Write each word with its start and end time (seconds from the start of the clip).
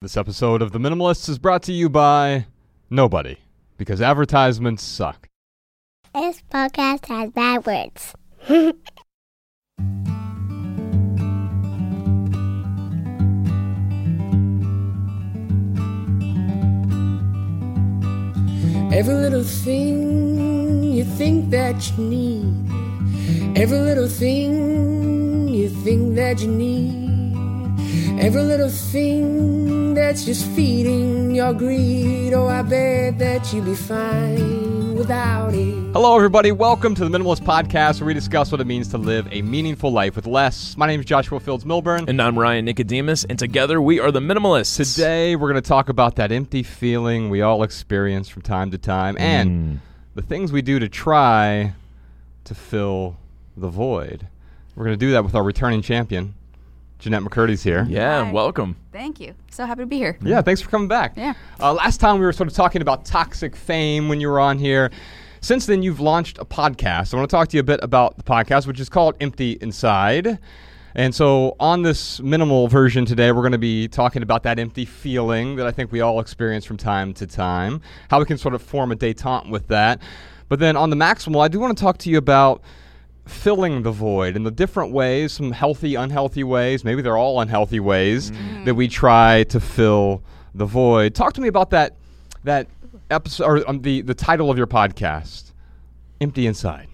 This 0.00 0.16
episode 0.16 0.62
of 0.62 0.70
The 0.70 0.78
Minimalists 0.78 1.28
is 1.28 1.40
brought 1.40 1.64
to 1.64 1.72
you 1.72 1.88
by 1.88 2.46
nobody, 2.88 3.38
because 3.76 4.00
advertisements 4.00 4.84
suck. 4.84 5.28
This 6.14 6.40
podcast 6.48 7.06
has 7.06 7.32
bad 7.32 7.66
words. 7.66 8.14
Every 18.96 19.14
little 19.14 19.42
thing 19.42 20.84
you 20.84 21.02
think 21.02 21.50
that 21.50 21.90
you 21.90 22.04
need. 22.04 23.58
Every 23.58 23.80
little 23.80 24.06
thing 24.06 25.48
you 25.48 25.68
think 25.68 26.14
that 26.14 26.40
you 26.40 26.46
need. 26.46 27.07
Every 28.20 28.42
little 28.42 28.68
thing 28.68 29.94
that's 29.94 30.24
just 30.24 30.44
feeding 30.50 31.34
your 31.34 31.52
greed. 31.54 32.34
Oh, 32.34 32.48
I 32.48 32.62
bet 32.62 33.18
that 33.18 33.52
you'd 33.52 33.64
be 33.64 33.74
fine 33.74 34.96
without 34.96 35.54
it. 35.54 35.92
Hello, 35.92 36.16
everybody. 36.16 36.50
Welcome 36.52 36.94
to 36.96 37.08
the 37.08 37.16
Minimalist 37.16 37.42
Podcast, 37.42 38.00
where 38.00 38.08
we 38.08 38.14
discuss 38.14 38.50
what 38.50 38.60
it 38.60 38.66
means 38.66 38.88
to 38.88 38.98
live 38.98 39.28
a 39.30 39.42
meaningful 39.42 39.92
life 39.92 40.16
with 40.16 40.26
less. 40.26 40.76
My 40.76 40.86
name 40.88 40.98
is 41.00 41.06
Joshua 41.06 41.38
Fields 41.38 41.64
Millburn. 41.64 42.08
And 42.08 42.20
I'm 42.20 42.36
Ryan 42.38 42.64
Nicodemus, 42.64 43.24
and 43.24 43.38
together 43.38 43.80
we 43.80 44.00
are 44.00 44.10
the 44.10 44.20
Minimalists. 44.20 44.76
Today, 44.94 45.36
we're 45.36 45.50
going 45.50 45.62
to 45.62 45.68
talk 45.68 45.88
about 45.88 46.16
that 46.16 46.32
empty 46.32 46.62
feeling 46.64 47.30
we 47.30 47.40
all 47.40 47.62
experience 47.62 48.28
from 48.28 48.42
time 48.42 48.70
to 48.72 48.78
time 48.78 49.16
and 49.18 49.50
Mm. 49.50 49.78
the 50.16 50.22
things 50.22 50.50
we 50.52 50.60
do 50.60 50.78
to 50.80 50.88
try 50.88 51.72
to 52.44 52.54
fill 52.54 53.16
the 53.56 53.68
void. 53.68 54.26
We're 54.74 54.84
going 54.84 54.98
to 54.98 55.06
do 55.06 55.12
that 55.12 55.24
with 55.24 55.34
our 55.34 55.42
returning 55.42 55.82
champion, 55.82 56.34
Jennette 56.98 57.22
McCurdy's 57.22 57.62
here. 57.62 57.86
Yeah, 57.88 58.24
Hi. 58.24 58.32
welcome. 58.32 58.76
Thank 58.92 59.20
you. 59.20 59.34
So 59.50 59.64
happy 59.64 59.82
to 59.82 59.86
be 59.86 59.98
here. 59.98 60.18
Yeah, 60.22 60.42
thanks 60.42 60.60
for 60.60 60.68
coming 60.68 60.88
back. 60.88 61.12
Yeah. 61.16 61.34
Uh, 61.60 61.72
last 61.72 62.00
time 62.00 62.18
we 62.18 62.24
were 62.26 62.32
sort 62.32 62.48
of 62.48 62.54
talking 62.54 62.82
about 62.82 63.04
toxic 63.04 63.54
fame 63.54 64.08
when 64.08 64.20
you 64.20 64.28
were 64.28 64.40
on 64.40 64.58
here. 64.58 64.90
Since 65.40 65.66
then, 65.66 65.82
you've 65.84 66.00
launched 66.00 66.38
a 66.38 66.44
podcast. 66.44 67.14
I 67.14 67.16
want 67.16 67.30
to 67.30 67.36
talk 67.36 67.48
to 67.48 67.56
you 67.56 67.60
a 67.60 67.64
bit 67.64 67.78
about 67.82 68.16
the 68.16 68.24
podcast, 68.24 68.66
which 68.66 68.80
is 68.80 68.88
called 68.88 69.14
Empty 69.20 69.58
Inside. 69.60 70.38
And 70.96 71.14
so, 71.14 71.54
on 71.60 71.82
this 71.82 72.18
minimal 72.20 72.66
version 72.66 73.04
today, 73.04 73.30
we're 73.30 73.42
going 73.42 73.52
to 73.52 73.58
be 73.58 73.86
talking 73.86 74.22
about 74.24 74.42
that 74.42 74.58
empty 74.58 74.84
feeling 74.84 75.54
that 75.56 75.66
I 75.66 75.70
think 75.70 75.92
we 75.92 76.00
all 76.00 76.18
experience 76.18 76.64
from 76.64 76.76
time 76.76 77.14
to 77.14 77.26
time, 77.26 77.82
how 78.10 78.18
we 78.18 78.24
can 78.24 78.36
sort 78.38 78.54
of 78.54 78.62
form 78.62 78.90
a 78.90 78.96
detente 78.96 79.48
with 79.48 79.68
that. 79.68 80.00
But 80.48 80.58
then 80.58 80.76
on 80.76 80.90
the 80.90 80.96
maximal, 80.96 81.44
I 81.44 81.46
do 81.46 81.60
want 81.60 81.76
to 81.76 81.80
talk 81.80 81.98
to 81.98 82.10
you 82.10 82.18
about 82.18 82.62
filling 83.28 83.82
the 83.82 83.90
void 83.90 84.36
in 84.36 84.42
the 84.42 84.50
different 84.50 84.92
ways, 84.92 85.32
some 85.32 85.52
healthy, 85.52 85.94
unhealthy 85.94 86.44
ways, 86.44 86.84
maybe 86.84 87.02
they're 87.02 87.16
all 87.16 87.40
unhealthy 87.40 87.80
ways 87.80 88.32
that 88.64 88.74
we 88.74 88.88
try 88.88 89.44
to 89.44 89.60
fill 89.60 90.22
the 90.54 90.66
void. 90.66 91.14
Talk 91.14 91.34
to 91.34 91.40
me 91.40 91.48
about 91.48 91.70
that 91.70 91.96
that 92.44 92.68
episode 93.10 93.44
or 93.44 93.68
um, 93.68 93.82
the 93.82 94.00
the 94.02 94.14
title 94.14 94.50
of 94.50 94.56
your 94.56 94.66
podcast, 94.66 95.52
Empty 96.20 96.46
Inside. 96.46 96.88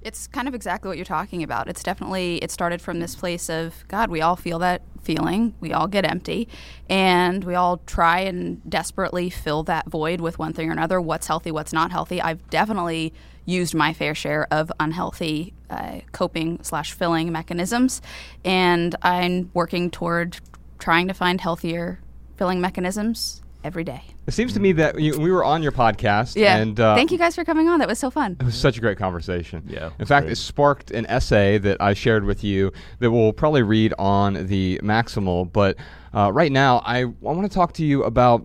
It's 0.00 0.28
kind 0.28 0.46
of 0.46 0.54
exactly 0.54 0.88
what 0.88 0.96
you're 0.96 1.04
talking 1.04 1.42
about. 1.42 1.68
It's 1.68 1.82
definitely 1.82 2.36
it 2.38 2.50
started 2.50 2.80
from 2.80 3.00
this 3.00 3.16
place 3.16 3.50
of 3.50 3.84
God, 3.88 4.10
we 4.10 4.20
all 4.20 4.36
feel 4.36 4.58
that 4.60 4.82
feeling. 5.02 5.54
We 5.60 5.72
all 5.72 5.88
get 5.88 6.04
empty 6.04 6.48
and 6.88 7.42
we 7.42 7.54
all 7.54 7.78
try 7.86 8.20
and 8.20 8.62
desperately 8.68 9.30
fill 9.30 9.62
that 9.64 9.86
void 9.88 10.20
with 10.20 10.38
one 10.38 10.52
thing 10.52 10.68
or 10.68 10.72
another. 10.72 11.00
What's 11.00 11.26
healthy, 11.26 11.50
what's 11.50 11.72
not 11.72 11.90
healthy. 11.90 12.20
I've 12.20 12.48
definitely 12.50 13.12
used 13.44 13.74
my 13.74 13.92
fair 13.92 14.14
share 14.14 14.46
of 14.50 14.70
unhealthy 14.78 15.54
uh, 15.70 16.00
coping 16.12 16.60
slash 16.62 16.92
filling 16.92 17.32
mechanisms, 17.32 18.02
and 18.44 18.94
I'm 19.00 19.50
working 19.54 19.90
toward 19.90 20.38
trying 20.78 21.08
to 21.08 21.14
find 21.14 21.40
healthier 21.40 22.00
filling 22.36 22.60
mechanisms 22.60 23.42
every 23.68 23.84
day. 23.84 24.02
It 24.26 24.32
seems 24.32 24.52
to 24.54 24.60
me 24.60 24.72
that 24.72 24.98
you, 24.98 25.16
we 25.20 25.30
were 25.30 25.44
on 25.44 25.62
your 25.62 25.70
podcast, 25.72 26.34
Yeah. 26.34 26.56
and 26.56 26.80
uh, 26.80 26.96
Thank 26.96 27.12
you 27.12 27.18
guys 27.18 27.36
for 27.36 27.44
coming 27.44 27.68
on. 27.68 27.78
That 27.78 27.86
was 27.88 27.98
so 28.00 28.10
fun. 28.10 28.36
It 28.40 28.44
was 28.44 28.56
such 28.56 28.76
a 28.76 28.80
great 28.80 28.98
conversation. 28.98 29.62
Yeah, 29.68 29.90
In 30.00 30.06
fact, 30.06 30.24
great. 30.24 30.32
it 30.32 30.36
sparked 30.36 30.90
an 30.90 31.06
essay 31.06 31.58
that 31.58 31.80
I 31.80 31.94
shared 31.94 32.24
with 32.24 32.42
you 32.42 32.72
that 32.98 33.10
we'll 33.12 33.32
probably 33.32 33.62
read 33.62 33.94
on 33.98 34.46
the 34.48 34.80
Maximal. 34.82 35.50
But 35.52 35.76
uh, 36.12 36.32
right 36.32 36.50
now, 36.50 36.78
I, 36.84 37.00
I 37.02 37.04
want 37.04 37.42
to 37.48 37.54
talk 37.54 37.72
to 37.74 37.84
you 37.84 38.02
about 38.02 38.44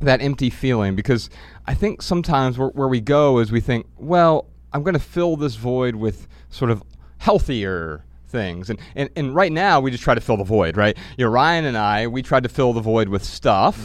that 0.00 0.20
empty 0.20 0.50
feeling 0.50 0.94
because 0.94 1.30
I 1.66 1.74
think 1.74 2.02
sometimes 2.02 2.58
where, 2.58 2.68
where 2.68 2.88
we 2.88 3.00
go 3.00 3.38
is 3.38 3.50
we 3.50 3.60
think, 3.60 3.86
well, 3.96 4.46
I'm 4.72 4.82
going 4.82 4.94
to 4.94 5.00
fill 5.00 5.36
this 5.36 5.54
void 5.56 5.96
with 5.96 6.28
sort 6.50 6.70
of 6.70 6.82
healthier 7.18 8.04
things. 8.28 8.68
And, 8.70 8.78
and 8.94 9.08
and 9.16 9.34
right 9.34 9.50
now 9.50 9.80
we 9.80 9.90
just 9.90 10.02
try 10.04 10.14
to 10.14 10.20
fill 10.20 10.36
the 10.36 10.44
void, 10.44 10.76
right? 10.76 10.96
You 11.16 11.24
know, 11.24 11.30
Ryan 11.30 11.64
and 11.64 11.76
I, 11.78 12.06
we 12.06 12.22
tried 12.22 12.42
to 12.42 12.48
fill 12.48 12.72
the 12.74 12.80
void 12.82 13.08
with 13.08 13.24
stuff. 13.24 13.78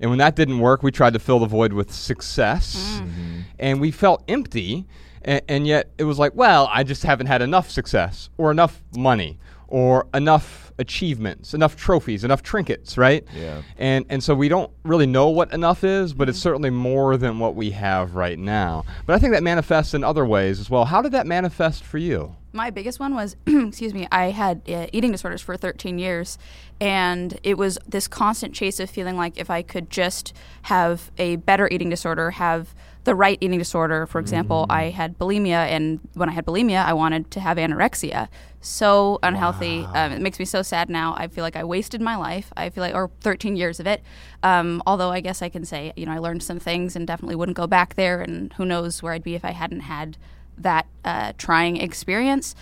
And 0.00 0.10
when 0.10 0.18
that 0.18 0.36
didn't 0.36 0.58
work, 0.58 0.82
we 0.82 0.90
tried 0.90 1.12
to 1.14 1.18
fill 1.18 1.38
the 1.38 1.46
void 1.46 1.72
with 1.72 1.92
success. 1.92 3.00
Mm-hmm. 3.00 3.40
And 3.58 3.80
we 3.80 3.90
felt 3.90 4.22
empty. 4.28 4.86
And, 5.22 5.42
and 5.48 5.66
yet 5.66 5.90
it 5.98 6.04
was 6.04 6.18
like, 6.18 6.34
well, 6.34 6.68
I 6.72 6.82
just 6.82 7.02
haven't 7.02 7.26
had 7.26 7.42
enough 7.42 7.70
success 7.70 8.30
or 8.38 8.50
enough 8.50 8.82
money 8.96 9.38
or 9.68 10.06
enough 10.14 10.72
achievements, 10.78 11.54
enough 11.54 11.76
trophies, 11.76 12.22
enough 12.24 12.42
trinkets, 12.42 12.96
right? 12.98 13.24
Yeah. 13.34 13.62
And 13.78 14.04
and 14.08 14.22
so 14.22 14.34
we 14.34 14.48
don't 14.48 14.70
really 14.84 15.06
know 15.06 15.28
what 15.28 15.52
enough 15.52 15.84
is, 15.84 16.12
but 16.12 16.28
it's 16.28 16.38
mm-hmm. 16.38 16.42
certainly 16.42 16.70
more 16.70 17.16
than 17.16 17.38
what 17.38 17.54
we 17.54 17.70
have 17.72 18.14
right 18.14 18.38
now. 18.38 18.84
But 19.06 19.14
I 19.14 19.18
think 19.18 19.32
that 19.32 19.42
manifests 19.42 19.94
in 19.94 20.04
other 20.04 20.24
ways 20.24 20.60
as 20.60 20.70
well. 20.70 20.84
How 20.84 21.02
did 21.02 21.12
that 21.12 21.26
manifest 21.26 21.82
for 21.82 21.98
you? 21.98 22.36
My 22.56 22.70
biggest 22.70 22.98
one 22.98 23.14
was, 23.14 23.36
excuse 23.46 23.92
me, 23.92 24.08
I 24.10 24.30
had 24.30 24.62
uh, 24.66 24.86
eating 24.90 25.12
disorders 25.12 25.42
for 25.42 25.58
13 25.58 25.98
years, 25.98 26.38
and 26.80 27.38
it 27.42 27.58
was 27.58 27.78
this 27.86 28.08
constant 28.08 28.54
chase 28.54 28.80
of 28.80 28.88
feeling 28.88 29.18
like 29.18 29.36
if 29.36 29.50
I 29.50 29.60
could 29.60 29.90
just 29.90 30.32
have 30.62 31.10
a 31.18 31.36
better 31.36 31.68
eating 31.70 31.90
disorder, 31.90 32.30
have 32.32 32.74
the 33.04 33.14
right 33.14 33.36
eating 33.42 33.58
disorder. 33.58 34.06
For 34.06 34.18
example, 34.18 34.64
I 34.70 34.84
had 34.84 35.18
bulimia, 35.18 35.66
and 35.66 36.00
when 36.14 36.30
I 36.30 36.32
had 36.32 36.46
bulimia, 36.46 36.82
I 36.82 36.94
wanted 36.94 37.30
to 37.32 37.40
have 37.40 37.58
anorexia. 37.58 38.28
So 38.62 39.18
unhealthy. 39.22 39.84
Um, 39.94 40.12
it 40.12 40.22
makes 40.22 40.38
me 40.38 40.46
so 40.46 40.62
sad 40.62 40.88
now. 40.88 41.14
I 41.16 41.28
feel 41.28 41.44
like 41.44 41.56
I 41.56 41.62
wasted 41.62 42.00
my 42.00 42.16
life. 42.16 42.52
I 42.56 42.70
feel 42.70 42.82
like, 42.82 42.94
or 42.94 43.10
13 43.20 43.54
years 43.54 43.80
of 43.80 43.86
it. 43.86 44.02
Um, 44.42 44.82
although 44.86 45.10
I 45.10 45.20
guess 45.20 45.42
I 45.42 45.50
can 45.50 45.66
say, 45.66 45.92
you 45.94 46.06
know, 46.06 46.12
I 46.12 46.18
learned 46.18 46.42
some 46.42 46.58
things 46.58 46.96
and 46.96 47.06
definitely 47.06 47.36
wouldn't 47.36 47.56
go 47.56 47.66
back 47.66 47.96
there, 47.96 48.22
and 48.22 48.50
who 48.54 48.64
knows 48.64 49.02
where 49.02 49.12
I'd 49.12 49.22
be 49.22 49.34
if 49.34 49.44
I 49.44 49.52
hadn't 49.52 49.80
had 49.80 50.16
that 50.58 50.86
uh, 51.04 51.32
trying 51.38 51.76
experience. 51.78 52.54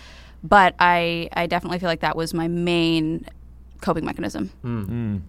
But 0.43 0.75
I, 0.79 1.29
I 1.33 1.47
definitely 1.47 1.79
feel 1.79 1.89
like 1.89 2.01
that 2.01 2.15
was 2.15 2.33
my 2.33 2.47
main 2.47 3.25
coping 3.81 4.05
mechanism. 4.05 4.51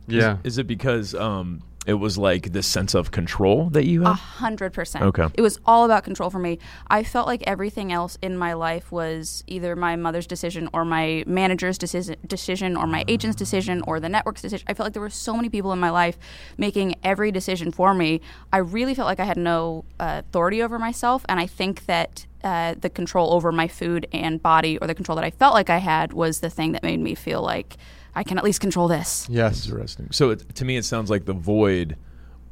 Yeah. 0.08 0.38
Is 0.44 0.58
it 0.58 0.66
because 0.66 1.14
um, 1.14 1.62
it 1.86 1.94
was 1.94 2.18
like 2.18 2.52
this 2.52 2.66
sense 2.66 2.94
of 2.94 3.12
control 3.12 3.70
that 3.70 3.86
you 3.86 4.04
A 4.04 4.12
hundred 4.12 4.72
percent. 4.72 5.04
Okay. 5.04 5.28
It 5.34 5.40
was 5.40 5.58
all 5.64 5.84
about 5.84 6.04
control 6.04 6.30
for 6.30 6.38
me. 6.38 6.58
I 6.88 7.04
felt 7.04 7.26
like 7.26 7.44
everything 7.46 7.92
else 7.92 8.18
in 8.20 8.36
my 8.36 8.54
life 8.54 8.90
was 8.90 9.44
either 9.46 9.76
my 9.76 9.94
mother's 9.94 10.26
decision 10.26 10.68
or 10.72 10.84
my 10.84 11.22
manager's 11.26 11.78
decision, 11.78 12.16
decision 12.26 12.76
or 12.76 12.86
my 12.86 13.04
agent's 13.06 13.36
decision 13.36 13.82
or 13.86 14.00
the 14.00 14.08
network's 14.08 14.42
decision. 14.42 14.66
I 14.68 14.74
felt 14.74 14.86
like 14.86 14.92
there 14.94 15.02
were 15.02 15.10
so 15.10 15.34
many 15.36 15.48
people 15.48 15.72
in 15.72 15.78
my 15.78 15.90
life 15.90 16.18
making 16.58 16.96
every 17.04 17.30
decision 17.30 17.70
for 17.70 17.94
me. 17.94 18.20
I 18.52 18.58
really 18.58 18.94
felt 18.94 19.06
like 19.06 19.20
I 19.20 19.24
had 19.24 19.38
no 19.38 19.84
uh, 20.00 20.22
authority 20.26 20.62
over 20.62 20.78
myself, 20.78 21.24
and 21.28 21.40
I 21.40 21.46
think 21.46 21.86
that. 21.86 22.26
Uh, 22.46 22.74
the 22.78 22.88
control 22.88 23.32
over 23.32 23.50
my 23.50 23.66
food 23.66 24.06
and 24.12 24.40
body, 24.40 24.78
or 24.78 24.86
the 24.86 24.94
control 24.94 25.16
that 25.16 25.24
I 25.24 25.32
felt 25.32 25.52
like 25.52 25.68
I 25.68 25.78
had, 25.78 26.12
was 26.12 26.38
the 26.38 26.48
thing 26.48 26.70
that 26.72 26.82
made 26.84 27.00
me 27.00 27.16
feel 27.16 27.42
like 27.42 27.76
I 28.14 28.22
can 28.22 28.38
at 28.38 28.44
least 28.44 28.60
control 28.60 28.86
this. 28.86 29.26
Yes. 29.28 29.66
Interesting. 29.66 30.08
So 30.12 30.30
it, 30.30 30.54
to 30.54 30.64
me, 30.64 30.76
it 30.76 30.84
sounds 30.84 31.10
like 31.10 31.24
the 31.24 31.32
void 31.32 31.96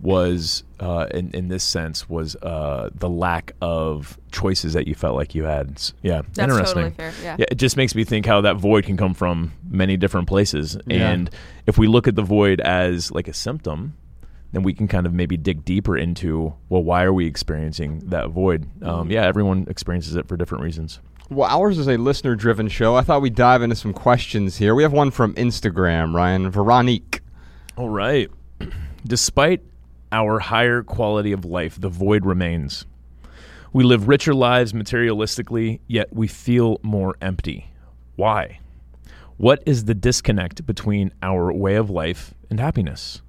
was, 0.00 0.64
uh, 0.80 1.06
in, 1.12 1.30
in 1.30 1.46
this 1.46 1.62
sense, 1.62 2.08
was 2.08 2.34
uh, 2.42 2.90
the 2.92 3.08
lack 3.08 3.52
of 3.62 4.18
choices 4.32 4.72
that 4.72 4.88
you 4.88 4.96
felt 4.96 5.14
like 5.14 5.34
you 5.36 5.44
had. 5.44 5.80
Yeah, 6.02 6.22
That's 6.34 6.52
interesting. 6.52 6.92
totally 6.92 7.12
fair, 7.12 7.12
yeah. 7.22 7.46
it 7.48 7.54
just 7.54 7.76
makes 7.76 7.94
me 7.94 8.02
think 8.02 8.26
how 8.26 8.40
that 8.40 8.56
void 8.56 8.84
can 8.84 8.96
come 8.96 9.14
from 9.14 9.52
many 9.70 9.96
different 9.96 10.26
places. 10.26 10.76
Yeah. 10.86 11.08
And 11.10 11.30
if 11.66 11.78
we 11.78 11.86
look 11.86 12.08
at 12.08 12.16
the 12.16 12.22
void 12.22 12.60
as 12.60 13.12
like 13.12 13.28
a 13.28 13.32
symptom, 13.32 13.96
then 14.54 14.62
we 14.62 14.72
can 14.72 14.88
kind 14.88 15.06
of 15.06 15.12
maybe 15.12 15.36
dig 15.36 15.64
deeper 15.64 15.96
into 15.96 16.54
well, 16.68 16.82
why 16.82 17.02
are 17.04 17.12
we 17.12 17.26
experiencing 17.26 18.00
that 18.06 18.30
void? 18.30 18.66
Um, 18.82 19.10
yeah, 19.10 19.26
everyone 19.26 19.66
experiences 19.68 20.16
it 20.16 20.28
for 20.28 20.36
different 20.36 20.62
reasons. 20.62 21.00
Well, 21.30 21.48
ours 21.48 21.78
is 21.78 21.88
a 21.88 21.96
listener 21.96 22.36
driven 22.36 22.68
show. 22.68 22.96
I 22.96 23.00
thought 23.00 23.22
we'd 23.22 23.34
dive 23.34 23.62
into 23.62 23.76
some 23.76 23.94
questions 23.94 24.58
here. 24.58 24.74
We 24.74 24.82
have 24.82 24.92
one 24.92 25.10
from 25.10 25.34
Instagram, 25.34 26.14
Ryan. 26.14 26.50
Veronique. 26.50 27.20
All 27.76 27.88
right. 27.88 28.30
Despite 29.06 29.62
our 30.12 30.38
higher 30.38 30.82
quality 30.82 31.32
of 31.32 31.44
life, 31.44 31.80
the 31.80 31.88
void 31.88 32.24
remains. 32.26 32.84
We 33.72 33.82
live 33.82 34.06
richer 34.06 34.34
lives 34.34 34.72
materialistically, 34.72 35.80
yet 35.88 36.12
we 36.12 36.28
feel 36.28 36.78
more 36.82 37.16
empty. 37.20 37.70
Why? 38.16 38.60
What 39.36 39.62
is 39.66 39.86
the 39.86 39.94
disconnect 39.94 40.64
between 40.64 41.12
our 41.22 41.52
way 41.52 41.74
of 41.74 41.90
life 41.90 42.34
and 42.50 42.60
happiness? 42.60 43.20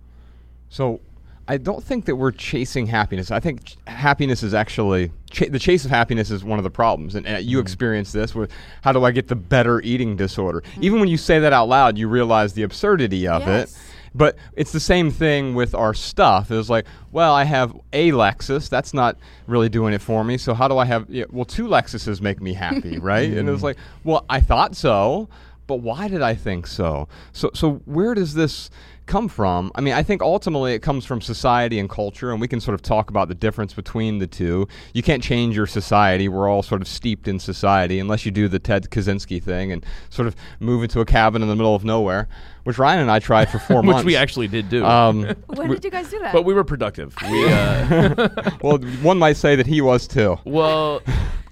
So 0.69 0.99
I 1.47 1.57
don't 1.57 1.83
think 1.83 2.05
that 2.05 2.15
we're 2.15 2.31
chasing 2.31 2.87
happiness. 2.87 3.29
I 3.29 3.39
think 3.39 3.65
ch- 3.65 3.77
happiness 3.85 4.41
is 4.41 4.53
actually 4.55 5.11
ch- 5.29 5.49
the 5.51 5.59
chase 5.59 5.85
of 5.85 5.91
happiness 5.91 6.31
is 6.31 6.43
one 6.43 6.57
of 6.59 6.63
the 6.63 6.71
problems. 6.71 7.13
And 7.15 7.27
uh, 7.27 7.37
you 7.37 7.59
experience 7.59 8.11
this 8.11 8.33
with 8.33 8.51
how 8.81 8.91
do 8.91 9.03
I 9.03 9.11
get 9.11 9.27
the 9.27 9.35
better 9.35 9.79
eating 9.81 10.15
disorder? 10.15 10.63
Even 10.81 10.99
when 10.99 11.07
you 11.09 11.17
say 11.17 11.37
that 11.39 11.53
out 11.53 11.67
loud, 11.69 11.97
you 11.97 12.07
realize 12.07 12.53
the 12.53 12.63
absurdity 12.63 13.27
of 13.27 13.43
Yes. 13.43 13.71
it. 13.75 13.79
But 14.17 14.37
it's 14.55 14.71
the 14.71 14.79
same 14.79 15.11
thing 15.11 15.55
with 15.55 15.75
our 15.75 15.93
stuff. 15.93 16.49
It 16.49 16.55
was 16.55 16.69
like, 16.69 16.85
well, 17.11 17.33
I 17.33 17.43
have 17.43 17.75
a 17.91 18.11
Lexus. 18.13 18.69
That's 18.69 18.93
not 18.93 19.17
really 19.45 19.67
doing 19.67 19.93
it 19.93 20.01
for 20.01 20.23
me. 20.23 20.37
So 20.37 20.53
how 20.53 20.69
do 20.69 20.77
I 20.77 20.85
have? 20.85 21.05
Yeah, 21.09 21.25
well, 21.31 21.43
two 21.43 21.67
Lexuses 21.67 22.21
make 22.21 22.41
me 22.41 22.53
happy, 22.53 22.97
right? 23.11 23.29
and 23.29 23.47
it 23.47 23.51
was 23.51 23.61
like, 23.61 23.75
well, 24.05 24.23
I 24.29 24.39
thought 24.39 24.73
so, 24.75 25.27
but 25.67 25.81
why 25.81 26.07
did 26.07 26.21
I 26.21 26.33
think 26.33 26.65
so? 26.65 27.09
So 27.33 27.51
so 27.53 27.81
where 27.85 28.13
does 28.13 28.33
this 28.35 28.69
come 29.05 29.27
from? 29.27 29.71
I 29.75 29.81
mean, 29.81 29.93
I 29.93 30.03
think 30.03 30.21
ultimately 30.21 30.73
it 30.73 30.81
comes 30.81 31.05
from 31.05 31.21
society 31.21 31.79
and 31.79 31.89
culture, 31.89 32.31
and 32.31 32.41
we 32.41 32.47
can 32.47 32.59
sort 32.59 32.75
of 32.75 32.81
talk 32.81 33.09
about 33.09 33.27
the 33.27 33.35
difference 33.35 33.73
between 33.73 34.19
the 34.19 34.27
two. 34.27 34.67
You 34.93 35.03
can't 35.03 35.23
change 35.23 35.55
your 35.55 35.67
society. 35.67 36.27
We're 36.27 36.49
all 36.49 36.63
sort 36.63 36.81
of 36.81 36.87
steeped 36.87 37.27
in 37.27 37.39
society 37.39 37.99
unless 37.99 38.25
you 38.25 38.31
do 38.31 38.47
the 38.47 38.59
Ted 38.59 38.89
Kaczynski 38.89 39.41
thing 39.41 39.71
and 39.71 39.85
sort 40.09 40.27
of 40.27 40.35
move 40.59 40.83
into 40.83 40.99
a 40.99 41.05
cabin 41.05 41.41
in 41.41 41.47
the 41.47 41.55
middle 41.55 41.75
of 41.75 41.83
nowhere, 41.83 42.27
which 42.65 42.77
Ryan 42.77 42.99
and 43.01 43.11
I 43.11 43.19
tried 43.19 43.49
for 43.49 43.57
four 43.59 43.77
Which 43.77 43.85
months. 43.85 43.97
Which 44.03 44.05
we 44.07 44.15
actually 44.15 44.47
did 44.47 44.69
do. 44.69 44.83
Um, 44.85 45.21
When 45.47 45.69
did 45.69 45.83
you 45.85 45.89
guys 45.91 46.09
do 46.09 46.19
that? 46.19 46.33
but 46.33 46.43
we 46.43 46.53
were 46.53 46.63
productive. 46.63 47.15
We, 47.31 47.45
uh, 47.47 48.29
well, 48.61 48.77
one 49.01 49.17
might 49.17 49.37
say 49.37 49.55
that 49.55 49.65
he 49.67 49.81
was 49.81 50.07
too. 50.07 50.37
well, 50.45 51.01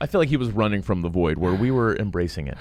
I 0.02 0.06
feel 0.08 0.20
like 0.20 0.28
he 0.30 0.38
was 0.38 0.52
running 0.52 0.82
from 0.82 1.02
the 1.02 1.08
void 1.10 1.38
where 1.38 1.54
we 1.54 1.72
were 1.72 1.96
embracing 1.96 2.48
it. 2.48 2.58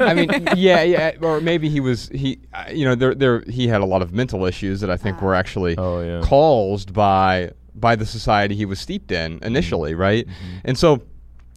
I 0.00 0.14
mean, 0.14 0.30
yeah, 0.56 0.82
yeah, 0.82 1.12
or 1.20 1.40
maybe 1.40 1.68
he 1.68 1.80
was 1.80 2.08
he, 2.08 2.38
uh, 2.54 2.64
you 2.72 2.84
know, 2.86 2.94
there, 2.94 3.14
there, 3.14 3.40
he 3.42 3.68
had 3.68 3.82
a 3.82 3.84
lot 3.84 4.00
of 4.00 4.12
mental 4.14 4.46
issues 4.46 4.80
that 4.80 4.88
I 4.90 4.96
think 4.96 5.20
were 5.20 5.34
actually 5.34 5.76
Oh, 5.76 6.00
yeah. 6.00 6.20
caused 6.22 6.94
by 6.94 7.50
by 7.74 7.94
the 7.94 8.06
society 8.06 8.54
he 8.54 8.64
was 8.64 8.80
steeped 8.80 9.12
in 9.12 9.38
initially, 9.42 9.94
right? 9.94 10.26
And 10.64 10.78
so. 10.78 11.02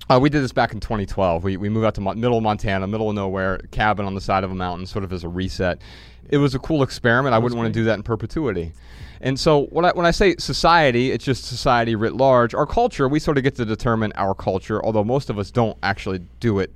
Uh, 0.07 0.19
we 0.19 0.29
did 0.29 0.43
this 0.43 0.51
back 0.51 0.73
in 0.73 0.79
2012. 0.79 1.43
We, 1.43 1.57
we 1.57 1.69
moved 1.69 1.85
out 1.85 1.95
to 1.95 2.01
Mon- 2.01 2.19
middle 2.19 2.37
of 2.37 2.43
Montana, 2.43 2.87
middle 2.87 3.09
of 3.09 3.15
nowhere, 3.15 3.59
cabin 3.71 4.05
on 4.05 4.15
the 4.15 4.21
side 4.21 4.43
of 4.43 4.51
a 4.51 4.55
mountain, 4.55 4.85
sort 4.85 5.03
of 5.03 5.13
as 5.13 5.23
a 5.23 5.29
reset. 5.29 5.79
It 6.29 6.37
was 6.37 6.55
a 6.55 6.59
cool 6.59 6.83
experiment. 6.83 7.33
I 7.33 7.39
wouldn't 7.39 7.57
want 7.57 7.73
to 7.73 7.79
do 7.79 7.85
that 7.85 7.95
in 7.95 8.03
perpetuity. 8.03 8.73
And 9.21 9.39
so 9.39 9.65
when 9.67 9.85
I, 9.85 9.91
when 9.91 10.05
I 10.05 10.11
say 10.11 10.35
society, 10.37 11.11
it's 11.11 11.25
just 11.25 11.43
society 11.45 11.95
writ 11.95 12.13
large. 12.13 12.53
Our 12.53 12.65
culture, 12.65 13.07
we 13.07 13.19
sort 13.19 13.37
of 13.37 13.43
get 13.43 13.55
to 13.55 13.65
determine 13.65 14.11
our 14.15 14.33
culture, 14.33 14.83
although 14.83 15.03
most 15.03 15.29
of 15.29 15.37
us 15.37 15.51
don't 15.51 15.77
actually 15.83 16.19
do 16.39 16.59
it 16.59 16.73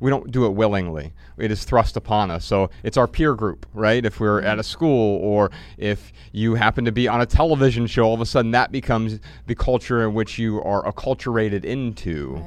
we 0.00 0.10
don't 0.10 0.30
do 0.30 0.46
it 0.46 0.50
willingly. 0.50 1.12
It 1.38 1.50
is 1.50 1.64
thrust 1.64 1.96
upon 1.96 2.30
us. 2.30 2.44
So 2.44 2.70
it's 2.82 2.96
our 2.96 3.06
peer 3.06 3.34
group, 3.34 3.66
right? 3.74 4.04
If 4.04 4.20
we're 4.20 4.40
at 4.40 4.58
a 4.58 4.62
mm-hmm. 4.62 4.62
school 4.62 5.20
or 5.22 5.50
if 5.76 6.12
you 6.32 6.54
happen 6.54 6.84
to 6.84 6.92
be 6.92 7.08
on 7.08 7.20
a 7.20 7.26
television 7.26 7.86
show, 7.86 8.04
all 8.04 8.14
of 8.14 8.20
a 8.20 8.26
sudden 8.26 8.50
that 8.52 8.72
becomes 8.72 9.20
the 9.46 9.54
culture 9.54 10.06
in 10.06 10.14
which 10.14 10.38
you 10.38 10.62
are 10.62 10.82
acculturated 10.84 11.64
into. 11.64 12.42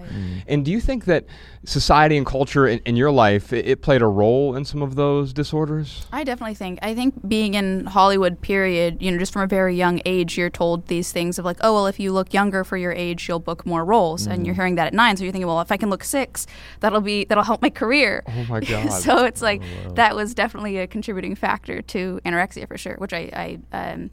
And 0.47 0.65
do 0.65 0.71
you 0.71 0.79
think 0.79 1.05
that 1.05 1.25
society 1.65 2.17
and 2.17 2.25
culture 2.25 2.67
in, 2.67 2.79
in 2.85 2.95
your 2.95 3.11
life 3.11 3.53
it, 3.53 3.67
it 3.67 3.81
played 3.81 4.01
a 4.01 4.07
role 4.07 4.55
in 4.55 4.65
some 4.65 4.81
of 4.81 4.95
those 4.95 5.33
disorders? 5.33 6.05
I 6.11 6.23
definitely 6.23 6.55
think. 6.55 6.79
I 6.81 6.95
think 6.95 7.27
being 7.27 7.53
in 7.53 7.85
Hollywood, 7.85 8.41
period, 8.41 9.01
you 9.01 9.11
know, 9.11 9.17
just 9.17 9.33
from 9.33 9.43
a 9.43 9.47
very 9.47 9.75
young 9.75 10.01
age, 10.05 10.37
you're 10.37 10.49
told 10.49 10.87
these 10.87 11.11
things 11.11 11.37
of 11.37 11.45
like, 11.45 11.57
oh, 11.61 11.73
well, 11.73 11.87
if 11.87 11.99
you 11.99 12.11
look 12.11 12.33
younger 12.33 12.63
for 12.63 12.77
your 12.77 12.91
age, 12.91 13.27
you'll 13.27 13.39
book 13.39 13.65
more 13.65 13.85
roles, 13.85 14.25
and 14.25 14.45
you're 14.45 14.53
mm-hmm. 14.53 14.61
hearing 14.61 14.75
that 14.75 14.87
at 14.87 14.93
nine. 14.93 15.17
So 15.17 15.23
you're 15.23 15.31
thinking, 15.31 15.47
well, 15.47 15.61
if 15.61 15.71
I 15.71 15.77
can 15.77 15.89
look 15.89 16.03
six, 16.03 16.47
that'll 16.79 17.01
be 17.01 17.25
that'll 17.25 17.38
help 17.43 17.61
my 17.61 17.69
career. 17.69 18.23
Oh 18.27 18.45
my 18.49 18.59
God. 18.61 18.89
so 18.89 19.25
it's 19.25 19.41
like 19.41 19.61
that 19.95 20.15
was 20.15 20.33
definitely 20.33 20.77
a 20.77 20.87
contributing 20.87 21.35
factor 21.35 21.81
to 21.81 22.19
anorexia 22.25 22.67
for 22.67 22.77
sure, 22.77 22.95
which 22.97 23.13
I, 23.13 23.59
I 23.73 23.91
um, 23.91 24.11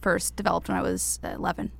first 0.00 0.36
developed 0.36 0.68
when 0.68 0.76
I 0.76 0.82
was 0.82 1.18
uh, 1.24 1.28
11. 1.28 1.70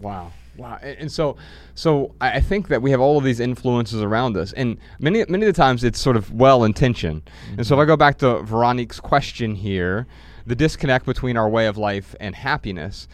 Wow. 0.00 0.32
Wow. 0.56 0.78
And, 0.82 0.98
and 0.98 1.12
so 1.12 1.36
so 1.74 2.14
I 2.20 2.36
I 2.36 2.40
think 2.40 2.68
that 2.68 2.82
we 2.82 2.90
have 2.90 3.00
all 3.00 3.16
of 3.16 3.24
these 3.24 3.40
influences 3.40 4.02
around 4.02 4.36
us. 4.36 4.52
And 4.52 4.78
many 4.98 5.24
many 5.28 5.46
of 5.46 5.54
the 5.54 5.58
times 5.60 5.84
it's 5.84 6.00
sort 6.00 6.16
of 6.16 6.32
well 6.32 6.64
intentioned. 6.64 7.30
And 7.56 7.66
so 7.66 7.74
if 7.76 7.80
I 7.80 7.84
go 7.84 7.96
back 7.96 8.18
to 8.18 8.42
Veronique's 8.42 9.00
question 9.00 9.54
here, 9.54 10.06
the 10.46 10.56
disconnect 10.56 11.06
between 11.06 11.36
our 11.36 11.48
way 11.48 11.66
of 11.66 11.76
life 11.76 12.14
and 12.20 12.34
happiness, 12.34 13.06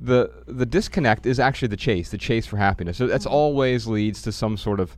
the 0.00 0.30
the 0.46 0.66
disconnect 0.66 1.26
is 1.26 1.40
actually 1.40 1.68
the 1.68 1.76
chase, 1.76 2.10
the 2.10 2.18
chase 2.18 2.46
for 2.46 2.56
happiness. 2.56 2.96
So 2.96 3.06
that's 3.06 3.26
always 3.26 3.86
leads 3.86 4.22
to 4.22 4.32
some 4.32 4.56
sort 4.56 4.78
of 4.80 4.96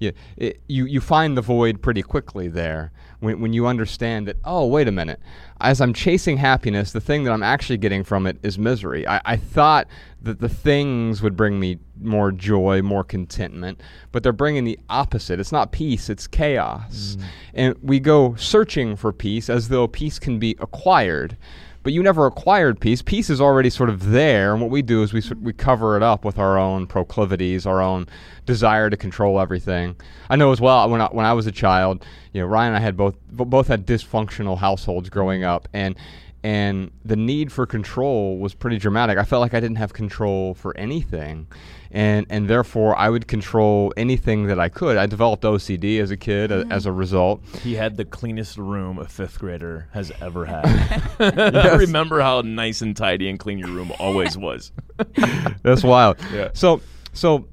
yeah, 0.00 0.12
it, 0.38 0.62
you 0.66 0.86
you 0.86 1.00
find 1.00 1.36
the 1.36 1.42
void 1.42 1.82
pretty 1.82 2.02
quickly 2.02 2.48
there 2.48 2.90
when 3.20 3.38
when 3.38 3.52
you 3.52 3.66
understand 3.66 4.26
that 4.26 4.38
oh 4.44 4.66
wait 4.66 4.88
a 4.88 4.92
minute. 4.92 5.20
As 5.60 5.82
I'm 5.82 5.92
chasing 5.92 6.38
happiness 6.38 6.92
the 6.92 7.02
thing 7.02 7.24
that 7.24 7.32
I'm 7.32 7.42
actually 7.42 7.76
getting 7.76 8.02
from 8.02 8.26
it 8.26 8.38
is 8.42 8.58
misery. 8.58 9.06
I, 9.06 9.20
I 9.26 9.36
thought 9.36 9.88
that 10.22 10.40
the 10.40 10.48
things 10.48 11.20
would 11.22 11.36
bring 11.36 11.60
me 11.60 11.78
more 12.00 12.32
joy 12.32 12.80
more 12.80 13.04
contentment 13.04 13.78
but 14.10 14.22
they're 14.22 14.32
bringing 14.32 14.64
the 14.64 14.78
opposite. 14.88 15.38
It's 15.38 15.52
not 15.52 15.70
peace 15.70 16.08
it's 16.08 16.26
chaos. 16.26 17.16
Mm. 17.18 17.24
And 17.52 17.74
we 17.82 18.00
go 18.00 18.34
searching 18.36 18.96
for 18.96 19.12
peace 19.12 19.50
as 19.50 19.68
though 19.68 19.86
peace 19.86 20.18
can 20.18 20.38
be 20.38 20.56
acquired 20.60 21.36
but 21.82 21.92
you 21.92 22.02
never 22.02 22.26
acquired 22.26 22.80
peace. 22.80 23.02
Peace 23.02 23.30
is 23.30 23.40
already 23.40 23.70
sort 23.70 23.88
of 23.88 24.10
there, 24.10 24.52
and 24.52 24.60
what 24.60 24.70
we 24.70 24.82
do 24.82 25.02
is 25.02 25.12
we 25.12 25.22
we 25.40 25.52
cover 25.52 25.96
it 25.96 26.02
up 26.02 26.24
with 26.24 26.38
our 26.38 26.58
own 26.58 26.86
proclivities, 26.86 27.66
our 27.66 27.80
own 27.80 28.06
desire 28.46 28.90
to 28.90 28.96
control 28.96 29.40
everything. 29.40 29.96
I 30.28 30.36
know 30.36 30.52
as 30.52 30.60
well 30.60 30.88
when 30.90 31.00
I, 31.00 31.06
when 31.06 31.26
I 31.26 31.32
was 31.32 31.46
a 31.46 31.52
child, 31.52 32.04
you 32.32 32.40
know, 32.40 32.46
Ryan 32.46 32.74
and 32.74 32.76
I 32.76 32.80
had 32.80 32.96
both 32.96 33.16
both 33.30 33.68
had 33.68 33.86
dysfunctional 33.86 34.58
households 34.58 35.08
growing 35.08 35.44
up, 35.44 35.68
and 35.72 35.96
and 36.42 36.90
the 37.04 37.16
need 37.16 37.52
for 37.52 37.66
control 37.66 38.38
was 38.38 38.54
pretty 38.54 38.78
dramatic. 38.78 39.18
I 39.18 39.24
felt 39.24 39.40
like 39.40 39.52
I 39.52 39.60
didn't 39.60 39.76
have 39.76 39.92
control 39.92 40.54
for 40.54 40.76
anything, 40.76 41.46
and 41.90 42.26
and 42.30 42.48
therefore 42.48 42.96
I 42.98 43.10
would 43.10 43.28
control 43.28 43.92
anything 43.96 44.46
that 44.46 44.58
I 44.58 44.68
could. 44.68 44.96
I 44.96 45.06
developed 45.06 45.42
OCD 45.44 46.00
as 46.00 46.10
a 46.10 46.16
kid 46.16 46.50
a- 46.50 46.62
mm-hmm. 46.62 46.72
as 46.72 46.86
a 46.86 46.92
result. 46.92 47.42
He 47.62 47.74
had 47.74 47.96
the 47.96 48.06
cleanest 48.06 48.56
room 48.56 48.98
a 48.98 49.04
fifth 49.04 49.38
grader 49.38 49.88
has 49.92 50.10
ever 50.20 50.46
had. 50.46 50.64
I 51.20 51.74
remember 51.74 52.20
how 52.20 52.40
nice 52.40 52.80
and 52.80 52.96
tidy 52.96 53.28
and 53.28 53.38
clean 53.38 53.58
your 53.58 53.70
room 53.70 53.92
always 53.98 54.38
was. 54.38 54.72
That's 55.62 55.84
wild. 55.84 56.16
Yeah. 56.32 56.50
So 56.54 56.80
so 57.12 57.46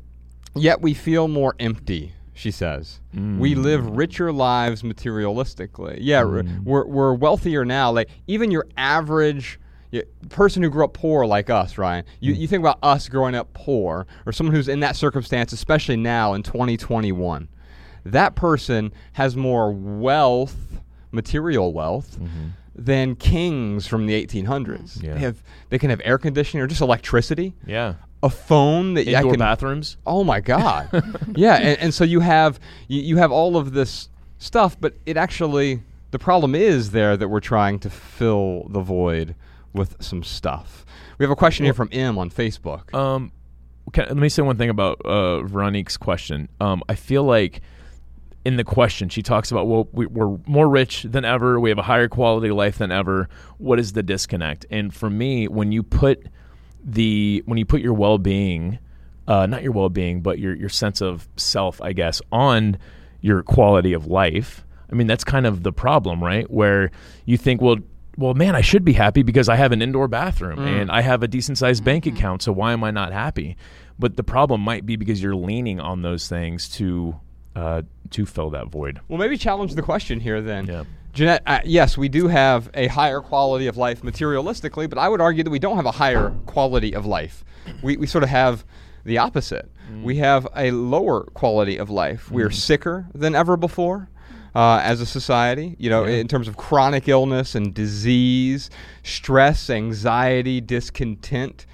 yet 0.56 0.81
we 0.81 0.94
feel 0.94 1.28
more 1.28 1.56
empty, 1.60 2.13
she 2.38 2.51
says. 2.51 3.00
We 3.13 3.56
Mm. 3.56 3.63
live 3.63 3.86
richer 3.98 4.31
lives 4.31 4.84
materialistically. 4.84 5.98
Yeah, 6.01 6.24
we're- 6.24 6.48
we're 6.63 6.86
we're 6.86 7.13
wealthier 7.13 7.66
now. 7.66 7.92
Like 7.92 8.10
even 8.28 8.51
your 8.51 8.66
average 8.78 9.60
person 10.30 10.62
who 10.62 10.69
grew 10.69 10.84
up 10.84 10.94
poor 10.94 11.25
like 11.25 11.50
us, 11.50 11.78
Ryan. 11.78 12.04
You 12.19 12.34
Mm. 12.34 12.38
you 12.39 12.48
think 12.48 12.62
about 12.62 12.78
us 12.84 13.10
growing 13.10 13.36
up 13.36 13.54
poor 13.54 14.06
or 14.25 14.31
someone 14.31 14.56
who's 14.56 14.68
in 14.68 14.80
that 14.81 14.95
circumstance 14.95 15.51
especially 15.54 15.95
now 15.98 16.34
in 16.34 16.44
2021. 16.44 17.48
That 18.06 18.36
person 18.36 18.92
has 19.13 19.36
more 19.36 19.72
wealth, 19.74 20.81
material 21.12 21.74
wealth. 21.74 22.19
Than 22.80 23.16
kings 23.16 23.88
from 23.88 24.06
the 24.06 24.13
1800s. 24.13 24.98
Mm-hmm. 25.00 25.06
Yeah. 25.07 25.13
They 25.16 25.19
have 25.22 25.44
they 25.69 25.80
can 25.80 25.89
have 25.89 26.00
air 26.04 26.19
conditioning 26.19 26.62
or 26.63 26.68
just 26.68 26.79
electricity 26.82 27.56
Yeah. 27.65 27.96
A 28.24 28.29
phone 28.29 28.95
that 28.95 29.07
I 29.07 29.12
Indoor 29.12 29.33
can. 29.33 29.39
bathrooms. 29.39 29.97
Oh 30.05 30.24
my 30.24 30.39
god! 30.39 30.89
yeah, 31.36 31.55
and, 31.55 31.79
and 31.79 31.93
so 31.93 32.03
you 32.03 32.19
have 32.19 32.59
you, 32.88 33.01
you 33.01 33.17
have 33.17 33.31
all 33.31 33.57
of 33.57 33.74
this 33.74 34.09
stuff, 34.38 34.79
but 34.79 34.95
it 35.05 35.17
actually 35.17 35.83
the 36.12 36.19
problem 36.19 36.55
is 36.55 36.91
there 36.91 37.17
that 37.17 37.27
we're 37.27 37.39
trying 37.39 37.79
to 37.79 37.89
fill 37.89 38.67
the 38.69 38.81
void 38.81 39.36
with 39.74 39.95
some 40.01 40.24
stuff. 40.24 40.86
We 41.17 41.24
have 41.24 41.31
a 41.31 41.36
question 41.36 41.65
here 41.65 41.74
from 41.74 41.89
M 41.91 42.17
on 42.17 42.29
Facebook. 42.29 42.93
Um, 42.93 43.31
can, 43.91 44.05
let 44.07 44.17
me 44.17 44.29
say 44.29 44.41
one 44.41 44.57
thing 44.57 44.69
about 44.69 45.01
uh, 45.05 45.41
Veronique's 45.43 45.97
question. 45.97 46.50
Um, 46.59 46.83
I 46.89 46.95
feel 46.95 47.24
like 47.24 47.62
in 48.45 48.55
the 48.55 48.63
question 48.63 49.09
she 49.09 49.21
talks 49.21 49.51
about 49.51 49.67
well 49.67 49.89
we, 49.91 50.05
we're 50.05 50.38
more 50.45 50.69
rich 50.69 51.03
than 51.03 51.25
ever 51.25 51.59
we 51.59 51.69
have 51.69 51.77
a 51.77 51.83
higher 51.83 52.07
quality 52.07 52.47
of 52.47 52.55
life 52.55 52.77
than 52.77 52.93
ever 52.93 53.27
what 53.57 53.77
is 53.77 53.91
the 53.91 54.01
disconnect 54.01 54.65
and 54.71 54.93
for 54.93 55.09
me 55.09 55.50
when 55.50 55.74
you 55.74 55.83
put 55.83 56.27
the 56.84 57.43
when 57.46 57.57
you 57.57 57.65
put 57.65 57.81
your 57.81 57.93
well-being 57.93 58.79
uh, 59.27 59.46
not 59.46 59.63
your 59.63 59.72
well-being 59.72 60.22
but 60.22 60.39
your 60.39 60.55
your 60.55 60.69
sense 60.69 61.01
of 61.01 61.27
self 61.36 61.81
i 61.81 61.91
guess 61.93 62.22
on 62.31 62.77
your 63.22 63.43
quality 63.43 63.93
of 63.93 64.07
life 64.07 64.63
i 64.91 64.96
mean 64.96 65.07
that's 65.07 65.24
kind 65.24 65.46
of 65.46 65.63
the 65.63 65.72
problem 65.74 66.24
right? 66.24 66.50
Where 66.50 66.91
you 67.25 67.38
think 67.38 67.62
well 67.62 67.77
well 68.17 68.34
man 68.34 68.55
i 68.55 68.62
should 68.62 68.86
be 68.86 68.93
happy 68.93 69.24
because 69.24 69.50
i 69.50 69.55
have 69.55 69.72
an 69.72 69.81
indoor 69.81 70.07
bathroom 70.07 70.60
and 70.60 70.89
i 70.89 71.01
have 71.01 71.24
a 71.24 71.27
decent 71.27 71.57
sized 71.57 71.84
bank 71.84 72.05
account 72.05 72.41
so 72.41 72.51
why 72.51 72.74
am 72.74 72.84
i 72.84 72.91
not 72.91 73.12
happy? 73.12 73.57
But 74.00 74.15
the 74.15 74.24
problem 74.24 74.62
might 74.62 74.86
be 74.86 74.96
because 74.96 75.22
you're 75.22 75.36
leaning 75.36 75.79
on 75.79 76.03
those 76.03 76.27
things 76.27 76.69
to 76.77 77.19
uh, 77.55 77.81
to 78.12 78.25
fill 78.27 78.51
that 78.51 78.67
void. 78.67 79.01
Well, 79.07 79.17
maybe 79.17 79.38
challenge 79.38 79.74
the 79.74 79.81
question 79.81 80.19
here 80.19 80.41
then. 80.41 80.67
Yeah. 80.67 80.84
Jennette, 81.17 81.41
uh, 81.47 81.59
yes, 81.65 81.97
we 81.97 82.09
do 82.09 82.27
have 82.27 82.69
a 82.75 82.86
higher 82.86 83.21
quality 83.21 83.65
of 83.65 83.75
life 83.75 84.03
materialistically, 84.03 84.88
but 84.88 85.00
I 85.00 85.09
would 85.09 85.19
argue 85.19 85.43
that 85.43 85.50
we 85.50 85.57
don't 85.57 85.75
have 85.75 85.88
a 85.88 85.91
higher 85.91 86.29
quality 86.45 86.93
of 86.93 87.07
life. 87.07 87.43
We, 87.81 87.97
we 87.97 88.05
sort 88.05 88.24
of 88.24 88.29
have 88.29 88.63
the 89.03 89.17
opposite. 89.17 89.67
We 90.03 90.17
have 90.17 90.47
a 90.55 90.69
lower 90.69 91.24
quality 91.24 91.77
of 91.77 91.89
life. 91.89 92.29
We 92.29 92.43
are 92.43 92.51
sicker 92.51 93.07
than 93.15 93.33
ever 93.33 93.57
before. 93.57 94.09
Uh, 94.53 94.79
as 94.83 95.01
a 95.01 95.07
society, 95.07 95.75
you 95.79 95.89
know, 95.89 96.03
in 96.05 96.27
terms 96.27 96.47
of 96.47 96.55
chronic 96.55 97.07
illness 97.07 97.55
and 97.55 97.74
disease, 97.74 98.69
stress, 99.01 99.71
anxiety, 99.71 100.62
discontent, 100.62 101.65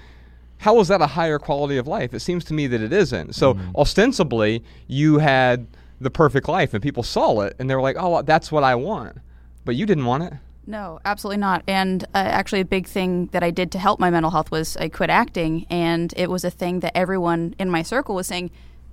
how 0.58 0.80
is 0.80 0.88
that 0.88 1.02
a 1.02 1.06
higher 1.06 1.38
quality 1.38 1.76
of 1.76 1.86
life? 1.86 2.14
It 2.14 2.20
seems 2.20 2.44
to 2.46 2.54
me 2.54 2.66
that 2.68 2.80
it 2.80 2.94
isn't. 2.94 3.34
So 3.34 3.58
ostensibly, 3.76 4.64
you 4.86 5.18
had 5.18 5.66
the 6.00 6.10
perfect 6.10 6.48
life, 6.48 6.72
and 6.72 6.82
people 6.82 7.02
saw 7.02 7.40
it, 7.40 7.56
and 7.58 7.68
they 7.68 7.74
were 7.74 7.82
like, 7.82 7.96
"Oh, 7.98 8.22
that's 8.22 8.50
what 8.50 8.64
I 8.64 8.74
want," 8.74 9.18
but 9.64 9.76
you 9.76 9.86
didn't 9.86 10.04
want 10.06 10.22
it. 10.24 10.32
No, 10.66 10.98
absolutely 11.04 11.38
not. 11.40 11.62
And 11.68 12.04
uh, 12.14 12.18
actually, 12.18 12.60
a 12.60 12.64
big 12.64 12.86
thing 12.86 13.26
that 13.32 13.42
I 13.42 13.50
did 13.50 13.70
to 13.72 13.78
help 13.78 14.00
my 14.00 14.08
mental 14.10 14.30
health 14.30 14.50
was 14.50 14.76
I 14.78 14.88
quit 14.88 15.10
acting, 15.10 15.66
and 15.68 16.12
it 16.16 16.30
was 16.30 16.42
a 16.44 16.50
thing 16.50 16.80
that 16.80 16.96
everyone 16.96 17.54
in 17.58 17.68
my 17.70 17.82
circle 17.82 18.14
was 18.14 18.26
saying. 18.26 18.50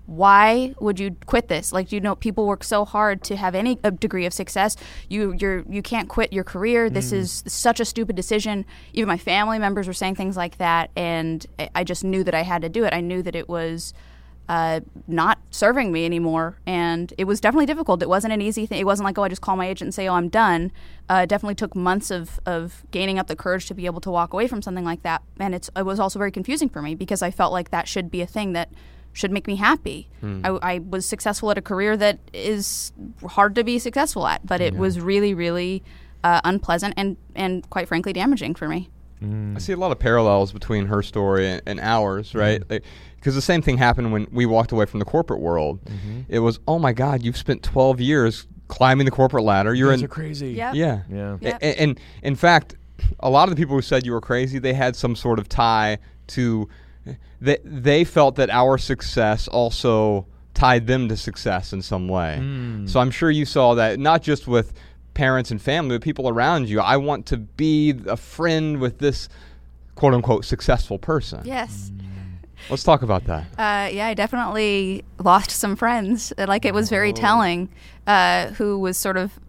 Why 0.08 0.74
would 0.82 1.00
you 1.00 1.16
quit 1.26 1.48
this? 1.48 1.72
Like 1.72 1.92
you 1.94 2.02
know, 2.02 2.16
people 2.16 2.46
work 2.46 2.66
so 2.66 2.84
hard 2.84 3.24
to 3.26 3.38
have 3.38 3.56
any 3.56 3.80
uh, 3.84 3.92
degree 3.92 4.26
of 4.26 4.34
success. 4.34 4.76
You 5.08 5.34
you're 5.40 5.64
you 5.70 5.82
can't 5.82 6.10
quit 6.10 6.34
your 6.34 6.44
career. 6.44 6.90
This 6.90 7.12
is 7.14 7.44
such 7.48 7.80
a 7.80 7.86
stupid 7.86 8.16
decision. 8.16 8.66
Even 8.94 9.08
my 9.08 9.18
family 9.18 9.58
members 9.60 9.88
were 9.88 9.94
saying 9.94 10.16
things 10.16 10.36
like 10.36 10.58
that, 10.58 10.90
and 10.98 11.46
I- 11.60 11.70
I 11.76 11.84
just 11.86 12.04
knew 12.04 12.24
that 12.26 12.34
I 12.34 12.42
had 12.42 12.64
to 12.64 12.68
do 12.70 12.84
it. 12.84 12.94
I 12.94 13.00
knew 13.00 13.22
that 13.22 13.36
it 13.36 13.48
was 13.48 13.94
uh, 14.52 14.82
not 15.08 15.40
serving 15.50 15.94
me 15.94 16.04
anymore. 16.04 16.58
And 16.66 17.14
it 17.18 17.24
was 17.24 17.40
definitely 17.40 17.68
difficult. 17.68 18.04
It 18.04 18.10
wasn't 18.10 18.34
an 18.34 18.42
easy 18.42 18.66
thing. 18.66 18.82
It 18.82 18.86
wasn't 18.86 19.06
like, 19.06 19.18
oh, 19.18 19.24
I 19.24 19.30
just 19.30 19.42
call 19.42 19.56
my 19.56 19.66
agent 19.66 19.88
and 19.88 19.94
say, 19.94 20.10
oh, 20.10 20.16
I'm 20.16 20.28
done. 20.28 20.74
Uh, 21.10 21.22
it 21.24 21.30
definitely 21.30 21.56
took 21.56 21.74
months 21.74 22.12
of, 22.12 22.38
of 22.46 22.84
gaining 22.92 23.18
up 23.18 23.28
the 23.28 23.36
courage 23.38 23.68
to 23.68 23.74
be 23.74 23.86
able 23.86 24.02
to 24.02 24.12
walk 24.12 24.34
away 24.34 24.48
from 24.48 24.62
something 24.62 24.84
like 24.84 25.04
that. 25.04 25.22
And 25.40 25.56
it's, 25.56 25.70
it 25.74 25.86
was 25.86 26.02
also 26.02 26.20
very 26.20 26.32
confusing 26.32 26.68
for 26.68 26.82
me 26.82 26.96
because 26.96 27.22
I 27.22 27.32
felt 27.32 27.54
like 27.54 27.72
that 27.72 27.88
should 27.88 28.12
be 28.12 28.20
a 28.20 28.28
thing 28.28 28.52
that 28.52 28.68
should 29.14 29.32
make 29.32 29.48
me 29.48 29.56
happy. 29.56 30.10
I, 30.46 30.50
I 30.50 30.80
was 30.80 31.06
successful 31.06 31.50
at 31.52 31.58
a 31.58 31.62
career 31.62 31.96
that 31.96 32.20
is 32.34 32.92
hard 33.26 33.56
to 33.56 33.64
be 33.64 33.80
successful 33.80 34.28
at, 34.28 34.46
but 34.46 34.60
it 34.60 34.76
was 34.76 35.00
really, 35.00 35.34
really 35.34 35.82
uh, 36.26 36.42
unpleasant 36.44 36.94
and, 36.98 37.16
and 37.36 37.70
quite 37.70 37.88
frankly 37.88 38.12
damaging 38.12 38.54
for 38.54 38.68
me. 38.68 38.90
Mm. 39.22 39.56
I 39.56 39.60
see 39.60 39.74
a 39.74 39.78
lot 39.78 39.92
of 39.92 40.00
parallels 40.00 40.52
between 40.52 40.88
her 40.88 41.02
story 41.04 41.48
and, 41.48 41.62
and 41.66 41.80
ours, 41.80 42.34
mm. 42.34 42.40
right? 42.40 42.84
Because 43.16 43.36
the 43.36 43.42
same 43.42 43.62
thing 43.62 43.78
happened 43.78 44.12
when 44.12 44.28
we 44.32 44.46
walked 44.46 44.72
away 44.72 44.86
from 44.86 45.00
the 45.00 45.06
corporate 45.06 45.40
world. 45.42 45.84
Mm-hmm. 45.86 46.22
It 46.28 46.40
was, 46.40 46.60
oh 46.68 46.80
my 46.80 46.94
God, 46.94 47.24
you've 47.24 47.38
spent 47.38 47.62
12 47.64 48.02
years 48.02 48.48
climbing 48.68 49.06
the 49.06 49.12
corporate 49.12 49.44
ladder. 49.44 49.74
You're 49.74 49.92
Guys 49.92 50.00
in, 50.00 50.06
are 50.06 50.08
crazy. 50.08 50.52
Yep. 50.54 50.76
yeah, 50.76 51.02
Yeah. 51.10 51.38
Yep. 51.42 51.62
A- 51.62 51.82
And, 51.82 52.00
in 52.24 52.36
fact, 52.36 52.76
a 53.20 53.30
lot 53.30 53.50
of 53.50 53.56
the 53.56 53.62
people 53.62 53.76
who 53.76 53.82
said 53.82 54.06
you 54.06 54.12
were 54.12 54.22
crazy, 54.22 54.60
they 54.60 54.74
had 54.74 54.96
some 54.96 55.16
sort 55.16 55.40
of 55.40 55.50
tie 55.50 55.98
to. 56.28 56.68
They, 57.42 57.58
they 57.64 58.04
felt 58.04 58.36
that 58.36 58.52
our 58.52 58.78
success 58.78 59.48
also 59.48 60.28
tied 60.54 60.86
them 60.86 61.10
to 61.10 61.18
success 61.18 61.74
in 61.74 61.82
some 61.82 62.08
way. 62.08 62.38
Mm. 62.40 62.88
So 62.88 63.00
I'm 63.00 63.10
sure 63.10 63.32
you 63.32 63.46
saw 63.46 63.74
that 63.76 64.00
not 64.00 64.22
just 64.22 64.48
with 64.48 64.74
parents 65.14 65.52
and 65.52 65.62
family, 65.62 65.96
the 65.96 66.00
people 66.00 66.30
around 66.30 66.70
you. 66.70 66.80
I 66.80 66.98
want 66.98 67.26
to 67.28 67.38
be 67.38 67.94
a 68.08 68.18
friend 68.18 68.80
with 68.80 69.00
this 69.00 69.30
quote 69.96 70.14
unquote 70.14 70.46
successful 70.46 70.98
person. 70.98 71.42
Yes. 71.46 71.92
Let's 72.70 72.84
talk 72.84 73.02
about 73.02 73.26
that. 73.26 73.46
Uh, 73.58 73.90
yeah, 73.92 74.08
I 74.08 74.14
definitely 74.14 75.04
lost 75.20 75.50
some 75.50 75.76
friends. 75.76 76.32
uh, 76.38 76.46
Like 76.48 76.64
it 76.64 76.74
was 76.74 76.90
very 76.90 77.12
telling. 77.12 77.70
Uh, 78.06 78.48
who 78.52 78.78
was 78.80 78.98
sort 78.98 79.18
of, 79.18 79.40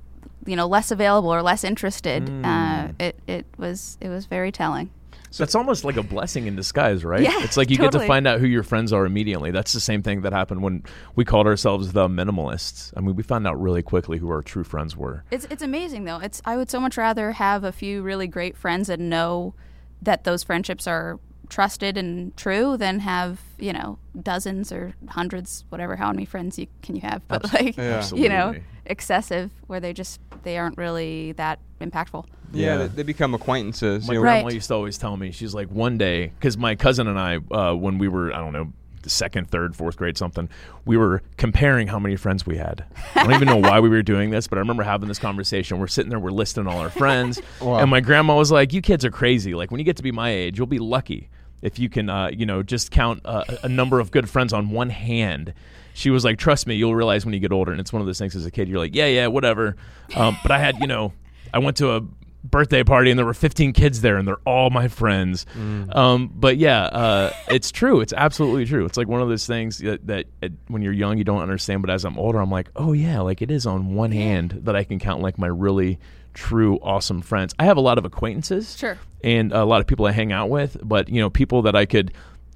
you 0.47 0.57
know, 0.57 0.67
less 0.67 0.91
available 0.91 1.33
or 1.33 1.43
less 1.43 1.63
interested. 1.65 2.29
Uh, 2.45 2.89
it 2.99 3.19
it 3.27 3.47
was 3.59 3.99
it 4.01 4.09
was 4.09 4.27
very 4.27 4.51
telling. 4.51 4.91
That's 5.39 5.55
almost 5.55 5.85
like 5.85 5.97
a 5.97 6.03
blessing 6.03 6.47
in 6.47 6.57
disguise, 6.57 7.05
right? 7.05 7.23
Yeah, 7.23 7.43
it's 7.43 7.57
like 7.57 7.71
you 7.71 7.77
get 7.79 7.93
to 7.93 8.07
find 8.07 8.27
out 8.27 8.41
who 8.41 8.47
your 8.47 8.63
friends 8.63 8.93
are 8.93 9.07
immediately. 9.07 9.51
That's 9.51 9.73
the 9.73 9.81
same 9.81 10.03
thing 10.03 10.23
that 10.23 10.33
happened 10.33 10.63
when 10.63 10.83
we 11.17 11.25
called 11.25 11.47
ourselves 11.47 11.93
the 11.93 12.09
minimalists. 12.09 12.93
I 12.97 13.01
mean, 13.01 13.17
we 13.17 13.23
found 13.23 13.47
out 13.47 13.61
really 13.61 13.83
quickly 13.83 14.19
who 14.19 14.29
our 14.31 14.43
true 14.43 14.65
friends 14.65 14.97
were. 14.97 15.25
It's 15.31 15.47
it's 15.51 15.63
amazing 15.63 16.05
though. 16.05 16.19
It's 16.19 16.43
I 16.45 16.57
would 16.57 16.71
so 16.71 16.81
much 16.81 16.97
rather 16.97 17.33
have 17.33 17.65
a 17.65 17.73
few 17.73 18.03
really 18.03 18.27
great 18.27 18.57
friends 18.57 18.89
and 18.89 19.09
know 19.11 19.55
that 20.03 20.25
those 20.25 20.43
friendships 20.43 20.87
are 20.87 21.19
trusted 21.49 21.99
and 21.99 22.35
true 22.37 22.77
than 22.79 23.01
have 23.01 23.39
you 23.59 23.73
know 23.75 23.99
dozens 24.23 24.73
or 24.73 24.95
hundreds 25.09 25.67
whatever 25.69 25.97
how 25.97 26.11
many 26.11 26.25
friends 26.25 26.59
you 26.59 26.67
can 26.81 26.95
you 26.97 27.03
have 27.03 27.21
but 27.29 27.53
like 27.53 27.77
Yeah. 27.77 28.03
you 28.15 28.29
know 28.31 28.55
excessive 28.87 29.51
where 29.67 29.79
they 29.79 29.93
just 29.93 30.19
they 30.43 30.59
aren't 30.59 30.79
really 30.79 31.33
that 31.33 31.59
impactful 31.81 32.25
Yeah, 32.53 32.67
Yeah. 32.67 32.77
They, 32.79 32.89
they 32.89 33.03
become 33.03 33.35
acquaintances. 33.35 34.07
My 34.07 34.15
you 34.15 34.19
know, 34.19 34.23
grandma 34.23 34.45
Right. 34.47 34.55
used 34.55 34.69
to 34.69 34.75
always 34.75 34.99
tell 34.99 35.17
me, 35.17 35.31
she's 35.33 35.55
like, 35.55 35.69
one 35.69 35.99
day, 35.99 36.33
because 36.39 36.57
my 36.57 36.75
cousin 36.75 37.07
and 37.09 37.19
I, 37.19 37.37
uh, 37.51 37.75
when 37.75 37.99
we 37.99 38.09
were, 38.09 38.33
I 38.33 38.39
don't 38.39 38.53
know, 38.53 38.73
second, 39.05 39.51
third, 39.51 39.75
fourth 39.75 39.97
grade, 39.97 40.17
something, 40.17 40.49
we 40.85 40.97
were 40.97 41.23
comparing 41.37 41.89
how 41.89 41.99
many 41.99 42.15
friends 42.15 42.47
we 42.47 42.57
had. 42.57 42.85
I 43.17 43.25
don't 43.25 43.35
even 43.35 43.49
know 43.49 43.57
why 43.57 43.81
we 43.81 43.89
were 43.89 44.03
doing 44.03 44.31
this, 44.31 44.47
but 44.47 44.59
I 44.59 44.61
remember 44.61 44.85
having 44.85 45.09
this 45.09 45.19
conversation. 45.19 45.79
We're 45.81 45.89
sitting 45.89 46.09
there, 46.11 46.21
we're 46.21 46.31
listing 46.31 46.69
all 46.69 46.79
our 46.79 46.91
friends, 46.91 47.41
Wow. 47.61 47.79
and 47.81 47.91
my 47.91 47.99
grandma 48.01 48.37
was 48.37 48.53
like, 48.53 48.73
"You 48.73 48.81
kids 48.81 49.05
are 49.05 49.11
crazy. 49.11 49.55
Like 49.55 49.73
when 49.73 49.81
you 49.81 49.85
get 49.85 49.97
to 49.97 50.05
be 50.05 50.13
my 50.13 50.31
age, 50.31 50.57
you'll 50.57 50.69
be 50.69 50.79
lucky 50.79 51.31
if 51.63 51.81
you 51.81 51.89
can, 51.89 52.09
uh, 52.09 52.29
you 52.33 52.47
know, 52.47 52.63
just 52.63 52.93
count 52.93 53.23
uh, 53.25 53.43
a 53.65 53.69
number 53.69 53.99
of 53.99 54.13
good 54.13 54.29
friends 54.31 54.53
on 54.53 54.71
one 54.71 54.91
hand." 54.91 55.53
She 55.95 56.11
was 56.11 56.25
like, 56.25 56.39
"Trust 56.39 56.67
me, 56.67 56.75
you'll 56.75 56.95
realize 56.95 57.25
when 57.25 57.35
you 57.35 57.41
get 57.41 57.53
older." 57.53 57.71
And 57.73 57.81
it's 57.81 57.93
one 57.93 58.01
of 58.01 58.07
those 58.07 58.19
things 58.19 58.35
as 58.37 58.47
a 58.47 58.51
kid, 58.51 58.69
you're 58.69 58.79
like, 58.79 58.95
"Yeah, 58.95 59.07
yeah, 59.07 59.27
whatever." 59.29 59.77
Um, 60.17 60.37
but 60.43 60.51
I 60.51 60.59
had, 60.59 60.79
you 60.81 60.87
know, 60.87 61.13
I 61.53 61.59
went 61.59 61.77
to 61.79 61.93
a 61.93 62.03
birthday 62.45 62.83
party 62.83 63.09
and 63.11 63.17
there 63.17 63.25
were 63.25 63.35
15 63.35 63.73
kids 63.73 64.01
there 64.01 64.17
and 64.17 64.27
they're 64.27 64.41
all 64.45 64.69
my 64.71 64.89
friends. 64.89 65.47
Um, 65.91 66.29
but 66.35 66.57
yeah, 66.57 66.83
uh, 66.87 67.33
it's 67.49 67.71
true. 67.71 68.01
It's 68.01 68.13
absolutely 68.13 68.65
true. 68.67 68.85
It's 68.85 68.97
like 68.97 69.07
one 69.07 69.23
of 69.23 69.29
those 69.29 69.47
things 69.47 69.79
that, 69.79 70.05
that 70.09 70.27
uh, 70.43 70.49
when 70.67 70.83
you're 70.83 70.93
young 70.93 71.19
you 71.19 71.25
don't 71.25 71.41
understand, 71.41 71.83
but 71.83 71.91
as 71.91 72.05
I'm 72.05 72.19
older, 72.19 72.41
I'm 72.41 72.51
like, 72.51 72.69
oh 72.75 72.93
yeah, 72.95 73.21
like 73.21 73.43
it 73.43 73.51
is 73.53 73.65
on 73.65 73.95
one 73.95 74.11
hand 74.11 74.59
that 74.65 74.75
I 74.75 74.83
can 74.83 74.99
count 74.99 75.21
like 75.23 75.39
my 75.39 75.47
really 75.47 76.01
true 76.35 76.79
awesome 76.83 77.23
friends. 77.23 77.55
I 77.61 77.65
have 77.67 77.77
a 77.77 77.81
lot 77.81 77.97
of 77.97 78.05
acquaintances, 78.05 78.77
Sure. 78.77 78.99
and 79.23 79.53
a 79.53 79.65
lot 79.65 79.81
of 79.81 79.87
people 79.87 80.07
I 80.07 80.13
hang 80.13 80.33
out 80.33 80.51
with, 80.51 80.77
but 80.83 81.09
you 81.11 81.21
know, 81.21 81.31
people 81.31 81.63
that 81.63 81.77
I 81.77 81.87
could. 81.87 82.13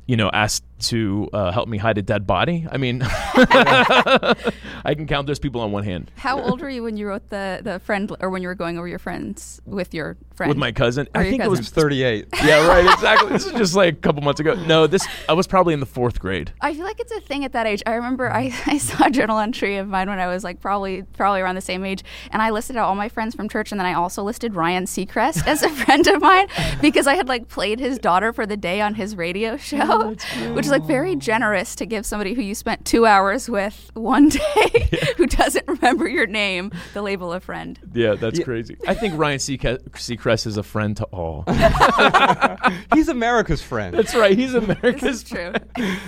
You 0.09 0.17
know, 0.17 0.31
ask 0.33 0.63
to 0.79 1.29
uh, 1.33 1.51
help 1.53 1.69
me 1.69 1.79
hide 1.79 1.99
a 1.99 2.03
dead 2.03 2.27
body. 2.27 2.67
I 2.71 2.77
mean, 2.77 3.03
I 3.05 4.95
can 4.95 5.07
count 5.07 5.27
those 5.27 5.39
people 5.39 5.61
on 5.61 5.73
one 5.73 5.85
hand. 5.85 6.11
How 6.17 6.41
old 6.41 6.61
were 6.61 6.71
you 6.71 6.83
when 6.83 6.97
you 6.97 7.09
wrote 7.09 7.29
the 7.31 7.61
the 7.63 7.79
friend 7.81 8.15
or 8.21 8.31
when 8.31 8.43
you 8.43 8.49
were 8.49 8.55
going 8.55 8.79
over 8.79 8.87
your 8.89 8.99
friends 8.99 9.61
with 9.67 9.95
your 9.95 10.17
friend? 10.35 10.49
With 10.49 10.59
my 10.59 10.73
cousin, 10.73 11.09
Or 11.15 11.23
I 11.23 11.31
think 11.31 11.43
it 11.43 11.51
was 11.51 11.71
38. 11.71 12.27
yeah, 12.45 12.67
right, 12.67 12.85
exactly. 12.85 13.31
this 13.31 13.47
is 13.47 13.53
just 13.53 13.75
like 13.75 13.95
a 13.95 13.97
couple 13.97 14.23
months 14.23 14.41
ago. 14.41 14.55
No, 14.67 14.87
this 14.87 15.07
I 15.29 15.33
was 15.33 15.47
probably 15.47 15.75
in 15.75 15.81
the 15.81 15.87
fourth 15.87 16.21
grade. 16.21 16.53
I 16.61 16.75
feel 16.75 16.85
like 16.85 17.01
it's 17.01 17.13
a 17.13 17.21
thing 17.21 17.45
at 17.45 17.53
that 17.53 17.67
age. 17.67 17.83
I 17.87 17.95
remember 17.95 18.31
I, 18.31 18.53
I 18.67 18.79
saw 18.79 19.07
a 19.07 19.11
journal 19.11 19.39
entry 19.39 19.77
of 19.77 19.89
mine 19.89 20.09
when 20.09 20.19
I 20.19 20.27
was 20.27 20.45
like 20.45 20.61
probably 20.61 21.03
probably 21.03 21.41
around 21.41 21.55
the 21.55 21.61
same 21.61 21.85
age, 21.85 22.05
and 22.31 22.43
I 22.43 22.51
listed 22.51 22.77
out 22.77 22.87
all 22.89 22.95
my 22.95 23.09
friends 23.09 23.35
from 23.35 23.49
church, 23.49 23.73
and 23.73 23.81
then 23.81 23.87
I 23.87 23.95
also 23.95 24.23
listed 24.23 24.55
Ryan 24.55 24.85
Seacrest 24.85 25.47
as 25.47 25.63
a 25.63 25.69
friend 25.85 26.07
of 26.07 26.21
mine 26.21 26.49
because 26.81 27.07
I 27.07 27.15
had 27.15 27.29
like 27.29 27.49
played 27.49 27.81
his 27.81 27.99
daughter 27.99 28.33
for 28.33 28.47
the 28.47 28.57
day 28.57 28.81
on 28.81 28.95
his 28.95 29.17
radio 29.17 29.57
show, 29.57 30.15
which 30.53 30.66
is 30.67 30.73
like 30.73 30.85
very 30.85 31.13
oh. 31.13 31.17
generous 31.17 31.75
to 31.77 31.87
give 31.87 32.05
somebody 32.07 32.35
who 32.35 32.43
you 32.43 32.55
spent 32.55 32.85
two 32.85 33.07
hours 33.07 33.49
with 33.49 33.91
one 33.95 34.29
day 34.31 34.89
who 35.17 35.27
doesn't 35.27 35.67
remember 35.67 36.09
your 36.09 36.27
name 36.27 36.71
the 36.95 37.03
label 37.03 37.33
of 37.33 37.45
friend. 37.45 37.79
Yeah, 37.93 38.15
that's 38.15 38.39
crazy. 38.41 38.77
I 38.87 38.95
think 38.95 39.19
Ryan 39.19 39.39
Seaca- 39.39 39.79
Seacrest 39.91 40.47
is 40.47 40.57
a 40.57 40.63
friend 40.63 40.97
to 40.99 41.05
all. 41.07 41.45
He's 42.95 43.09
America's 43.09 43.63
friend. 43.63 43.97
that's 43.97 44.15
right. 44.15 44.37
He's 44.37 44.53
This 44.53 44.63
America's 44.63 45.23
is 45.23 45.25
true. 45.25 45.53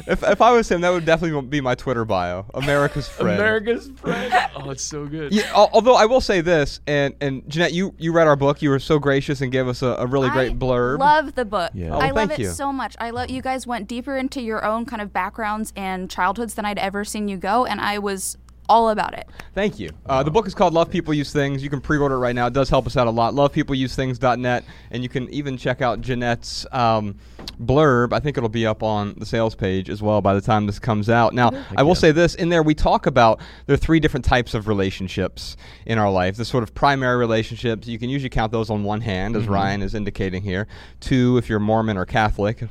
If, 0.06 0.22
if 0.22 0.40
I 0.40 0.52
was 0.52 0.70
him, 0.70 0.80
that 0.82 0.90
would 0.90 1.04
definitely 1.04 1.40
be 1.48 1.60
my 1.60 1.74
Twitter 1.74 2.04
bio. 2.04 2.46
America's 2.54 3.08
friend. 3.08 3.38
America's 3.38 3.90
friend. 3.96 4.32
Oh, 4.56 4.70
it's 4.70 4.84
so 4.84 5.06
good. 5.06 5.32
Yeah, 5.32 5.50
although 5.54 5.94
I 5.94 6.06
will 6.06 6.20
say 6.20 6.40
this, 6.40 6.80
and, 6.86 7.14
and 7.20 7.48
Jennette, 7.48 7.72
you, 7.72 7.94
you 7.98 8.12
read 8.12 8.26
our 8.26 8.36
book. 8.36 8.62
You 8.62 8.70
were 8.70 8.78
so 8.78 8.98
gracious 8.98 9.40
and 9.40 9.52
gave 9.52 9.68
us 9.68 9.82
a, 9.82 9.88
a 9.88 10.06
really 10.06 10.30
great 10.30 10.52
I 10.52 10.54
blurb. 10.54 10.98
love 10.98 11.34
the 11.34 11.44
book. 11.44 11.70
Yeah. 11.74 11.94
Oh, 11.94 11.98
I 11.98 12.10
love 12.10 12.28
thank 12.28 12.40
it 12.40 12.42
you. 12.44 12.50
so 12.50 12.72
much. 12.72 12.96
I 12.98 13.10
love 13.10 13.30
you 13.30 13.42
guys 13.42 13.66
went 13.66 13.88
deeper 13.88 14.16
into 14.16 14.40
your 14.48 14.64
own 14.64 14.84
kind 14.84 15.00
of 15.00 15.12
backgrounds 15.12 15.72
and 15.76 16.10
childhoods 16.10 16.54
than 16.54 16.64
I'd 16.64 16.78
ever 16.78 17.04
seen 17.04 17.28
you 17.28 17.36
go, 17.36 17.64
and 17.64 17.80
I 17.80 17.98
was 17.98 18.36
all 18.68 18.90
about 18.90 19.14
it. 19.14 19.26
Thank 19.54 19.78
you. 19.78 19.90
Uh, 20.06 20.22
the 20.22 20.30
book 20.30 20.46
is 20.46 20.54
called 20.54 20.74
Love 20.74 20.90
People 20.90 21.14
Use 21.14 21.32
Things. 21.32 21.62
You 21.62 21.70
can 21.70 21.80
pre-order 21.80 22.16
it 22.16 22.18
right 22.18 22.34
now. 22.34 22.46
It 22.46 22.52
does 22.52 22.68
help 22.68 22.86
us 22.86 22.96
out 22.96 23.06
a 23.06 23.10
lot. 23.10 23.34
LovePeopleUseThings.net, 23.34 24.64
and 24.90 25.02
you 25.02 25.08
can 25.08 25.28
even 25.30 25.56
check 25.56 25.80
out 25.80 26.00
Jennette's 26.00 26.66
um, 26.70 27.16
blurb. 27.62 28.12
I 28.12 28.20
think 28.20 28.36
it'll 28.36 28.48
be 28.48 28.66
up 28.66 28.82
on 28.82 29.14
the 29.18 29.26
sales 29.26 29.54
page 29.54 29.88
as 29.88 30.02
well 30.02 30.20
by 30.20 30.34
the 30.34 30.40
time 30.40 30.66
this 30.66 30.78
comes 30.78 31.08
out. 31.08 31.32
Now, 31.32 31.50
I 31.76 31.82
will 31.82 31.90
yeah. 31.90 31.94
say 31.94 32.12
this: 32.12 32.34
in 32.34 32.50
there, 32.50 32.62
we 32.62 32.74
talk 32.74 33.06
about 33.06 33.40
there 33.66 33.74
are 33.74 33.78
three 33.78 34.00
different 34.00 34.24
types 34.24 34.54
of 34.54 34.68
relationships 34.68 35.56
in 35.86 35.98
our 35.98 36.10
life. 36.10 36.36
The 36.36 36.44
sort 36.44 36.62
of 36.62 36.74
primary 36.74 37.16
relationships. 37.16 37.88
You 37.88 37.98
can 37.98 38.10
usually 38.10 38.30
count 38.30 38.52
those 38.52 38.70
on 38.70 38.84
one 38.84 39.00
hand, 39.00 39.34
as 39.34 39.48
Ryan 39.48 39.82
is 39.82 39.94
indicating 39.94 40.42
here. 40.42 40.66
Two, 41.00 41.38
if 41.38 41.48
you're 41.48 41.60
Mormon 41.60 41.96
or 41.96 42.04
Catholic. 42.04 42.64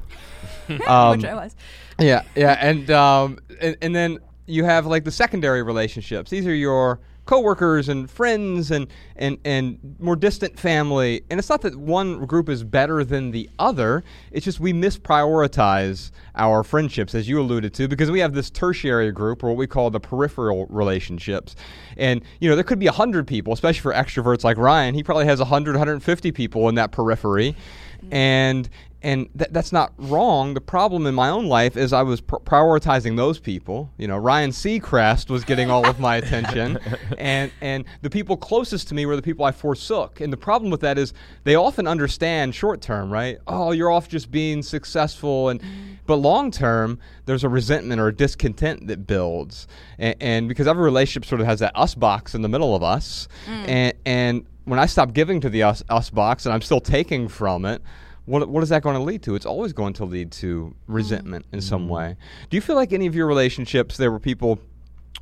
Um, 0.87 1.17
which 1.17 1.25
I 1.25 1.33
was. 1.33 1.55
yeah, 1.99 2.23
yeah, 2.35 2.57
and 2.61 2.89
um, 2.91 3.39
and, 3.59 3.77
and 3.81 3.95
then 3.95 4.19
you 4.45 4.63
have 4.63 4.85
like 4.85 5.03
the 5.03 5.11
secondary 5.11 5.63
relationships. 5.63 6.29
These 6.29 6.47
are 6.47 6.55
your 6.55 6.99
coworkers 7.27 7.89
and 7.89 8.09
friends 8.09 8.71
and 8.71 8.87
and 9.17 9.37
and 9.45 9.95
more 9.99 10.15
distant 10.15 10.57
family. 10.57 11.21
And 11.29 11.37
it's 11.39 11.49
not 11.49 11.61
that 11.61 11.75
one 11.75 12.25
group 12.25 12.49
is 12.49 12.63
better 12.63 13.03
than 13.03 13.29
the 13.29 13.49
other. 13.59 14.03
It's 14.31 14.45
just 14.45 14.59
we 14.59 14.73
misprioritize 14.73 16.11
our 16.35 16.63
friendships, 16.63 17.13
as 17.13 17.29
you 17.29 17.39
alluded 17.39 17.73
to, 17.75 17.87
because 17.87 18.09
we 18.09 18.19
have 18.21 18.33
this 18.33 18.49
tertiary 18.49 19.11
group, 19.11 19.43
or 19.43 19.49
what 19.49 19.57
we 19.57 19.67
call 19.67 19.91
the 19.91 19.99
peripheral 19.99 20.65
relationships. 20.67 21.55
And 21.97 22.23
you 22.39 22.49
know, 22.49 22.55
there 22.55 22.63
could 22.63 22.79
be 22.79 22.87
hundred 22.87 23.27
people, 23.27 23.53
especially 23.53 23.81
for 23.81 23.93
extroverts 23.93 24.43
like 24.43 24.57
Ryan. 24.57 24.95
He 24.95 25.03
probably 25.03 25.25
has 25.25 25.39
100, 25.39 25.73
150 25.73 26.31
people 26.31 26.69
in 26.69 26.75
that 26.75 26.91
periphery. 26.91 27.55
Mm-hmm. 27.97 28.13
and 28.13 28.69
and 29.03 29.29
th- 29.37 29.51
that's 29.51 29.71
not 29.71 29.93
wrong. 29.97 30.55
The 30.55 30.61
problem 30.61 31.05
in 31.05 31.13
my 31.13 31.29
own 31.29 31.45
life 31.45 31.77
is 31.77 31.93
I 31.93 32.01
was 32.01 32.19
pr- 32.19 32.37
prioritizing 32.37 33.15
those 33.15 33.39
people. 33.39 33.91
You 33.97 34.07
know, 34.07 34.17
Ryan 34.17 34.49
Seacrest 34.49 35.29
was 35.29 35.43
getting 35.43 35.69
all 35.69 35.87
of 35.87 35.99
my 35.99 36.15
attention, 36.15 36.79
and 37.17 37.51
and 37.61 37.85
the 38.01 38.09
people 38.09 38.35
closest 38.37 38.87
to 38.89 38.95
me 38.95 39.05
were 39.05 39.15
the 39.15 39.21
people 39.21 39.45
I 39.45 39.51
forsook. 39.51 40.19
And 40.19 40.33
the 40.33 40.37
problem 40.37 40.71
with 40.71 40.81
that 40.81 40.97
is 40.97 41.13
they 41.43 41.55
often 41.55 41.87
understand 41.87 42.55
short 42.55 42.81
term, 42.81 43.11
right? 43.11 43.37
Oh, 43.45 43.71
you're 43.71 43.91
off 43.91 44.09
just 44.09 44.31
being 44.31 44.63
successful, 44.63 45.49
and 45.49 45.61
mm-hmm. 45.61 45.93
but 46.07 46.15
long 46.15 46.49
term 46.49 46.99
there's 47.25 47.43
a 47.43 47.49
resentment 47.49 48.01
or 48.01 48.07
a 48.07 48.15
discontent 48.15 48.87
that 48.87 49.05
builds, 49.05 49.67
and, 49.99 50.15
and 50.19 50.49
because 50.49 50.65
every 50.65 50.83
relationship 50.83 51.23
sort 51.23 51.39
of 51.39 51.45
has 51.47 51.59
that 51.59 51.71
us 51.75 51.93
box 51.93 52.33
in 52.33 52.41
the 52.41 52.49
middle 52.49 52.75
of 52.75 52.81
us, 52.81 53.27
mm. 53.45 53.67
and 53.67 53.93
and 54.05 54.45
when 54.67 54.79
I 54.79 54.85
stop 54.85 55.13
giving 55.13 55.39
to 55.41 55.49
the 55.49 55.63
us, 55.63 55.81
us 55.89 56.09
box 56.09 56.45
and 56.45 56.53
I'm 56.53 56.61
still 56.61 56.81
taking 56.81 57.27
from 57.29 57.63
it, 57.65 57.81
what, 58.25 58.47
what 58.49 58.61
is 58.63 58.69
that 58.69 58.83
going 58.83 58.97
to 58.97 59.01
lead 59.01 59.23
to? 59.23 59.35
It's 59.35 59.45
always 59.45 59.71
going 59.71 59.93
to 59.93 60.05
lead 60.05 60.31
to 60.33 60.75
resentment 60.87 61.45
in 61.53 61.61
some 61.61 61.87
way. 61.87 62.17
Do 62.49 62.57
you 62.57 62.61
feel 62.61 62.75
like 62.75 62.91
any 62.91 63.07
of 63.07 63.15
your 63.15 63.27
relationships 63.27 63.95
there 63.95 64.11
were 64.11 64.19
people 64.19 64.59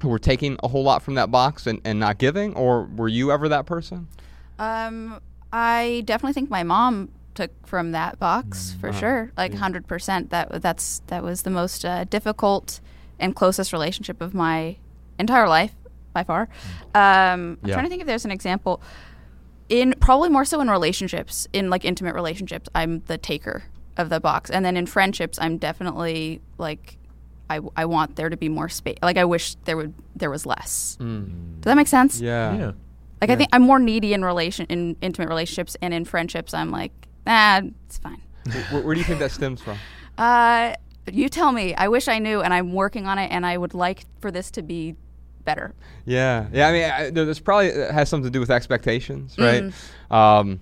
who 0.02 0.10
were 0.10 0.18
taking 0.20 0.58
a 0.64 0.68
whole 0.68 0.84
lot 0.84 1.04
from 1.04 1.14
that 1.14 1.30
box 1.30 1.68
and, 1.68 1.80
and 1.86 2.00
not 2.00 2.18
giving, 2.18 2.56
or 2.56 2.86
were 2.96 3.08
you 3.08 3.32
ever 3.32 3.48
that 3.50 3.68
person? 3.68 4.08
Um, 4.58 5.22
I 5.54 6.02
definitely 6.06 6.34
think 6.34 6.50
my 6.50 6.64
mom 6.64 7.10
took 7.36 7.52
from 7.68 7.92
that 7.92 8.18
box 8.18 8.74
Mm, 8.76 8.82
for 8.82 8.94
sure, 8.94 9.32
like 9.38 9.54
hundred 9.54 9.86
percent. 9.88 10.32
That 10.32 10.62
that's 10.62 11.02
that 11.08 11.22
was 11.24 11.44
the 11.44 11.50
most 11.50 11.86
uh, 11.86 12.06
difficult 12.06 12.80
and 13.20 13.36
closest 13.36 13.72
relationship 13.72 14.22
of 14.22 14.34
my 14.34 14.78
entire 15.20 15.48
life 15.48 15.74
by 16.14 16.24
far. 16.24 16.50
Um, 16.96 16.96
I'm 16.96 17.60
Yeah. 17.64 17.74
trying 17.74 17.86
to 17.86 17.90
think 17.90 18.02
if 18.02 18.08
there's 18.08 18.26
an 18.26 18.32
example. 18.32 18.82
In 19.70 19.96
probably 20.00 20.30
more 20.30 20.46
so 20.46 20.62
in 20.62 20.70
relationships, 20.70 21.48
in 21.54 21.70
like 21.70 21.84
intimate 21.86 22.14
relationships, 22.14 22.70
I'm 22.76 23.02
the 23.08 23.18
taker 23.18 23.64
of 23.98 24.10
the 24.10 24.20
box, 24.20 24.50
and 24.52 24.64
then 24.66 24.78
in 24.78 24.86
friendships, 24.86 25.38
I'm 25.42 25.58
definitely 25.58 26.42
like. 26.58 26.98
I, 27.48 27.60
I 27.76 27.86
want 27.86 28.16
there 28.16 28.30
to 28.30 28.38
be 28.38 28.50
more 28.50 28.70
space. 28.70 28.98
Like 29.04 29.18
I 29.18 29.26
wish 29.26 29.54
there 29.66 29.78
would 29.78 29.94
there 30.16 30.32
was 30.32 30.48
less. 30.48 30.98
Does 31.00 31.26
that 31.62 31.76
make 31.76 31.86
sense? 31.88 32.20
Mm. 32.20 32.24
Yeah. 32.24 32.58
Yeah. 32.58 32.72
Like 33.22 33.30
I 33.30 33.36
think 33.36 33.50
I'm 33.54 33.62
more 33.62 33.78
needy 33.78 34.14
in 34.16 34.26
relation 34.26 34.66
in 34.68 34.96
intimate 35.00 35.30
relationships 35.30 35.78
and 35.80 35.94
in 35.94 36.06
friendships 36.06 36.56
I'm 36.56 36.72
like, 36.72 36.92
ah, 37.28 37.62
it's 37.86 38.00
fine. 38.00 38.20
where, 38.72 38.82
where 38.82 38.96
do 38.96 39.00
you 39.00 39.06
think 39.06 39.20
that 39.20 39.32
stems 39.32 39.62
from? 39.62 39.78
Uh, 40.18 40.74
you 41.12 41.28
tell 41.30 41.52
me. 41.52 41.76
I 41.76 41.88
wish 41.90 42.08
I 42.08 42.20
knew, 42.20 42.42
and 42.42 42.54
I'm 42.54 42.72
working 42.74 43.06
on 43.06 43.20
it, 43.20 43.28
and 43.32 43.46
I 43.46 43.58
would 43.58 43.74
like 43.74 44.06
for 44.22 44.32
this 44.32 44.50
to 44.52 44.62
be 44.64 44.96
better. 45.46 45.74
Yeah, 46.06 46.48
yeah. 46.52 46.68
I 46.68 46.72
mean, 46.72 46.84
I, 46.84 47.10
there's 47.12 47.40
probably 47.40 47.72
has 47.72 48.10
something 48.10 48.26
to 48.26 48.32
do 48.32 48.40
with 48.40 48.52
expectations, 48.52 49.36
right? 49.38 49.64
Mm. 49.64 50.14
Um, 50.16 50.60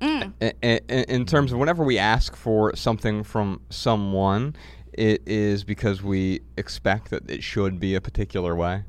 in, 0.00 0.32
in 0.62 1.26
terms 1.26 1.52
of 1.52 1.58
whenever 1.58 1.84
we 1.84 1.98
ask 1.98 2.34
for 2.34 2.74
something 2.74 3.22
from 3.22 3.60
someone, 3.70 4.56
it 4.92 5.22
is 5.26 5.64
because 5.64 6.02
we 6.02 6.40
expect 6.56 7.10
that 7.10 7.30
it 7.30 7.42
should 7.42 7.78
be 7.78 7.94
a 7.94 8.00
particular 8.00 8.56
way. 8.56 8.84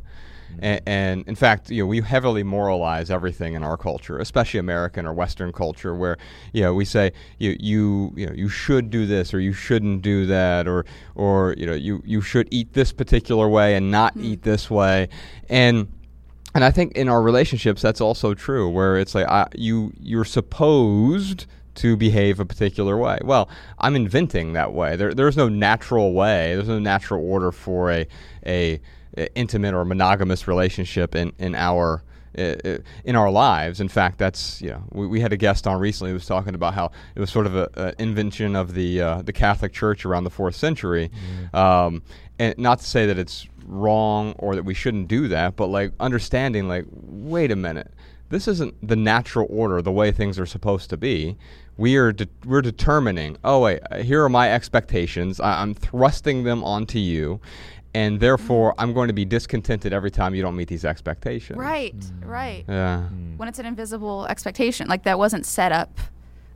And, 0.60 0.82
and 0.86 1.28
in 1.28 1.36
fact, 1.36 1.70
you 1.70 1.84
know, 1.84 1.88
we 1.88 2.02
heavily 2.02 2.44
moralize 2.44 3.10
everything 3.10 3.54
in 3.54 3.64
our 3.64 3.78
culture, 3.78 4.18
especially 4.20 4.60
American 4.60 5.06
or 5.06 5.14
Western 5.14 5.52
culture, 5.52 5.96
where 5.96 6.18
you 6.54 6.62
know 6.62 6.74
we 6.74 6.86
say 6.86 7.12
you 7.40 7.56
you 7.60 8.14
you 8.16 8.26
know 8.28 8.34
you 8.34 8.50
should 8.50 8.90
do 8.90 9.06
this 9.06 9.34
or 9.34 9.40
you 9.40 9.54
shouldn't 9.54 10.02
do 10.02 10.26
that 10.26 10.68
or 10.68 10.86
or 11.16 11.54
you 11.58 11.66
know 11.66 11.74
you 11.74 12.02
you 12.06 12.22
should 12.22 12.48
eat 12.52 12.74
this 12.74 12.92
particular 12.92 13.48
way 13.50 13.76
and 13.76 13.92
not 13.92 14.14
hmm. 14.14 14.24
eat 14.24 14.44
this 14.44 14.70
way, 14.70 15.10
and 15.50 15.88
and 16.56 16.64
I 16.64 16.72
think 16.72 16.94
in 16.94 17.10
our 17.10 17.22
relationships 17.22 17.82
that's 17.82 18.02
also 18.02 18.34
true, 18.34 18.70
where 18.70 18.98
it's 18.98 19.16
like 19.16 19.28
I, 19.28 19.48
you 19.56 19.94
you're 20.00 20.26
supposed 20.26 21.46
to 21.76 21.98
behave 21.98 22.40
a 22.40 22.46
particular 22.46 22.98
way. 22.98 23.18
Well, 23.24 23.50
I'm 23.80 23.96
inventing 23.96 24.54
that 24.54 24.74
way. 24.74 24.96
There, 24.96 25.14
there's 25.14 25.38
no 25.38 25.50
natural 25.50 26.14
way. 26.14 26.54
There's 26.56 26.68
no 26.68 26.80
natural 26.80 27.28
order 27.28 27.52
for 27.52 27.92
a, 27.92 28.08
a 28.46 28.80
intimate 29.36 29.74
or 29.74 29.86
monogamous 29.86 30.48
relationship 30.48 31.16
in 31.16 31.34
in 31.40 31.56
our 31.56 32.04
in 32.36 33.16
our 33.16 33.30
lives. 33.30 33.80
In 33.80 33.88
fact, 33.88 34.18
that's 34.18 34.62
you 34.62 34.70
know 34.72 34.84
we, 34.92 35.08
we 35.08 35.20
had 35.20 35.32
a 35.34 35.38
guest 35.38 35.68
on 35.68 35.80
recently 35.80 36.10
who 36.12 36.16
was 36.16 36.26
talking 36.26 36.56
about 36.56 36.74
how 36.74 36.92
it 37.16 37.20
was 37.20 37.30
sort 37.30 37.46
of 37.46 37.56
a, 37.56 37.70
a 37.76 38.02
invention 38.02 38.56
of 38.56 38.74
the 38.74 39.02
uh, 39.02 39.22
the 39.22 39.34
Catholic 39.34 39.72
Church 39.74 40.06
around 40.06 40.24
the 40.24 40.30
fourth 40.32 40.56
century, 40.56 41.12
um, 41.54 42.02
and 42.40 42.58
not 42.58 42.80
to 42.80 42.86
say 42.86 43.06
that 43.06 43.18
it's 43.20 43.48
wrong 43.66 44.34
or 44.40 44.56
that 44.56 44.64
we 44.64 44.74
shouldn't 44.74 45.08
do 45.08 45.28
that, 45.30 45.56
but 45.56 45.68
like 45.68 45.92
understanding 46.00 46.68
like 46.68 46.86
wait 46.92 47.52
a 47.52 47.56
minute, 47.56 47.94
this 48.30 48.48
isn't 48.48 48.74
the 48.86 48.96
natural 48.96 49.48
order, 49.50 49.82
the 49.82 49.92
way 49.92 50.12
things 50.12 50.40
are 50.40 50.46
supposed 50.46 50.90
to 50.90 50.98
be. 50.98 51.38
We 51.78 51.96
are 51.98 52.12
de- 52.12 52.28
we're 52.46 52.62
determining. 52.62 53.38
Oh 53.44 53.62
wait, 53.62 53.80
here 54.02 54.24
are 54.24 54.30
my 54.30 54.52
expectations. 54.52 55.40
I- 55.40 55.62
I'm 55.62 55.74
thrusting 55.74 56.44
them 56.44 56.64
onto 56.64 57.00
you, 57.00 57.40
and 57.94 58.20
therefore 58.20 58.74
I'm 58.78 58.94
going 58.94 59.08
to 59.08 59.14
be 59.14 59.26
discontented 59.26 59.94
every 59.94 60.12
time 60.12 60.34
you 60.36 60.42
don't 60.42 60.56
meet 60.56 60.68
these 60.68 60.86
expectations. 60.86 61.58
Right, 61.58 61.96
right. 62.24 62.66
Yeah. 62.68 63.04
When 63.38 63.48
it's 63.50 63.60
an 63.60 63.66
invisible 63.66 64.26
expectation, 64.28 64.88
like 64.88 65.04
that 65.04 65.18
wasn't 65.20 65.46
set 65.46 65.72
up. 65.72 66.00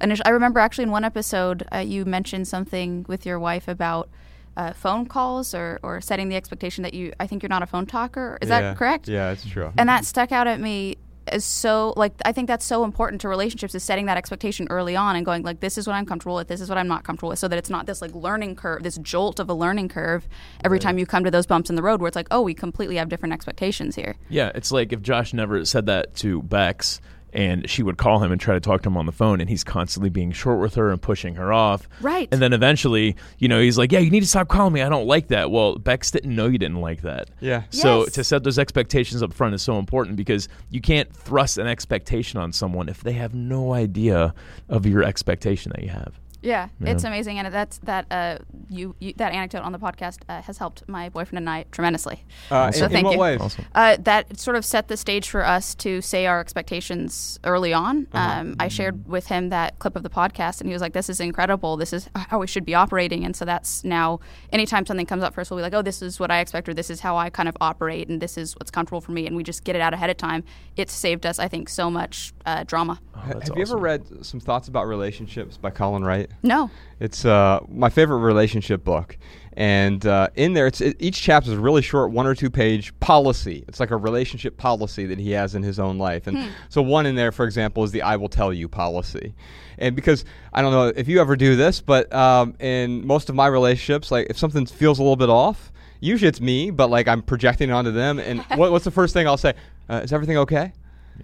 Initially, 0.01 0.25
I 0.25 0.29
remember 0.29 0.59
actually 0.59 0.83
in 0.83 0.91
one 0.91 1.03
episode 1.03 1.67
uh, 1.73 1.77
you 1.79 2.05
mentioned 2.05 2.47
something 2.47 3.05
with 3.07 3.25
your 3.25 3.39
wife 3.39 3.67
about 3.67 4.09
uh, 4.55 4.73
phone 4.73 5.05
calls 5.05 5.53
or, 5.53 5.79
or 5.83 6.01
setting 6.01 6.29
the 6.29 6.35
expectation 6.35 6.81
that 6.83 6.93
you. 6.93 7.13
I 7.19 7.27
think 7.27 7.43
you're 7.43 7.49
not 7.49 7.61
a 7.63 7.67
phone 7.67 7.85
talker. 7.85 8.37
Is 8.41 8.49
Yeah. 8.49 8.61
that 8.61 8.77
correct? 8.77 9.07
Yeah, 9.07 9.31
it's 9.31 9.45
true. 9.45 9.71
and 9.77 9.87
that 9.89 10.05
stuck 10.05 10.31
out 10.31 10.47
at 10.47 10.59
me 10.59 10.96
as 11.29 11.45
so 11.45 11.93
like 11.95 12.13
i 12.25 12.31
think 12.31 12.47
that's 12.47 12.65
so 12.65 12.83
important 12.83 13.21
to 13.21 13.29
relationships 13.29 13.75
is 13.75 13.83
setting 13.83 14.05
that 14.05 14.17
expectation 14.17 14.67
early 14.69 14.95
on 14.95 15.15
and 15.15 15.25
going 15.25 15.43
like 15.43 15.59
this 15.59 15.77
is 15.77 15.87
what 15.87 15.93
i'm 15.93 16.05
comfortable 16.05 16.35
with 16.35 16.47
this 16.47 16.61
is 16.61 16.69
what 16.69 16.77
i'm 16.77 16.87
not 16.87 17.03
comfortable 17.03 17.29
with 17.29 17.39
so 17.39 17.47
that 17.47 17.57
it's 17.57 17.69
not 17.69 17.85
this 17.85 18.01
like 18.01 18.13
learning 18.15 18.55
curve 18.55 18.83
this 18.83 18.97
jolt 18.97 19.39
of 19.39 19.49
a 19.49 19.53
learning 19.53 19.87
curve 19.87 20.27
every 20.63 20.79
time 20.79 20.97
you 20.97 21.05
come 21.05 21.23
to 21.23 21.31
those 21.31 21.45
bumps 21.45 21.69
in 21.69 21.75
the 21.75 21.83
road 21.83 22.01
where 22.01 22.07
it's 22.07 22.15
like 22.15 22.27
oh 22.31 22.41
we 22.41 22.53
completely 22.53 22.95
have 22.95 23.09
different 23.09 23.33
expectations 23.33 23.95
here. 23.95 24.15
Yeah, 24.29 24.51
it's 24.55 24.71
like 24.71 24.93
if 24.93 25.01
Josh 25.01 25.33
never 25.33 25.63
said 25.65 25.85
that 25.87 26.15
to 26.15 26.41
Bex 26.43 27.01
and 27.33 27.69
she 27.69 27.83
would 27.83 27.97
call 27.97 28.23
him 28.23 28.31
and 28.31 28.39
try 28.39 28.53
to 28.53 28.59
talk 28.59 28.81
to 28.83 28.89
him 28.89 28.97
on 28.97 29.05
the 29.05 29.11
phone 29.11 29.41
and 29.41 29.49
he's 29.49 29.63
constantly 29.63 30.09
being 30.09 30.31
short 30.31 30.59
with 30.59 30.75
her 30.75 30.89
and 30.91 31.01
pushing 31.01 31.35
her 31.35 31.51
off. 31.51 31.87
Right. 32.01 32.27
And 32.31 32.41
then 32.41 32.53
eventually, 32.53 33.15
you 33.37 33.47
know, 33.47 33.59
he's 33.59 33.77
like, 33.77 33.91
"Yeah, 33.91 33.99
you 33.99 34.09
need 34.09 34.21
to 34.21 34.27
stop 34.27 34.47
calling 34.47 34.73
me. 34.73 34.81
I 34.81 34.89
don't 34.89 35.07
like 35.07 35.27
that." 35.27 35.51
Well, 35.51 35.75
Bex 35.77 36.11
didn't 36.11 36.35
know 36.35 36.47
you 36.47 36.57
didn't 36.57 36.81
like 36.81 37.01
that. 37.01 37.29
Yeah. 37.39 37.63
So 37.69 38.01
Yes. 38.03 38.13
to 38.13 38.23
set 38.23 38.43
those 38.43 38.57
expectations 38.57 39.21
up 39.21 39.33
front 39.33 39.53
is 39.55 39.61
so 39.61 39.77
important 39.77 40.15
because 40.15 40.47
you 40.69 40.81
can't 40.81 41.11
thrust 41.13 41.57
an 41.57 41.67
expectation 41.67 42.39
on 42.39 42.51
someone 42.53 42.89
if 42.89 43.03
they 43.03 43.13
have 43.13 43.33
no 43.33 43.73
idea 43.73 44.33
of 44.69 44.85
your 44.85 45.03
expectation 45.03 45.71
that 45.75 45.83
you 45.83 45.89
have. 45.89 46.19
Yeah, 46.41 46.69
Yeah. 46.79 46.91
it's 46.91 47.03
amazing, 47.03 47.39
and 47.39 47.53
that's 47.53 47.79
that. 47.79 48.05
Uh, 48.11 48.37
you, 48.69 48.95
you 48.99 49.13
that 49.15 49.31
anecdote 49.31 49.61
on 49.61 49.71
the 49.71 49.79
podcast 49.79 50.19
uh, 50.27 50.41
has 50.41 50.57
helped 50.57 50.83
my 50.89 51.07
boyfriend 51.09 51.37
and 51.37 51.49
I 51.49 51.63
tremendously. 51.71 52.25
Uh, 52.51 52.69
So 52.71 52.79
in, 52.79 52.85
in 52.85 52.91
thank 52.91 53.05
what 53.05 53.13
you. 53.13 53.19
ways? 53.19 53.41
Awesome. 53.41 53.65
Uh, 53.73 53.95
that 54.01 54.37
sort 54.39 54.57
of 54.57 54.65
set 54.65 54.87
the 54.89 54.97
stage 54.97 55.29
for 55.29 55.45
us 55.45 55.73
to 55.75 56.01
say 56.01 56.25
our 56.25 56.39
expectations 56.41 57.39
early 57.45 57.73
on. 57.73 58.07
Um, 58.13 58.55
I 58.59 58.67
shared 58.67 59.07
with 59.07 59.27
him 59.27 59.49
that 59.49 59.79
clip 59.79 59.95
of 59.95 60.03
the 60.03 60.09
podcast, 60.09 60.59
and 60.61 60.69
he 60.69 60.73
was 60.73 60.81
like, 60.81 60.93
"This 60.93 61.09
is 61.09 61.19
incredible. 61.19 61.77
This 61.77 61.93
is 61.93 62.09
how 62.15 62.39
we 62.39 62.47
should 62.47 62.65
be 62.65 62.75
operating." 62.75 63.23
And 63.23 63.35
so 63.35 63.45
that's 63.45 63.83
now, 63.83 64.19
anytime 64.51 64.85
something 64.85 65.05
comes 65.05 65.23
up 65.23 65.33
for 65.33 65.41
us, 65.41 65.49
we'll 65.49 65.57
be 65.59 65.63
like, 65.63 65.73
"Oh, 65.73 65.81
this 65.81 66.01
is 66.01 66.19
what 66.19 66.29
I 66.29 66.39
expect, 66.39 66.67
or 66.69 66.73
this 66.73 66.89
is 66.89 66.99
how 66.99 67.17
I 67.17 67.29
kind 67.29 67.47
of 67.49 67.55
operate, 67.61 68.09
and 68.09 68.21
this 68.21 68.37
is 68.37 68.53
what's 68.57 68.69
comfortable 68.71 69.01
for 69.01 69.11
me." 69.13 69.25
And 69.25 69.35
we 69.35 69.43
just 69.43 69.63
get 69.63 69.75
it 69.75 69.81
out 69.81 69.93
ahead 69.93 70.09
of 70.09 70.17
time. 70.17 70.43
It's 70.75 70.93
saved 70.93 71.25
us, 71.25 71.39
I 71.39 71.47
think, 71.47 71.69
so 71.69 71.89
much 71.89 72.33
uh, 72.45 72.63
drama. 72.65 72.99
Oh, 73.15 73.19
Ha- 73.19 73.33
that's 73.33 73.47
Have 73.49 73.57
you 73.57 73.63
ever 73.63 73.77
read 73.77 74.25
some 74.25 74.39
thoughts 74.39 74.67
about 74.67 74.87
relationships 74.87 75.57
by 75.57 75.69
Colin 75.71 76.03
Wright? 76.03 76.26
No, 76.43 76.69
It's 76.99 77.25
uh, 77.25 77.59
my 77.69 77.89
favorite 77.89 78.17
relationship 78.19 78.83
book, 78.83 79.17
and 79.53 80.05
uh, 80.05 80.29
in 80.35 80.53
there, 80.53 80.67
it's 80.67 80.81
it, 80.81 80.97
each 80.99 81.21
chapter 81.21 81.51
is 81.51 81.57
a 81.57 81.61
really 81.61 81.81
short, 81.81 82.11
one 82.11 82.25
or 82.27 82.35
two 82.35 82.49
page 82.49 82.97
policy. 82.99 83.63
It's 83.67 83.79
like 83.79 83.91
a 83.91 83.97
relationship 83.97 84.57
policy 84.57 85.05
that 85.07 85.19
he 85.19 85.31
has 85.31 85.55
in 85.55 85.63
his 85.63 85.79
own 85.79 85.97
life, 85.97 86.27
and 86.27 86.49
so 86.69 86.81
one 86.81 87.05
in 87.05 87.15
there, 87.15 87.31
for 87.31 87.45
example, 87.45 87.83
is 87.83 87.91
the 87.91 88.01
"I 88.01 88.15
will 88.15 88.29
tell 88.29 88.53
you" 88.53 88.67
policy. 88.67 89.33
And 89.79 89.95
because 89.95 90.25
I 90.53 90.61
don't 90.61 90.71
know 90.71 90.87
if 90.87 91.07
you 91.07 91.21
ever 91.21 91.35
do 91.35 91.55
this, 91.55 91.81
but 91.81 92.11
um, 92.13 92.55
in 92.59 93.05
most 93.05 93.29
of 93.29 93.35
my 93.35 93.47
relationships, 93.47 94.11
like 94.11 94.27
if 94.29 94.37
something 94.37 94.65
feels 94.65 94.99
a 94.99 95.03
little 95.03 95.15
bit 95.15 95.29
off, 95.29 95.71
usually 95.99 96.29
it's 96.29 96.41
me, 96.41 96.71
but 96.71 96.89
like 96.89 97.07
I'm 97.07 97.21
projecting 97.21 97.71
onto 97.71 97.91
them. 97.91 98.19
And 98.19 98.41
what, 98.55 98.71
what's 98.71 98.85
the 98.85 98.91
first 98.91 99.13
thing 99.13 99.27
I'll 99.27 99.37
say? 99.37 99.53
Uh, 99.89 100.01
is 100.03 100.11
everything 100.13 100.37
okay? 100.37 100.73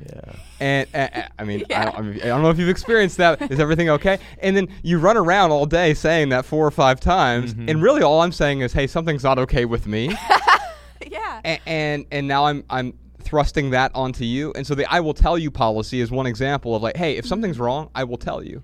Yeah. 0.06 0.36
And 0.60 0.88
uh, 0.94 1.22
I 1.38 1.44
mean, 1.44 1.62
I, 1.62 1.66
Yeah. 1.70 1.86
don't, 1.86 1.98
I 1.98 2.02
mean, 2.02 2.22
I 2.22 2.26
don't 2.28 2.42
know 2.42 2.50
if 2.50 2.58
you've 2.60 2.70
experienced 2.70 3.18
that. 3.18 3.42
Is 3.52 3.60
everything 3.60 3.90
okay? 3.90 4.20
And 4.40 4.56
then 4.58 4.68
you 4.82 4.98
run 5.00 5.18
around 5.18 5.52
all 5.52 5.66
day 5.66 5.94
saying 5.94 6.30
that 6.30 6.46
four 6.46 6.66
or 6.66 6.72
five 6.72 7.00
times, 7.00 7.54
and 7.54 7.82
really 7.82 8.02
all 8.02 8.22
I'm 8.22 8.32
saying 8.32 8.62
is, 8.62 8.74
"Hey, 8.74 8.88
something's 8.88 9.24
not 9.24 9.38
okay 9.40 9.66
with 9.66 9.86
me," 9.88 10.16
yeah, 11.08 11.42
and, 11.44 11.60
and 11.66 12.06
and 12.12 12.28
now 12.28 12.46
I'm 12.46 12.64
I'm 12.70 12.94
thrusting 13.22 13.70
that 13.72 13.92
onto 13.96 14.24
you. 14.24 14.52
And 14.56 14.66
so 14.66 14.76
the 14.76 14.86
"I 14.92 15.00
will 15.00 15.14
tell 15.14 15.38
you" 15.38 15.52
policy 15.52 16.02
is 16.02 16.12
one 16.12 16.26
example 16.26 16.76
of 16.76 16.82
like, 16.82 16.98
"Hey, 16.98 17.18
if 17.18 17.26
something's 17.26 17.60
wrong, 17.60 17.90
I 17.96 18.04
will 18.04 18.18
tell 18.18 18.44
you," 18.44 18.64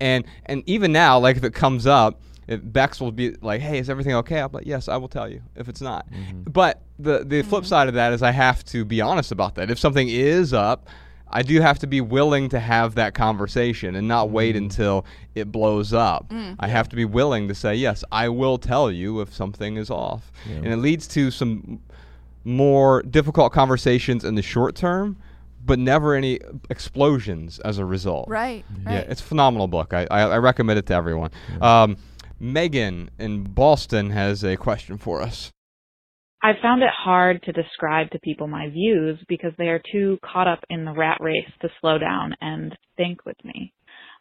and 0.00 0.24
and 0.46 0.62
even 0.66 0.92
now, 0.92 1.18
like 1.18 1.36
if 1.36 1.44
it 1.44 1.54
comes 1.54 1.86
up. 1.86 2.20
If 2.50 2.60
Bex 2.62 3.00
will 3.00 3.12
be 3.12 3.36
like, 3.40 3.60
"Hey, 3.60 3.78
is 3.78 3.88
everything 3.88 4.14
okay?" 4.16 4.40
I'll 4.40 4.48
be 4.48 4.58
like, 4.58 4.66
"Yes, 4.66 4.88
I 4.88 4.96
will 4.96 5.08
tell 5.08 5.28
you 5.28 5.40
if 5.56 5.68
it's 5.68 5.80
not." 5.80 6.10
Mm-hmm. 6.10 6.50
But 6.50 6.82
the 6.98 7.24
the 7.24 7.42
flip 7.42 7.62
mm-hmm. 7.62 7.68
side 7.68 7.88
of 7.88 7.94
that 7.94 8.12
is 8.12 8.22
I 8.22 8.32
have 8.32 8.64
to 8.66 8.84
be 8.84 9.00
honest 9.00 9.32
about 9.32 9.54
that. 9.54 9.70
If 9.70 9.78
something 9.78 10.08
is 10.08 10.52
up, 10.52 10.88
I 11.32 11.42
do 11.42 11.60
have 11.60 11.78
to 11.78 11.86
be 11.86 12.00
willing 12.00 12.48
to 12.50 12.60
have 12.60 12.96
that 12.96 13.14
conversation 13.14 13.94
and 13.94 14.08
not 14.08 14.30
wait 14.30 14.56
mm-hmm. 14.56 14.64
until 14.64 15.06
it 15.34 15.52
blows 15.52 15.92
up. 15.92 16.28
Mm. 16.30 16.56
I 16.58 16.66
have 16.68 16.88
to 16.88 16.96
be 16.96 17.04
willing 17.04 17.48
to 17.48 17.54
say, 17.54 17.74
yes, 17.74 18.02
I 18.10 18.28
will 18.28 18.58
tell 18.58 18.90
you 18.90 19.20
if 19.20 19.32
something 19.32 19.76
is 19.76 19.90
off. 19.90 20.32
And 20.46 20.66
it 20.66 20.78
leads 20.78 21.06
to 21.08 21.30
some 21.30 21.80
more 22.44 23.02
difficult 23.02 23.52
conversations 23.52 24.24
in 24.24 24.34
the 24.34 24.42
short 24.42 24.74
term, 24.74 25.16
but 25.64 25.78
never 25.78 26.14
any 26.14 26.40
explosions 26.68 27.60
as 27.60 27.78
a 27.78 27.84
result. 27.84 28.28
Right. 28.28 28.64
Right. 28.84 28.94
Yeah, 28.94 29.00
it's 29.00 29.20
a 29.20 29.24
phenomenal 29.24 29.68
book. 29.68 29.94
I, 29.94 30.08
I, 30.10 30.22
I 30.22 30.38
recommend 30.38 30.78
it 30.78 30.86
to 30.86 30.94
everyone. 30.94 31.30
Um, 31.60 31.96
Megan 32.40 33.10
in 33.18 33.44
Boston 33.44 34.10
has 34.10 34.42
a 34.42 34.56
question 34.56 34.96
for 34.96 35.20
us. 35.20 35.52
I've 36.42 36.56
found 36.62 36.82
it 36.82 36.88
hard 36.88 37.42
to 37.42 37.52
describe 37.52 38.10
to 38.10 38.18
people 38.20 38.46
my 38.46 38.70
views 38.70 39.18
because 39.28 39.52
they 39.58 39.68
are 39.68 39.82
too 39.92 40.18
caught 40.24 40.48
up 40.48 40.60
in 40.70 40.86
the 40.86 40.92
rat 40.92 41.18
race 41.20 41.50
to 41.60 41.68
slow 41.80 41.98
down 41.98 42.34
and 42.40 42.74
think 42.96 43.26
with 43.26 43.36
me. 43.44 43.74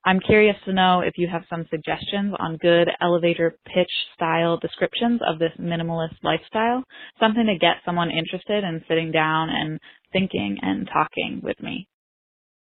I'm 0.06 0.20
curious 0.20 0.56
to 0.66 0.74
know 0.74 1.00
if 1.00 1.14
you 1.18 1.28
have 1.32 1.44
some 1.50 1.66
suggestions 1.70 2.34
on 2.40 2.58
good 2.58 2.90
elevator 3.02 3.58
pitch 3.66 3.92
style 4.16 4.58
descriptions 4.58 5.22
of 5.26 5.40
this 5.40 5.52
minimalist 5.60 6.16
lifestyle, 6.22 6.84
something 7.20 7.46
to 7.46 7.58
get 7.58 7.78
someone 7.86 8.12
interested 8.12 8.66
in 8.66 8.84
sitting 8.88 9.12
down 9.12 9.50
and 9.50 9.80
thinking 10.12 10.58
and 10.62 10.90
talking 10.92 11.42
with 11.42 11.62
me. 11.62 11.88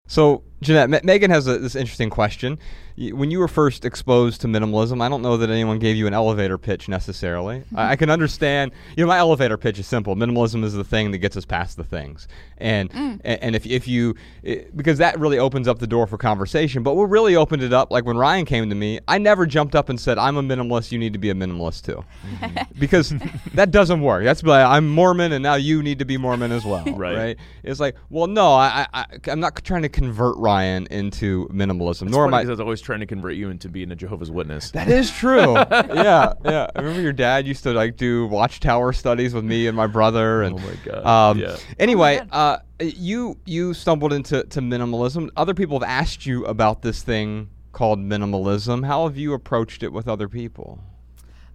So, 0.08 0.44
Jennette, 0.62 0.90
Me- 0.90 1.00
Megan 1.04 1.32
has 1.32 1.48
a, 1.48 1.58
this 1.60 1.76
interesting 1.76 2.10
question. 2.10 2.58
When 2.98 3.30
you 3.30 3.38
were 3.38 3.48
first 3.48 3.86
exposed 3.86 4.42
to 4.42 4.48
minimalism, 4.48 5.04
I 5.04 5.10
don't 5.10 5.22
know 5.22 5.38
that 5.38 5.52
anyone 5.52 5.78
gave 5.78 5.96
you 5.96 6.08
an 6.08 6.16
elevator 6.16 6.58
pitch 6.58 6.90
necessarily. 6.90 7.64
I, 7.76 7.92
I 7.92 7.96
can 7.96 8.10
understand. 8.10 8.72
You 8.96 9.04
know, 9.04 9.08
my 9.08 9.20
elevator 9.20 9.56
pitch 9.56 9.78
is 9.78 9.86
simple. 9.86 10.16
Minimalism 10.16 10.64
is 10.64 10.74
the 10.74 10.84
thing 10.84 11.12
that 11.12 11.20
gets 11.20 11.38
us 11.38 11.46
past 11.46 11.78
the 11.78 11.84
things, 11.84 12.28
and 12.58 12.90
mm. 12.90 13.20
a- 13.20 13.44
and 13.44 13.56
if 13.56 13.68
if 13.68 13.88
you 13.88 14.16
i 14.44 14.66
because 14.76 14.98
that 14.98 15.20
really 15.20 15.38
opens 15.38 15.68
up 15.68 15.78
the 15.78 15.86
door 15.86 16.08
for 16.08 16.18
conversation. 16.18 16.82
But 16.82 16.96
what 16.96 17.04
really 17.04 17.36
opened 17.36 17.62
it 17.62 17.72
up, 17.72 17.92
like 17.92 18.04
when 18.06 18.18
Ryan 18.18 18.46
came 18.46 18.68
to 18.68 18.76
me, 18.76 19.00
I 19.08 19.20
never 19.20 19.46
jumped 19.46 19.76
up 19.76 19.90
and 19.90 20.00
said, 20.00 20.18
"I'm 20.18 20.36
a 20.36 20.42
minimalist. 20.42 20.92
You 20.92 20.98
need 20.98 21.14
to 21.14 21.20
be 21.20 21.30
a 21.30 21.36
minimalist 21.36 21.86
too," 21.86 22.04
because 22.80 23.14
that 23.54 23.70
doesn't 23.70 24.02
work. 24.02 24.24
That's 24.24 24.42
like 24.42 24.66
I'm 24.66 24.90
Mormon, 24.90 25.34
and 25.34 25.44
now 25.44 25.54
you 25.54 25.84
need 25.84 26.00
to 26.00 26.06
be 26.06 26.18
Mormon 26.18 26.52
as 26.52 26.66
well, 26.66 26.84
Right. 26.96 27.16
right? 27.16 27.38
It's 27.64 27.80
like, 27.80 27.96
well, 28.10 28.26
no, 28.26 28.54
I, 28.54 28.88
I, 28.92 29.02
I 29.02 29.06
I'm 29.32 29.40
not 29.40 29.64
trying 29.64 29.84
to 29.84 29.90
convert 29.90 30.36
Ryan 30.48 30.88
into 30.92 31.48
minimalism, 31.50 32.04
It's 32.04 32.12
nor 32.12 32.26
am 32.26 32.32
funny 32.32 32.42
I. 32.42 32.44
'cause 32.44 32.50
I 32.50 32.54
was 32.54 32.60
always 32.62 32.82
trying 32.82 33.02
to 33.02 33.06
convert 33.06 33.36
you 33.36 33.50
into 33.50 33.68
being 33.68 33.92
a 33.92 33.96
Jehovah's 33.96 34.32
Witness. 34.32 34.72
That 34.72 34.88
is 34.88 35.12
true. 35.12 35.54
yeah, 35.72 36.34
yeah. 36.46 36.68
I 36.74 36.80
remember 36.80 37.02
your 37.02 37.12
dad 37.14 37.46
used 37.46 37.64
to 37.64 37.74
like 37.74 37.98
do 37.98 38.28
watchtower 38.28 38.94
studies 38.94 39.34
with 39.34 39.44
me 39.44 39.68
and 39.68 39.76
my 39.76 39.88
brother. 39.88 40.44
And, 40.44 40.56
Oh 40.56 40.60
my 40.60 40.76
God, 40.86 41.06
Um, 41.32 41.40
yeah. 41.40 41.58
Anyway, 41.80 42.20
God. 42.20 42.30
uh, 42.32 42.58
you 42.80 43.38
you 43.46 43.74
stumbled 43.74 44.14
into 44.14 44.44
to 44.46 44.62
minimalism. 44.62 45.30
Other 45.36 45.54
people 45.54 45.80
have 45.80 45.90
asked 45.90 46.26
you 46.26 46.46
about 46.46 46.82
this 46.82 47.02
thing 47.04 47.50
called 47.74 48.00
minimalism. 48.00 48.86
How 48.86 49.06
have 49.08 49.18
you 49.18 49.34
approached 49.34 49.84
it 49.84 49.92
with 49.92 50.08
other 50.08 50.30
people? 50.30 50.80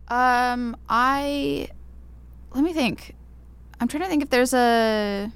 Um, 0.08 0.76
I 0.88 1.68
let 2.54 2.62
me 2.62 2.72
think. 2.74 3.14
I'm 3.80 3.88
trying 3.88 4.02
to 4.02 4.08
think 4.08 4.22
if 4.22 4.28
there's 4.30 4.52
a. 4.52 5.32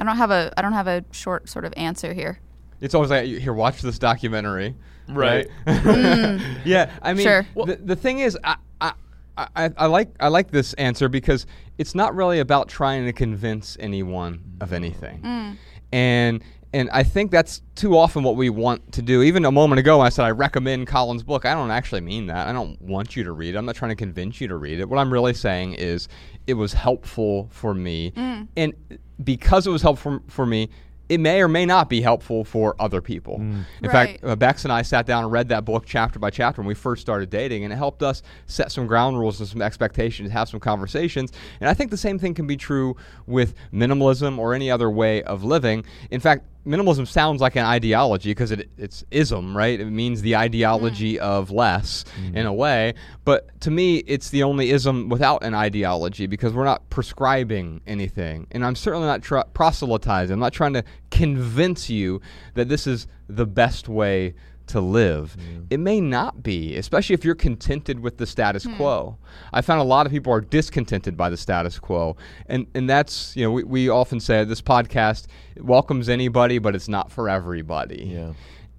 I 0.00 0.04
don't 0.04 0.16
have 0.16 0.30
a. 0.30 0.52
I 0.56 0.62
don't 0.62 0.72
have 0.72 0.86
a 0.86 1.04
short 1.12 1.48
sort 1.48 1.64
of 1.64 1.74
answer 1.76 2.14
here. 2.14 2.40
It's 2.80 2.94
always 2.94 3.10
like 3.10 3.26
here, 3.26 3.52
watch 3.52 3.82
this 3.82 3.98
documentary. 3.98 4.74
Right. 5.08 5.48
Mm. 5.66 6.42
yeah, 6.64 6.90
I 7.02 7.12
mean, 7.12 7.26
Sure. 7.26 7.46
the, 7.66 7.76
the 7.76 7.96
thing 7.96 8.20
is, 8.20 8.38
I, 8.42 8.56
I, 8.80 8.92
I, 9.36 9.70
I 9.76 9.86
like 9.86 10.14
I 10.18 10.28
like 10.28 10.50
this 10.50 10.72
answer 10.74 11.08
because 11.08 11.46
it's 11.78 11.94
not 11.94 12.14
really 12.14 12.38
about 12.38 12.68
trying 12.68 13.04
to 13.04 13.12
convince 13.12 13.76
anyone 13.80 14.42
of 14.60 14.72
anything, 14.72 15.20
mm. 15.20 15.56
and 15.92 16.42
and 16.72 16.88
I 16.90 17.02
think 17.02 17.30
that's 17.30 17.62
too 17.74 17.96
often 17.96 18.22
what 18.22 18.36
we 18.36 18.48
want 18.48 18.92
to 18.92 19.02
do. 19.02 19.22
Even 19.22 19.44
a 19.44 19.52
moment 19.52 19.80
ago, 19.80 19.98
when 19.98 20.06
I 20.06 20.10
said 20.10 20.24
I 20.24 20.30
recommend 20.30 20.86
Colin's 20.86 21.22
book. 21.22 21.44
I 21.44 21.52
don't 21.54 21.70
actually 21.70 22.00
mean 22.00 22.26
that. 22.26 22.48
I 22.48 22.52
don't 22.52 22.80
want 22.80 23.16
you 23.16 23.24
to 23.24 23.32
read 23.32 23.54
it. 23.54 23.58
I'm 23.58 23.66
not 23.66 23.74
trying 23.76 23.90
to 23.90 23.96
convince 23.96 24.40
you 24.40 24.48
to 24.48 24.56
read 24.56 24.80
it. 24.80 24.88
What 24.88 24.98
I'm 24.98 25.12
really 25.12 25.34
saying 25.34 25.74
is, 25.74 26.08
it 26.46 26.54
was 26.54 26.72
helpful 26.72 27.48
for 27.50 27.74
me, 27.74 28.12
mm. 28.12 28.48
and 28.56 28.74
because 29.22 29.66
it 29.66 29.70
was 29.70 29.82
helpful 29.82 30.20
for 30.28 30.46
me. 30.46 30.68
It 31.08 31.18
may 31.18 31.42
or 31.42 31.48
may 31.48 31.66
not 31.66 31.88
be 31.88 32.00
helpful 32.02 32.44
for 32.44 32.76
other 32.78 33.00
people. 33.00 33.40
In 33.40 33.64
fact, 33.90 34.22
Right. 34.22 34.30
uh, 34.30 34.36
Bex 34.36 34.62
and 34.64 34.72
I 34.72 34.82
sat 34.82 35.06
down 35.06 35.24
and 35.24 35.32
read 35.32 35.48
that 35.48 35.64
book 35.64 35.82
chapter 35.84 36.20
by 36.20 36.30
chapter 36.30 36.60
when 36.60 36.68
we 36.68 36.74
first 36.74 37.02
started 37.02 37.30
dating, 37.30 37.64
and 37.64 37.72
it 37.72 37.76
helped 37.76 38.04
us 38.04 38.22
set 38.46 38.70
some 38.70 38.86
ground 38.86 39.18
rules 39.18 39.40
and 39.40 39.48
some 39.48 39.60
expectations, 39.60 40.30
have 40.30 40.48
some 40.48 40.60
conversations. 40.60 41.32
And 41.60 41.68
I 41.68 41.74
think 41.74 41.90
the 41.90 41.96
same 41.96 42.20
thing 42.20 42.32
can 42.34 42.46
be 42.46 42.56
true 42.56 42.94
with 43.26 43.54
minimalism 43.72 44.38
or 44.38 44.54
any 44.54 44.70
other 44.70 44.88
way 44.88 45.20
of 45.24 45.42
living. 45.42 45.84
In 46.12 46.20
fact, 46.20 46.44
minimalism 46.66 47.06
sounds 47.06 47.40
like 47.40 47.56
an 47.56 47.64
ideology 47.64 48.30
because 48.30 48.50
it, 48.50 48.70
it's 48.76 49.04
ism, 49.10 49.56
right? 49.56 49.80
It 49.80 49.86
means 49.86 50.22
the 50.22 50.36
ideology 50.36 51.14
mm. 51.14 51.18
of 51.18 51.50
less 51.50 52.04
in 52.34 52.46
a 52.46 52.50
mm. 52.50 52.56
way. 52.56 52.94
But 53.24 53.60
to 53.62 53.70
me, 53.70 53.98
it's 53.98 54.30
the 54.30 54.42
only 54.42 54.70
ism 54.70 55.08
without 55.08 55.42
an 55.42 55.54
ideology 55.54 56.26
because 56.26 56.52
we're 56.52 56.64
not 56.64 56.88
prescribing 56.90 57.80
anything. 57.86 58.46
And 58.50 58.64
I'm 58.64 58.76
certainly 58.76 59.06
not 59.06 59.22
tr- 59.22 59.40
proselytizing. 59.54 60.32
I'm 60.32 60.40
not 60.40 60.52
trying 60.52 60.74
to 60.74 60.84
convince 61.10 61.88
you 61.88 62.20
that 62.54 62.68
this 62.68 62.86
is 62.86 63.06
the 63.28 63.46
best 63.46 63.88
way 63.88 64.34
to 64.70 64.80
live. 64.80 65.36
Mm. 65.38 65.66
It 65.70 65.80
may 65.80 66.00
not 66.00 66.42
be, 66.42 66.76
especially 66.76 67.14
if 67.14 67.24
you're 67.24 67.34
contented 67.34 68.00
with 68.00 68.18
the 68.18 68.26
status 68.26 68.64
hmm. 68.64 68.76
quo. 68.76 69.18
I 69.52 69.62
found 69.62 69.80
a 69.80 69.84
lot 69.84 70.06
of 70.06 70.12
people 70.12 70.32
are 70.32 70.40
discontented 70.40 71.16
by 71.16 71.30
the 71.30 71.36
status 71.36 71.78
quo. 71.78 72.16
And 72.46 72.66
and 72.74 72.88
that's, 72.88 73.36
you 73.36 73.44
know, 73.44 73.52
we, 73.52 73.64
we 73.64 73.88
often 73.88 74.20
say 74.20 74.44
this 74.44 74.60
podcast 74.60 75.26
welcomes 75.58 76.08
anybody, 76.08 76.58
but 76.58 76.74
it's 76.74 76.88
not 76.88 77.10
for 77.10 77.28
everybody. 77.28 78.10
Yeah. 78.12 78.32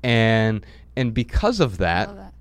And 0.03 0.65
and 0.95 1.13
because 1.13 1.59
of 1.59 1.77
that, 1.77 2.15
that. 2.15 2.33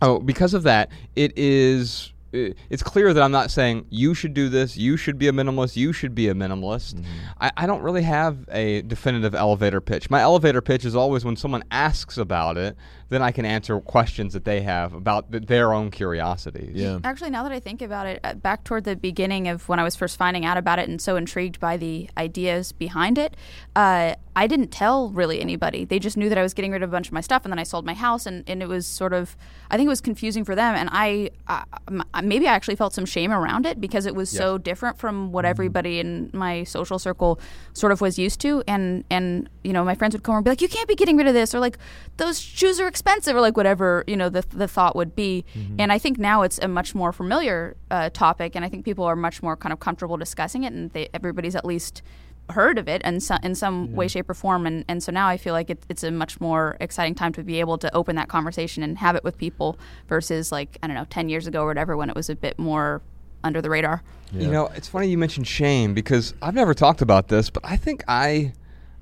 Oh, 0.00 0.18
because 0.18 0.54
of 0.54 0.64
that, 0.64 0.90
it 1.14 1.32
is. 1.36 2.12
It's 2.32 2.82
clear 2.82 3.12
that 3.12 3.22
I'm 3.22 3.32
not 3.32 3.50
saying 3.50 3.86
you 3.90 4.14
should 4.14 4.34
do 4.34 4.48
this, 4.48 4.76
you 4.76 4.96
should 4.96 5.18
be 5.18 5.28
a 5.28 5.32
minimalist, 5.32 5.76
you 5.76 5.92
should 5.92 6.14
be 6.14 6.28
a 6.28 6.34
minimalist. 6.34 6.94
Mm-hmm. 6.94 7.04
I, 7.40 7.52
I 7.56 7.66
don't 7.66 7.82
really 7.82 8.02
have 8.02 8.48
a 8.50 8.82
definitive 8.82 9.34
elevator 9.34 9.80
pitch. 9.80 10.08
My 10.08 10.20
elevator 10.20 10.60
pitch 10.60 10.84
is 10.84 10.96
always 10.96 11.24
when 11.24 11.36
someone 11.36 11.62
asks 11.70 12.16
about 12.16 12.56
it, 12.56 12.76
then 13.12 13.22
I 13.22 13.30
can 13.30 13.44
answer 13.44 13.78
questions 13.80 14.32
that 14.32 14.44
they 14.44 14.62
have 14.62 14.94
about 14.94 15.30
th- 15.30 15.44
their 15.46 15.72
own 15.72 15.90
curiosities. 15.90 16.74
Yeah. 16.74 16.98
Actually, 17.04 17.30
now 17.30 17.42
that 17.42 17.52
I 17.52 17.60
think 17.60 17.82
about 17.82 18.06
it, 18.06 18.20
uh, 18.24 18.34
back 18.34 18.64
toward 18.64 18.84
the 18.84 18.96
beginning 18.96 19.48
of 19.48 19.68
when 19.68 19.78
I 19.78 19.82
was 19.82 19.96
first 19.96 20.16
finding 20.16 20.44
out 20.44 20.56
about 20.56 20.78
it 20.78 20.88
and 20.88 21.00
so 21.00 21.16
intrigued 21.16 21.60
by 21.60 21.76
the 21.76 22.08
ideas 22.16 22.72
behind 22.72 23.18
it, 23.18 23.36
uh, 23.76 24.14
I 24.34 24.46
didn't 24.46 24.68
tell 24.68 25.10
really 25.10 25.40
anybody. 25.42 25.84
They 25.84 25.98
just 25.98 26.16
knew 26.16 26.30
that 26.30 26.38
I 26.38 26.42
was 26.42 26.54
getting 26.54 26.72
rid 26.72 26.82
of 26.82 26.88
a 26.88 26.92
bunch 26.92 27.08
of 27.08 27.12
my 27.12 27.20
stuff, 27.20 27.44
and 27.44 27.52
then 27.52 27.58
I 27.58 27.64
sold 27.64 27.84
my 27.84 27.92
house, 27.92 28.24
and, 28.24 28.44
and 28.48 28.62
it 28.62 28.68
was 28.68 28.86
sort 28.86 29.12
of, 29.12 29.36
I 29.70 29.76
think 29.76 29.86
it 29.86 29.90
was 29.90 30.00
confusing 30.00 30.42
for 30.42 30.54
them, 30.54 30.74
and 30.74 30.88
I, 30.90 31.30
uh, 31.48 31.64
m- 31.88 32.02
maybe 32.24 32.48
I 32.48 32.54
actually 32.54 32.76
felt 32.76 32.94
some 32.94 33.04
shame 33.04 33.30
around 33.30 33.66
it 33.66 33.78
because 33.78 34.06
it 34.06 34.14
was 34.14 34.30
so 34.30 34.56
different 34.56 34.96
from 34.98 35.32
what 35.32 35.44
everybody 35.44 35.98
in 36.00 36.30
my 36.32 36.64
social 36.64 36.98
circle 36.98 37.38
sort 37.74 37.92
of 37.92 38.00
was 38.00 38.18
used 38.18 38.40
to, 38.40 38.62
and 38.66 39.04
and 39.10 39.50
you 39.64 39.72
know 39.74 39.84
my 39.84 39.94
friends 39.94 40.14
would 40.14 40.22
come 40.22 40.32
over 40.32 40.38
and 40.38 40.44
be 40.46 40.50
like, 40.50 40.62
you 40.62 40.68
can't 40.68 40.88
be 40.88 40.94
getting 40.94 41.18
rid 41.18 41.26
of 41.26 41.34
this, 41.34 41.54
or 41.54 41.60
like 41.60 41.76
those 42.16 42.40
shoes 42.40 42.80
are 42.80 42.88
expensive, 42.88 43.01
or 43.06 43.40
like 43.40 43.56
whatever 43.56 44.04
you 44.06 44.16
know 44.16 44.28
the 44.28 44.44
the 44.50 44.68
thought 44.68 44.96
would 44.96 45.14
be, 45.14 45.44
and 45.78 45.92
I 45.92 45.98
think 45.98 46.18
now 46.18 46.42
it's 46.42 46.58
a 46.60 46.68
much 46.68 46.94
more 46.94 47.12
familiar 47.12 47.76
uh, 47.90 48.10
topic, 48.10 48.54
and 48.56 48.64
I 48.64 48.68
think 48.68 48.84
people 48.84 49.04
are 49.04 49.16
much 49.16 49.42
more 49.42 49.56
kind 49.56 49.72
of 49.72 49.80
comfortable 49.80 50.16
discussing 50.16 50.64
it, 50.64 50.72
and 50.72 50.90
they, 50.92 51.08
everybody's 51.14 51.54
at 51.54 51.64
least 51.64 52.02
heard 52.50 52.78
of 52.78 52.88
it 52.88 53.02
in 53.02 53.20
some, 53.20 53.38
in 53.42 53.54
some 53.54 53.94
way, 53.94 54.08
shape, 54.08 54.28
or 54.28 54.34
form. 54.34 54.66
And, 54.66 54.84
and 54.88 55.02
so 55.02 55.12
now 55.12 55.28
I 55.28 55.36
feel 55.36 55.54
like 55.54 55.70
it, 55.70 55.82
it's 55.88 56.02
a 56.02 56.10
much 56.10 56.40
more 56.40 56.76
exciting 56.80 57.14
time 57.14 57.32
to 57.34 57.42
be 57.42 57.60
able 57.60 57.78
to 57.78 57.94
open 57.94 58.16
that 58.16 58.28
conversation 58.28 58.82
and 58.82 58.98
have 58.98 59.16
it 59.16 59.24
with 59.24 59.38
people 59.38 59.78
versus 60.08 60.52
like, 60.52 60.78
I 60.82 60.86
don't 60.86 60.96
know, 60.96 61.06
10 61.08 61.28
years 61.28 61.46
ago 61.46 61.62
or 61.62 61.66
whatever 61.66 61.96
when 61.96 62.10
it 62.10 62.16
was 62.16 62.28
a 62.28 62.36
bit 62.36 62.58
more 62.58 63.00
under 63.44 63.60
the 63.60 63.70
radar. 63.70 64.02
You 64.32 64.50
know, 64.50 64.68
it's 64.74 64.88
funny 64.88 65.08
you 65.08 65.18
mentioned 65.18 65.46
shame 65.46 65.92
because 65.92 66.32
I've 66.40 66.54
never 66.54 66.72
talked 66.72 67.02
about 67.02 67.28
this, 67.28 67.50
but 67.50 67.62
I 67.66 67.76
think 67.76 68.02
I 68.08 68.54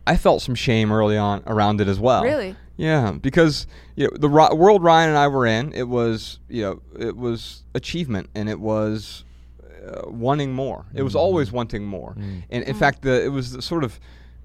I 0.06 0.16
felt 0.16 0.42
some 0.42 0.56
shame 0.56 0.90
early 0.90 1.16
on 1.16 1.44
around 1.46 1.80
it 1.80 1.86
as 1.86 2.00
well. 2.00 2.24
Really? 2.24 2.56
Yeah, 2.80 3.12
because 3.12 3.66
you 3.94 4.04
know, 4.06 4.16
the 4.16 4.28
ri- 4.28 4.54
world 4.54 4.82
Ryan 4.82 5.10
and 5.10 5.18
I 5.18 5.28
were 5.28 5.44
in, 5.46 5.72
it 5.74 5.88
was 5.88 6.38
you 6.48 6.62
know 6.62 6.82
it 6.98 7.16
was 7.16 7.62
achievement 7.74 8.30
and 8.34 8.48
it 8.48 8.58
was 8.58 9.24
uh, 9.86 10.08
wanting 10.08 10.52
more. 10.52 10.86
It 10.94 11.02
was 11.02 11.14
always 11.14 11.52
wanting 11.52 11.84
more, 11.84 12.14
and 12.50 12.64
in 12.64 12.74
fact, 12.74 13.02
the 13.02 13.22
it 13.24 13.28
was 13.28 13.52
the 13.52 13.60
sort 13.62 13.84
of 13.84 14.00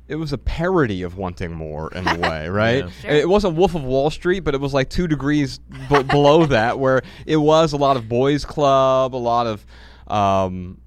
it 0.07 0.17
was 0.17 0.33
a 0.33 0.37
parody 0.37 1.01
of 1.01 1.17
wanting 1.17 1.51
more 1.53 1.91
in 1.93 2.07
a 2.07 2.17
way, 2.29 2.47
right? 2.49 2.83
Yeah. 2.83 2.89
Sure. 3.01 3.11
It 3.11 3.29
wasn't 3.29 3.55
Wolf 3.55 3.73
of 3.73 3.83
Wall 3.83 4.09
Street, 4.09 4.41
but 4.41 4.53
it 4.53 4.59
was 4.61 4.73
like 4.73 4.89
two 4.89 5.07
degrees 5.07 5.59
b- 5.89 6.03
below 6.03 6.45
that, 6.47 6.77
where 6.77 7.01
it 7.25 7.37
was 7.37 7.73
a 7.73 7.77
lot 7.77 7.95
of 7.97 8.07
boys' 8.09 8.43
club, 8.45 9.15
a 9.15 9.17
lot 9.17 9.47
of 9.47 9.65
um, 10.07 10.77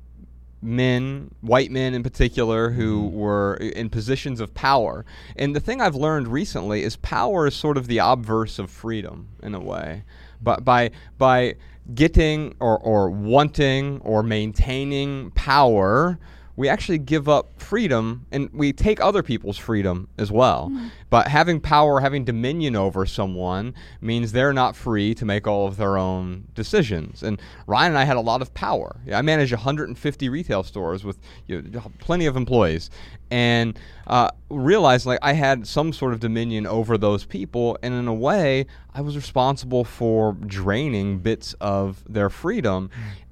men, 0.60 1.34
white 1.40 1.70
men 1.70 1.94
in 1.94 2.02
particular, 2.02 2.70
who 2.70 3.02
mm-hmm. 3.02 3.16
were 3.16 3.54
in 3.56 3.90
positions 3.90 4.40
of 4.40 4.54
power. 4.54 5.04
And 5.36 5.54
the 5.54 5.60
thing 5.60 5.80
I've 5.80 5.94
learned 5.94 6.28
recently 6.28 6.82
is 6.82 6.96
power 6.96 7.46
is 7.46 7.54
sort 7.54 7.76
of 7.76 7.86
the 7.86 7.98
obverse 7.98 8.58
of 8.58 8.70
freedom 8.70 9.28
in 9.42 9.54
a 9.54 9.60
way. 9.60 10.04
But 10.40 10.64
by 10.64 10.90
by 11.16 11.56
getting 11.94 12.54
or, 12.60 12.78
or 12.78 13.10
wanting 13.10 14.00
or 14.00 14.22
maintaining 14.22 15.30
power, 15.32 16.18
we 16.58 16.68
actually 16.68 16.98
give 16.98 17.28
up 17.28 17.62
freedom 17.62 18.26
and 18.32 18.50
we 18.52 18.72
take 18.72 19.00
other 19.00 19.22
people's 19.22 19.56
freedom 19.56 20.08
as 20.18 20.32
well. 20.32 20.72
But 21.08 21.28
having 21.28 21.60
power, 21.60 22.00
having 22.00 22.24
dominion 22.24 22.74
over 22.74 23.06
someone 23.06 23.74
means 24.00 24.32
they're 24.32 24.52
not 24.52 24.74
free 24.74 25.14
to 25.14 25.24
make 25.24 25.46
all 25.46 25.68
of 25.68 25.76
their 25.76 25.96
own 25.96 26.48
decisions. 26.56 27.22
And 27.22 27.40
Ryan 27.68 27.92
and 27.92 27.98
I 27.98 28.02
had 28.02 28.16
a 28.16 28.20
lot 28.20 28.42
of 28.42 28.52
power. 28.54 28.96
I 29.14 29.22
manage 29.22 29.52
150 29.52 30.28
retail 30.28 30.64
stores 30.64 31.04
with 31.04 31.20
you 31.46 31.62
know, 31.62 31.92
plenty 32.00 32.26
of 32.26 32.36
employees, 32.36 32.90
and 33.30 33.78
uh, 34.08 34.30
realized 34.50 35.06
like 35.06 35.20
I 35.22 35.34
had 35.34 35.64
some 35.64 35.92
sort 35.92 36.12
of 36.12 36.18
dominion 36.18 36.66
over 36.66 36.98
those 36.98 37.24
people, 37.24 37.78
and 37.84 37.94
in 37.94 38.08
a 38.08 38.14
way, 38.14 38.66
I 38.92 39.00
was 39.00 39.14
responsible 39.14 39.84
for 39.84 40.32
draining 40.32 41.20
bits 41.20 41.54
of 41.60 42.02
their 42.08 42.28
freedom. 42.28 42.90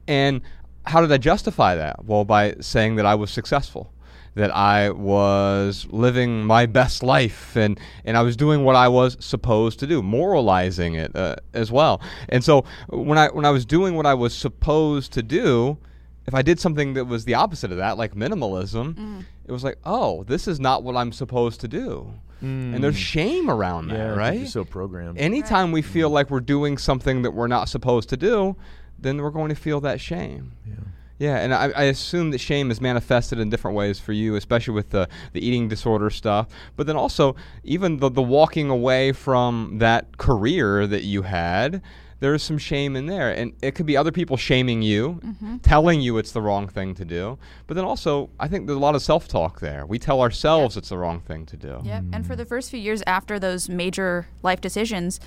And 0.09 0.43
how 0.87 1.01
did 1.01 1.13
I 1.13 1.19
justify 1.19 1.75
that? 1.77 2.05
Well, 2.05 2.25
by 2.25 2.55
saying 2.61 2.97
that 2.97 3.07
I 3.07 3.15
was 3.15 3.31
successful, 3.31 3.93
that 4.35 4.55
I 4.55 4.91
was 4.91 5.87
living 5.91 6.45
my 6.45 6.67
best 6.67 7.03
life, 7.03 7.57
and 7.57 7.79
and 8.05 8.17
I 8.17 8.23
was 8.23 8.37
doing 8.37 8.65
what 8.65 8.77
I 8.77 8.89
was 8.89 9.17
supposed 9.21 9.79
to 9.81 9.87
do, 9.87 10.03
moralizing 10.03 10.95
it 10.95 11.15
uh, 11.17 11.37
as 11.55 11.73
well. 11.73 12.01
And 12.29 12.45
so 12.45 12.65
when 12.89 13.19
I 13.19 13.29
when 13.29 13.45
I 13.45 13.51
was 13.51 13.65
doing 13.65 13.95
what 13.95 14.07
I 14.07 14.15
was 14.15 14.35
supposed 14.35 15.13
to 15.15 15.23
do, 15.23 15.79
if 16.27 16.35
I 16.35 16.43
did 16.43 16.61
something 16.61 16.95
that 16.95 17.05
was 17.07 17.25
the 17.25 17.35
opposite 17.35 17.71
of 17.71 17.79
that, 17.79 17.97
like 17.99 18.15
minimalism, 18.15 19.25
it 19.47 19.53
was 19.53 19.65
like, 19.65 19.79
oh, 19.85 20.25
this 20.25 20.47
is 20.49 20.59
not 20.61 20.83
what 20.83 20.97
I'm 20.97 21.13
supposed 21.13 21.61
to 21.61 21.69
do. 21.69 22.13
And 22.43 22.85
there's 22.85 22.99
shame 22.99 23.49
around 23.51 23.89
that, 23.89 23.97
yeah, 23.97 24.09
'cause 24.11 24.19
right? 24.19 24.39
You're 24.41 24.47
so 24.47 24.65
programmed. 24.65 25.19
Anytime 25.19 25.73
we 25.73 25.81
feel 25.83 26.11
like 26.11 26.31
we're 26.31 26.41
doing 26.41 26.77
something 26.79 27.23
that 27.23 27.31
we're 27.33 27.47
not 27.49 27.69
supposed 27.69 28.09
to 28.11 28.17
do, 28.17 28.55
then 28.99 29.19
we're 29.19 29.31
going 29.31 29.49
to 29.49 29.55
feel 29.55 29.81
that 29.83 30.01
shame. 30.01 30.53
yeah. 30.67 30.75
Yeah, 31.19 31.39
and 31.39 31.55
I, 31.55 31.71
I 31.71 31.85
assume 31.85 32.31
that 32.33 32.39
shame 32.39 32.71
is 32.71 32.81
manifested 32.81 33.39
in 33.39 33.49
different 33.49 33.75
ways 33.75 33.99
for 33.99 34.13
you, 34.13 34.37
especially 34.37 34.75
with 34.75 34.91
the, 34.91 35.09
the 35.33 35.47
eating 35.47 35.67
disorder 35.69 36.11
stuff. 36.11 36.49
But 36.77 36.87
then 36.87 36.97
also, 36.97 37.37
even 37.65 37.99
the, 37.99 38.11
the 38.11 38.23
walking 38.23 38.69
away 38.69 39.13
from 39.13 39.79
that 39.79 40.19
career 40.19 40.87
that 40.87 41.05
you 41.05 41.23
had, 41.23 41.81
there's 42.21 42.43
some 42.43 42.59
shame 42.59 42.97
in 42.97 43.07
there. 43.07 43.31
And 43.31 43.53
it 43.63 43.75
could 43.75 43.87
be 43.87 43.97
other 43.97 44.13
people 44.13 44.37
shaming 44.37 44.83
you, 44.83 45.21
mm-hmm. 45.25 45.57
telling 45.59 46.01
you 46.01 46.19
it's 46.19 46.33
the 46.33 46.41
wrong 46.41 46.69
thing 46.69 46.95
to 46.95 47.05
do. 47.05 47.39
But 47.67 47.75
then 47.75 47.85
also, 47.85 48.31
I 48.41 48.49
think 48.49 48.67
there's 48.67 48.77
a 48.77 48.81
lot 48.81 48.95
of 48.95 49.03
self 49.03 49.29
talk 49.29 49.61
there. 49.61 49.87
We 49.87 49.99
tell 49.99 50.21
ourselves 50.21 50.77
it's 50.77 50.89
the 50.89 50.99
wrong 50.99 51.21
thing 51.21 51.47
to 51.47 51.57
do. 51.57 51.81
Yep. 51.85 52.05
And 52.13 52.27
for 52.27 52.35
mm. 52.35 52.39
the 52.39 52.47
first 52.47 52.71
few 52.71 52.81
years 52.81 53.03
after 53.07 53.39
those 53.39 53.69
major 53.69 54.29
life 54.43 54.61
decisions, 54.61 55.21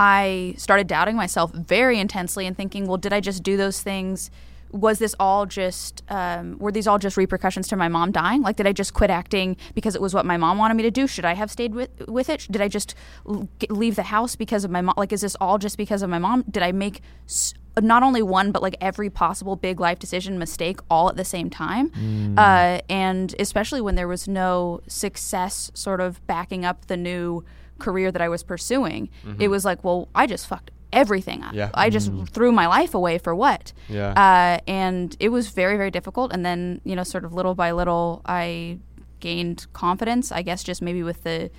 I 0.00 0.54
started 0.56 0.86
doubting 0.86 1.14
myself 1.14 1.52
very 1.52 1.98
intensely 2.00 2.46
and 2.46 2.56
thinking, 2.56 2.86
well, 2.86 2.96
did 2.96 3.12
I 3.12 3.20
just 3.20 3.42
do 3.42 3.58
those 3.58 3.82
things? 3.82 4.30
Was 4.72 4.98
this 4.98 5.14
all 5.20 5.44
just, 5.44 6.02
um, 6.08 6.56
were 6.58 6.72
these 6.72 6.86
all 6.86 6.98
just 6.98 7.18
repercussions 7.18 7.68
to 7.68 7.76
my 7.76 7.88
mom 7.88 8.10
dying? 8.12 8.40
Like, 8.40 8.56
did 8.56 8.66
I 8.66 8.72
just 8.72 8.94
quit 8.94 9.10
acting 9.10 9.58
because 9.74 9.94
it 9.94 10.00
was 10.00 10.14
what 10.14 10.24
my 10.24 10.38
mom 10.38 10.56
wanted 10.56 10.74
me 10.74 10.84
to 10.84 10.90
do? 10.90 11.06
Should 11.06 11.26
I 11.26 11.34
have 11.34 11.50
stayed 11.50 11.74
with, 11.74 11.90
with 12.08 12.30
it? 12.30 12.46
Did 12.50 12.62
I 12.62 12.68
just 12.68 12.94
l- 13.28 13.46
leave 13.68 13.96
the 13.96 14.04
house 14.04 14.36
because 14.36 14.64
of 14.64 14.70
my 14.70 14.80
mom? 14.80 14.94
Like, 14.96 15.12
is 15.12 15.20
this 15.20 15.36
all 15.38 15.58
just 15.58 15.76
because 15.76 16.00
of 16.02 16.08
my 16.08 16.18
mom? 16.18 16.44
Did 16.50 16.62
I 16.62 16.72
make 16.72 17.02
s- 17.26 17.52
not 17.78 18.02
only 18.02 18.22
one, 18.22 18.52
but 18.52 18.62
like 18.62 18.76
every 18.80 19.10
possible 19.10 19.54
big 19.54 19.80
life 19.80 19.98
decision 19.98 20.38
mistake 20.38 20.78
all 20.88 21.10
at 21.10 21.16
the 21.16 21.24
same 21.26 21.50
time? 21.50 21.90
Uh, 22.38 22.80
and 22.88 23.34
especially 23.38 23.82
when 23.82 23.96
there 23.96 24.08
was 24.08 24.26
no 24.28 24.80
success 24.86 25.70
sort 25.74 26.00
of 26.00 26.24
backing 26.26 26.64
up 26.64 26.86
the 26.86 26.96
new 26.96 27.44
career 27.80 28.12
that 28.12 28.22
I 28.22 28.28
was 28.28 28.42
pursuing, 28.42 29.08
it 29.38 29.48
was 29.48 29.64
like, 29.64 29.82
well, 29.82 30.08
I 30.14 30.26
just 30.26 30.46
fucked 30.46 30.70
everything 30.92 31.42
up. 31.42 31.54
Yeah. 31.54 31.70
I 31.74 31.90
just 31.90 32.10
threw 32.30 32.52
my 32.52 32.66
life 32.66 32.94
away 32.94 33.18
for 33.18 33.34
what? 33.34 33.72
Yeah. 33.88 34.10
Uh, 34.12 34.60
and 34.70 35.16
it 35.20 35.28
was 35.30 35.50
very, 35.50 35.76
very 35.76 35.90
difficult. 35.90 36.32
And 36.32 36.44
then, 36.44 36.80
you 36.84 36.96
know, 36.96 37.04
sort 37.04 37.24
of 37.24 37.32
little 37.32 37.54
by 37.54 37.72
little, 37.72 38.22
I 38.26 38.78
gained 39.20 39.66
confidence, 39.72 40.32
I 40.32 40.42
guess, 40.42 40.62
just 40.62 40.82
maybe 40.82 41.02
with 41.02 41.22
the 41.22 41.50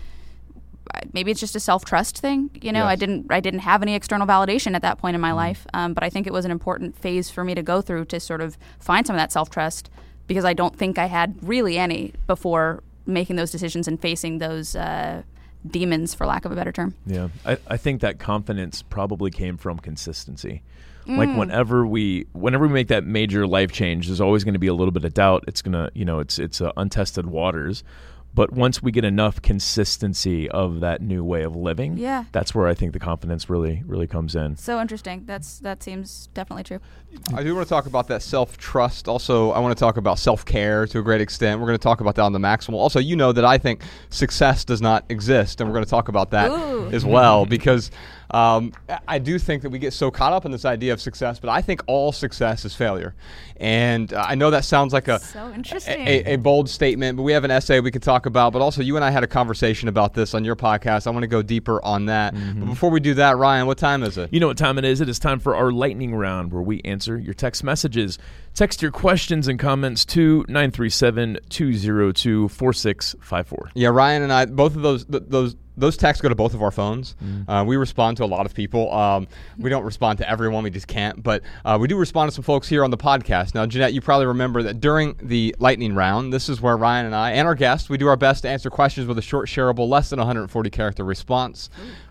maybe 1.13 1.31
it's 1.31 1.39
just 1.39 1.55
a 1.55 1.59
self 1.59 1.85
trust 1.85 2.17
thing. 2.17 2.49
You 2.61 2.71
know, 2.71 2.85
I 2.85 2.95
didn't 2.95 3.27
I 3.29 3.39
didn't 3.39 3.61
have 3.61 3.81
any 3.81 3.95
external 3.95 4.27
validation 4.27 4.75
at 4.75 4.81
that 4.81 4.97
point 4.97 5.15
in 5.15 5.21
my 5.21 5.31
life, 5.31 5.65
um, 5.73 5.93
but 5.93 6.03
I 6.03 6.09
think 6.09 6.27
it 6.27 6.33
was 6.33 6.45
an 6.45 6.51
important 6.51 6.97
phase 6.97 7.29
for 7.29 7.43
me 7.43 7.55
to 7.55 7.63
go 7.63 7.81
through 7.81 8.05
to 8.05 8.19
sort 8.19 8.41
of 8.41 8.57
find 8.79 9.05
some 9.07 9.15
of 9.15 9.19
that 9.19 9.31
self 9.31 9.49
trust 9.49 9.89
because 10.27 10.45
I 10.45 10.53
don't 10.53 10.75
think 10.75 10.97
I 10.97 11.05
had 11.05 11.37
really 11.41 11.77
any 11.77 12.13
before 12.27 12.83
making 13.05 13.35
those 13.35 13.51
decisions 13.51 13.87
and 13.87 13.99
facing 13.99 14.37
those 14.37 14.75
uh, 14.75 15.23
demons, 15.67 16.13
for 16.13 16.25
lack 16.25 16.45
of 16.45 16.51
a 16.51 16.55
better 16.55 16.71
term. 16.71 16.95
Yeah, 17.05 17.29
I, 17.45 17.57
I 17.67 17.77
think 17.77 18.01
that 18.01 18.19
confidence 18.19 18.81
probably 18.81 19.31
came 19.31 19.57
from 19.57 19.79
consistency. 19.79 20.63
Like 21.07 21.35
whenever 21.35 21.85
we 21.85 22.27
whenever 22.33 22.67
we 22.67 22.73
make 22.73 22.87
that 22.89 23.03
major 23.03 23.47
life 23.47 23.71
change, 23.71 24.07
there's 24.07 24.21
always 24.21 24.43
going 24.43 24.53
to 24.53 24.59
be 24.59 24.67
a 24.67 24.73
little 24.73 24.91
bit 24.91 25.03
of 25.03 25.13
doubt. 25.13 25.43
It's 25.47 25.61
gonna 25.61 25.89
you 25.93 26.05
know 26.05 26.19
it's 26.19 26.39
it's 26.39 26.61
uh, 26.61 26.71
untested 26.77 27.25
waters. 27.25 27.83
But 28.33 28.53
once 28.53 28.81
we 28.81 28.91
get 28.91 29.03
enough 29.03 29.41
consistency 29.41 30.49
of 30.49 30.79
that 30.79 31.01
new 31.01 31.23
way 31.23 31.43
of 31.43 31.55
living, 31.55 31.97
Yeah. 31.97 32.25
that's 32.31 32.55
where 32.55 32.67
I 32.67 32.73
think 32.73 32.93
the 32.93 32.99
confidence 32.99 33.49
really 33.49 33.83
really 33.85 34.07
comes 34.07 34.35
in. 34.35 34.55
So 34.55 34.79
interesting. 34.79 35.23
That's 35.25 35.59
that 35.59 35.83
seems 35.83 36.29
definitely 36.33 36.63
true. 36.63 36.79
I 37.33 37.43
do 37.43 37.53
want 37.53 37.67
to 37.67 37.69
talk 37.69 37.87
about 37.87 38.07
that 38.07 38.21
self 38.21 38.57
trust. 38.57 39.07
Also, 39.09 39.51
I 39.51 39.59
want 39.59 39.75
to 39.77 39.79
talk 39.79 39.97
about 39.97 40.17
self 40.17 40.45
care 40.45 40.85
to 40.87 40.99
a 40.99 41.01
great 41.01 41.19
extent. 41.21 41.59
We're 41.59 41.67
going 41.67 41.77
to 41.77 41.83
talk 41.83 41.99
about 41.99 42.15
that 42.15 42.21
on 42.23 42.31
the 42.31 42.39
maximal. 42.39 42.75
Also, 42.75 42.99
you 42.99 43.15
know 43.17 43.31
that 43.33 43.43
I 43.43 43.57
think 43.57 43.83
success 44.09 44.63
does 44.63 44.81
not 44.81 45.03
exist, 45.09 45.59
and 45.59 45.69
we're 45.69 45.73
going 45.73 45.85
to 45.85 45.89
talk 45.91 46.07
about 46.07 46.31
that 46.31 46.51
Ooh. 46.51 46.89
as 46.91 47.03
well 47.05 47.45
because 47.45 47.91
um, 48.33 48.71
I- 48.89 48.99
I 49.07 49.19
do 49.19 49.37
think 49.37 49.61
that 49.63 49.69
we 49.69 49.79
get 49.79 49.93
so 49.93 50.09
caught 50.11 50.31
up 50.33 50.45
in 50.45 50.51
this 50.51 50.65
idea 50.65 50.93
of 50.93 51.01
success, 51.01 51.39
but 51.39 51.49
I 51.49 51.61
think 51.61 51.81
all 51.87 52.11
success 52.11 52.63
is 52.65 52.73
failure. 52.75 53.13
And 53.57 54.11
uh, 54.13 54.25
I 54.27 54.35
know 54.35 54.49
that 54.51 54.65
sounds 54.65 54.93
like 54.93 55.07
a 55.07 55.19
So 55.19 55.51
interesting. 55.53 56.07
a, 56.07 56.33
a 56.33 56.35
bold 56.37 56.67
statement, 56.69 57.15
but 57.17 57.23
we 57.23 57.31
have 57.33 57.43
an 57.43 57.51
essay 57.51 57.79
we 57.79 57.91
could 57.91 58.01
talk 58.01 58.25
about. 58.25 58.53
But 58.53 58.61
also, 58.61 58.81
you 58.81 58.95
and 58.95 59.05
I 59.05 59.11
had 59.11 59.23
a 59.23 59.27
conversation 59.27 59.87
about 59.87 60.13
this 60.13 60.33
on 60.33 60.43
your 60.45 60.55
podcast. 60.55 61.05
I 61.05 61.11
want 61.11 61.23
to 61.23 61.27
go 61.27 61.41
deeper 61.41 61.83
on 61.83 62.05
that. 62.05 62.33
But 62.33 62.65
before 62.65 62.89
we 62.89 62.99
do 62.99 63.13
that, 63.15 63.37
Ryan, 63.37 63.67
what 63.67 63.77
time 63.77 64.01
is 64.03 64.17
it? 64.17 64.33
You 64.33 64.39
know 64.39 64.47
what 64.47 64.57
time 64.57 64.77
it 64.79 64.85
is? 64.85 64.99
It 65.01 65.09
is 65.09 65.19
time 65.19 65.39
for 65.39 65.55
our 65.55 65.71
lightning 65.71 66.15
round 66.15 66.51
where 66.51 66.63
we 66.63 66.81
answer 66.81 67.17
your 67.19 67.33
text 67.35 67.63
messages. 67.63 68.17
Text 68.55 68.81
your 68.81 68.91
questions 68.91 69.47
and 69.47 69.59
comments 69.59 70.03
to 70.05 70.43
937 70.49 71.37
202 71.49 72.49
4654. 72.49 73.71
Yeah, 73.75 73.89
Ryan 73.89 74.23
and 74.23 74.33
I, 74.33 74.45
both 74.45 74.75
of 74.75 74.81
those 74.81 75.05
th- 75.05 75.23
those 75.27 75.55
those 75.77 75.97
texts 75.97 76.21
go 76.21 76.29
to 76.29 76.35
both 76.35 76.53
of 76.53 76.61
our 76.61 76.71
phones. 76.71 77.15
Uh, 77.47 77.63
we 77.65 77.77
respond 77.77 78.17
to 78.17 78.23
a 78.23 78.25
lot 78.25 78.45
of 78.45 78.53
people. 78.53 78.91
Um, 78.93 79.27
we 79.57 79.69
don't 79.69 79.83
respond 79.83 80.19
to 80.19 80.29
everyone; 80.29 80.63
we 80.63 80.69
just 80.69 80.87
can't. 80.87 81.21
But 81.21 81.43
uh, 81.65 81.77
we 81.79 81.87
do 81.87 81.97
respond 81.97 82.29
to 82.29 82.35
some 82.35 82.43
folks 82.43 82.67
here 82.67 82.83
on 82.83 82.91
the 82.91 82.97
podcast. 82.97 83.55
Now, 83.55 83.65
Jennette, 83.65 83.93
you 83.93 84.01
probably 84.01 84.27
remember 84.27 84.63
that 84.63 84.81
during 84.81 85.15
the 85.21 85.55
lightning 85.59 85.95
round, 85.95 86.33
this 86.33 86.49
is 86.49 86.61
where 86.61 86.77
Ryan 86.77 87.05
and 87.05 87.15
I 87.15 87.31
and 87.31 87.47
our 87.47 87.55
guests 87.55 87.89
we 87.89 87.97
do 87.97 88.07
our 88.07 88.17
best 88.17 88.43
to 88.43 88.49
answer 88.49 88.69
questions 88.69 89.07
with 89.07 89.17
a 89.17 89.21
short, 89.21 89.47
shareable, 89.47 89.87
less 89.87 90.09
than 90.09 90.19
140 90.19 90.69
character 90.69 91.03
response. 91.03 91.69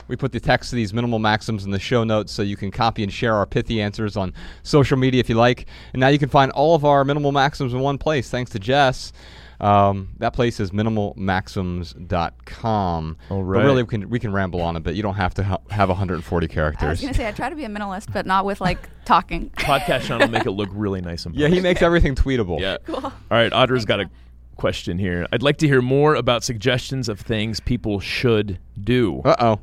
We 0.08 0.16
put 0.16 0.32
the 0.32 0.40
text 0.40 0.70
to 0.70 0.76
these 0.76 0.92
minimal 0.92 1.20
maxims 1.20 1.64
in 1.64 1.70
the 1.70 1.78
show 1.78 2.02
notes 2.02 2.32
so 2.32 2.42
you 2.42 2.56
can 2.56 2.72
copy 2.72 3.04
and 3.04 3.12
share 3.12 3.34
our 3.34 3.46
pithy 3.46 3.80
answers 3.80 4.16
on 4.16 4.34
social 4.64 4.96
media 4.96 5.20
if 5.20 5.28
you 5.28 5.36
like. 5.36 5.66
And 5.92 6.00
now 6.00 6.08
you 6.08 6.18
can 6.18 6.28
find 6.28 6.50
all 6.50 6.74
of 6.74 6.84
our 6.84 7.04
minimal 7.04 7.30
maxims 7.30 7.72
in 7.72 7.78
one 7.78 7.96
place, 7.96 8.28
thanks 8.28 8.50
to 8.50 8.58
Jess. 8.58 9.12
Um, 9.60 10.10
that 10.18 10.32
place 10.32 10.60
is 10.60 10.70
minimalmaxims.com. 10.70 13.16
All 13.30 13.38
But 13.38 13.42
right. 13.44 13.64
really, 13.64 13.82
we 13.82 13.88
can, 13.88 14.08
we 14.10 14.18
can 14.18 14.32
ramble 14.32 14.60
on 14.62 14.76
it, 14.76 14.82
but 14.82 14.94
you 14.94 15.02
don't 15.02 15.14
have 15.16 15.34
to 15.34 15.44
ha- 15.44 15.58
have 15.70 15.88
140 15.88 16.48
characters. 16.48 16.86
I 16.86 16.90
was 16.90 17.00
gonna 17.00 17.14
say 17.14 17.28
I 17.28 17.32
try 17.32 17.48
to 17.50 17.56
be 17.56 17.64
a 17.64 17.68
minimalist, 17.68 18.12
but 18.12 18.26
not 18.26 18.44
with 18.44 18.60
like 18.60 18.78
talking. 19.04 19.50
Podcast 19.50 20.02
channel 20.02 20.26
will 20.26 20.32
make 20.32 20.46
it 20.46 20.52
look 20.52 20.68
really 20.72 21.00
nice 21.00 21.26
and 21.26 21.34
Yeah, 21.34 21.48
he 21.48 21.60
makes 21.60 21.82
everything 21.82 22.14
tweetable. 22.14 22.60
Yeah. 22.60 22.76
Cool. 22.86 23.04
All 23.04 23.12
right, 23.30 23.52
Audra's 23.52 23.84
got 23.84 24.00
a 24.00 24.08
question 24.56 24.98
here. 24.98 25.26
I'd 25.32 25.42
like 25.42 25.56
to 25.58 25.66
hear 25.66 25.82
more 25.82 26.14
about 26.14 26.44
suggestions 26.44 27.08
of 27.08 27.20
things 27.20 27.60
people 27.60 28.00
should 28.00 28.58
do. 28.82 29.20
Uh 29.24 29.36
oh. 29.40 29.60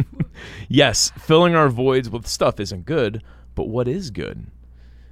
Yes, 0.68 1.12
filling 1.18 1.54
our 1.54 1.68
voids 1.70 2.10
with 2.10 2.26
stuff 2.26 2.60
isn't 2.60 2.84
good, 2.84 3.22
but 3.54 3.68
what 3.68 3.88
is 3.88 4.10
good? 4.10 4.46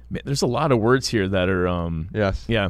Man, 0.09 0.21
there's 0.25 0.41
a 0.43 0.47
lot 0.47 0.71
of 0.71 0.79
words 0.79 1.07
here 1.07 1.27
that 1.27 1.49
are 1.49 1.67
um 1.67 2.09
Yes. 2.13 2.45
yeah. 2.47 2.69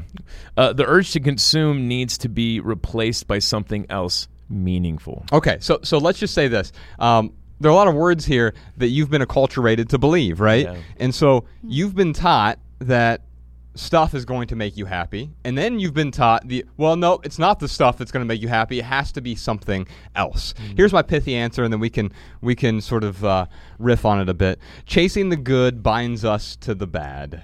Uh, 0.56 0.74
the 0.74 0.86
urge 0.86 1.12
to 1.12 1.20
consume 1.20 1.88
needs 1.88 2.18
to 2.20 2.30
be 2.30 2.60
replaced 2.60 3.28
by 3.28 3.40
something 3.40 3.86
else 3.90 4.28
meaningful. 4.50 5.26
Okay, 5.34 5.58
so 5.60 5.80
so 5.84 5.98
let's 5.98 6.20
just 6.20 6.34
say 6.34 6.48
this. 6.48 6.72
Um, 7.00 7.34
there 7.60 7.70
are 7.70 7.74
a 7.74 7.76
lot 7.78 7.88
of 7.88 7.96
words 7.96 8.26
here 8.26 8.54
that 8.78 8.88
you've 8.88 9.10
been 9.10 9.22
acculturated 9.22 9.90
to 9.90 9.98
believe, 9.98 10.40
right? 10.40 10.66
Yeah. 10.66 10.76
And 10.98 11.16
so 11.16 11.46
you've 11.64 11.96
been 11.96 12.14
taught 12.14 12.60
that 12.80 13.22
stuff 13.76 14.14
is 14.14 14.26
going 14.26 14.48
to 14.48 14.56
make 14.56 14.78
you 14.78 14.86
happy, 14.86 15.32
and 15.44 15.58
then 15.58 15.80
you've 15.80 15.94
been 15.94 16.12
taught 16.12 16.48
the 16.48 16.66
well, 16.78 16.96
no, 16.96 17.20
it's 17.24 17.40
not 17.40 17.60
the 17.60 17.68
stuff 17.68 17.98
that's 17.98 18.12
going 18.12 18.22
to 18.22 18.28
make 18.28 18.42
you 18.42 18.48
happy. 18.48 18.80
It 18.80 18.86
has 18.86 19.12
to 19.14 19.22
be 19.22 19.36
something 19.36 19.88
else. 20.16 20.54
Here's 20.76 20.94
my 20.94 21.02
pithy 21.02 21.36
answer, 21.36 21.64
and 21.64 21.72
then 21.72 21.80
we 21.80 21.90
can 21.90 22.12
we 22.42 22.56
can 22.56 22.82
sort 22.82 23.04
of 23.04 23.24
uh, 23.24 23.46
riff 23.80 24.06
on 24.06 24.20
it 24.20 24.30
a 24.30 24.34
bit. 24.34 24.60
Chasing 24.86 25.30
the 25.30 25.38
good 25.38 25.84
binds 25.84 26.24
us 26.26 26.56
to 26.58 26.74
the 26.74 26.88
bad. 26.88 27.44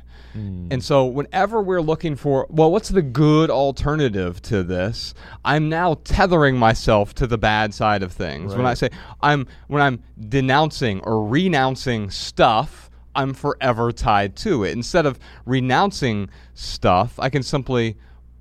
And 0.72 0.82
so, 0.82 1.06
whenever 1.06 1.62
we're 1.62 1.82
looking 1.82 2.16
for, 2.16 2.48
well, 2.50 2.72
what's 2.72 2.88
the 2.88 3.02
good 3.02 3.50
alternative 3.50 4.42
to 4.44 4.64
this? 4.64 5.14
I'm 5.44 5.68
now 5.68 5.96
tethering 6.06 6.58
myself 6.58 7.14
to 7.16 7.28
the 7.28 7.38
bad 7.38 7.74
side 7.74 8.02
of 8.02 8.14
things. 8.14 8.54
When 8.56 8.66
I 8.66 8.74
say 8.76 8.92
I'm, 9.22 9.46
when 9.68 9.82
I'm 9.82 10.02
denouncing 10.30 11.02
or 11.02 11.28
renouncing 11.28 12.10
stuff, 12.12 12.90
I'm 13.16 13.34
forever 13.34 13.92
tied 13.92 14.36
to 14.38 14.64
it. 14.64 14.72
Instead 14.72 15.06
of 15.06 15.20
renouncing 15.46 16.30
stuff, 16.54 17.20
I 17.20 17.30
can 17.30 17.44
simply 17.44 17.98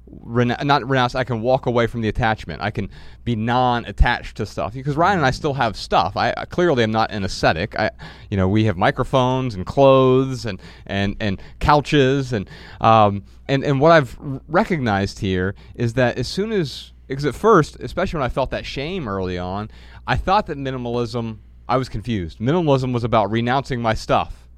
rena- 0.06 0.62
not 0.64 0.88
renounce. 0.88 1.14
I 1.14 1.24
can 1.24 1.40
walk 1.40 1.66
away 1.66 1.86
from 1.86 2.00
the 2.00 2.08
attachment. 2.08 2.62
I 2.62 2.70
can 2.70 2.90
be 3.24 3.36
non-attached 3.36 4.36
to 4.38 4.46
stuff 4.46 4.74
because 4.74 4.96
Ryan 4.96 5.18
and 5.18 5.26
I 5.26 5.30
still 5.30 5.54
have 5.54 5.76
stuff. 5.76 6.16
I, 6.16 6.34
I 6.36 6.44
clearly 6.44 6.82
am 6.82 6.90
not 6.90 7.10
an 7.10 7.24
ascetic. 7.24 7.78
I, 7.78 7.90
you 8.30 8.36
know, 8.36 8.48
we 8.48 8.64
have 8.64 8.76
microphones 8.76 9.54
and 9.54 9.66
clothes 9.66 10.46
and 10.46 10.60
and 10.86 11.16
and 11.20 11.40
couches 11.60 12.32
and 12.32 12.48
um 12.80 13.24
and 13.48 13.64
and 13.64 13.80
what 13.80 13.92
I've 13.92 14.16
recognized 14.48 15.18
here 15.18 15.54
is 15.74 15.94
that 15.94 16.18
as 16.18 16.28
soon 16.28 16.52
as 16.52 16.92
because 17.06 17.24
at 17.24 17.34
first, 17.34 17.76
especially 17.80 18.18
when 18.18 18.26
I 18.26 18.28
felt 18.30 18.50
that 18.50 18.64
shame 18.64 19.08
early 19.08 19.38
on, 19.38 19.70
I 20.06 20.16
thought 20.16 20.46
that 20.46 20.58
minimalism. 20.58 21.38
I 21.68 21.76
was 21.76 21.88
confused. 21.88 22.40
Minimalism 22.40 22.92
was 22.92 23.04
about 23.04 23.30
renouncing 23.30 23.80
my 23.80 23.94
stuff. 23.94 24.48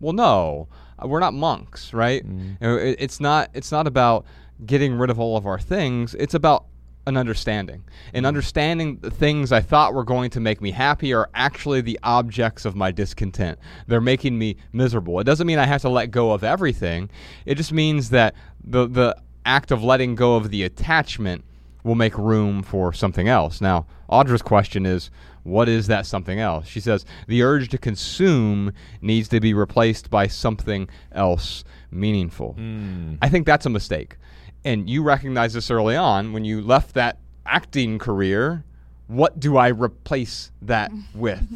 Well, 0.00 0.12
no, 0.12 0.68
uh, 1.02 1.06
we're 1.08 1.20
not 1.20 1.34
monks, 1.34 1.92
right? 1.94 2.24
It- 2.60 2.96
it's 3.00 3.20
not. 3.20 3.50
It's 3.54 3.72
not 3.72 3.86
about 3.86 4.24
getting 4.64 4.94
rid 4.94 5.10
of 5.10 5.18
all 5.18 5.36
of 5.36 5.46
our 5.46 5.58
things. 5.58 6.14
It's 6.14 6.34
about 6.34 6.66
an 7.06 7.16
understanding, 7.18 7.84
and 8.14 8.24
understanding 8.24 8.96
the 9.02 9.10
things 9.10 9.52
I 9.52 9.60
thought 9.60 9.92
were 9.92 10.04
going 10.04 10.30
to 10.30 10.40
make 10.40 10.62
me 10.62 10.70
happy 10.70 11.12
are 11.12 11.28
actually 11.34 11.82
the 11.82 11.98
objects 12.02 12.64
of 12.64 12.74
my 12.74 12.90
discontent. 12.92 13.58
They're 13.86 14.00
making 14.00 14.38
me 14.38 14.56
miserable. 14.72 15.20
It 15.20 15.24
doesn't 15.24 15.46
mean 15.46 15.58
I 15.58 15.66
have 15.66 15.82
to 15.82 15.90
let 15.90 16.10
go 16.10 16.32
of 16.32 16.42
everything. 16.42 17.10
It 17.44 17.56
just 17.56 17.72
means 17.72 18.08
that 18.10 18.34
the 18.62 18.86
the 18.88 19.16
act 19.44 19.70
of 19.70 19.84
letting 19.84 20.14
go 20.14 20.36
of 20.36 20.48
the 20.50 20.62
attachment 20.62 21.44
will 21.82 21.94
make 21.94 22.16
room 22.16 22.62
for 22.62 22.94
something 22.94 23.28
else. 23.28 23.60
Now, 23.60 23.84
Audra's 24.08 24.40
question 24.40 24.86
is, 24.86 25.10
what 25.44 25.68
is 25.68 25.86
that 25.86 26.06
something 26.06 26.40
else? 26.40 26.66
She 26.66 26.80
says, 26.80 27.04
the 27.28 27.42
urge 27.42 27.68
to 27.68 27.78
consume 27.78 28.72
needs 29.00 29.28
to 29.28 29.40
be 29.40 29.54
replaced 29.54 30.10
by 30.10 30.26
something 30.26 30.88
else 31.12 31.64
meaningful. 31.90 32.54
Hmm. 32.54 33.14
I 33.22 33.28
think 33.28 33.46
that's 33.46 33.66
a 33.66 33.70
mistake. 33.70 34.16
And 34.64 34.88
you 34.88 35.02
recognize 35.02 35.52
this 35.52 35.70
early 35.70 35.96
on 35.96 36.32
when 36.32 36.44
you 36.44 36.60
left 36.62 36.94
that 36.94 37.18
acting 37.46 37.98
career. 37.98 38.64
What 39.06 39.38
do 39.38 39.58
I 39.58 39.68
replace 39.68 40.50
that 40.62 40.90
with? 41.14 41.46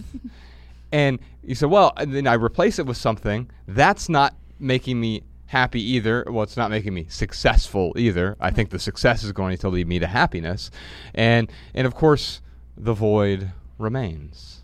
and 0.92 1.18
you 1.42 1.54
said, 1.54 1.70
well, 1.70 1.92
and 1.96 2.14
then 2.14 2.26
I 2.26 2.34
replace 2.34 2.78
it 2.78 2.86
with 2.86 2.98
something 2.98 3.50
that's 3.66 4.10
not 4.10 4.36
making 4.60 5.00
me 5.00 5.22
happy 5.46 5.82
either. 5.82 6.24
Well, 6.28 6.42
it's 6.42 6.56
not 6.58 6.70
making 6.70 6.92
me 6.92 7.06
successful 7.08 7.94
either. 7.96 8.36
I 8.38 8.50
think 8.50 8.68
the 8.68 8.78
success 8.78 9.24
is 9.24 9.32
going 9.32 9.56
to 9.58 9.68
lead 9.70 9.88
me 9.88 9.98
to 9.98 10.06
happiness, 10.06 10.70
and 11.14 11.50
and 11.74 11.86
of 11.86 11.94
course, 11.94 12.42
the 12.76 12.92
void 12.92 13.50
remains. 13.78 14.60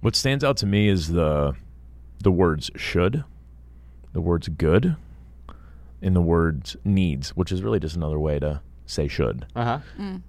What 0.00 0.16
stands 0.16 0.44
out 0.44 0.56
to 0.58 0.66
me 0.66 0.88
is 0.88 1.08
the 1.08 1.54
the 2.22 2.30
words 2.30 2.70
should, 2.76 3.24
the 4.12 4.20
words 4.20 4.48
good, 4.48 4.96
and 6.00 6.14
the 6.14 6.20
words 6.20 6.76
needs, 6.84 7.30
which 7.30 7.50
is 7.50 7.62
really 7.62 7.80
just 7.80 7.96
another 7.96 8.18
way 8.18 8.38
to 8.38 8.60
say 8.86 9.08
should. 9.08 9.46
Uh 9.56 9.64
huh. 9.64 9.78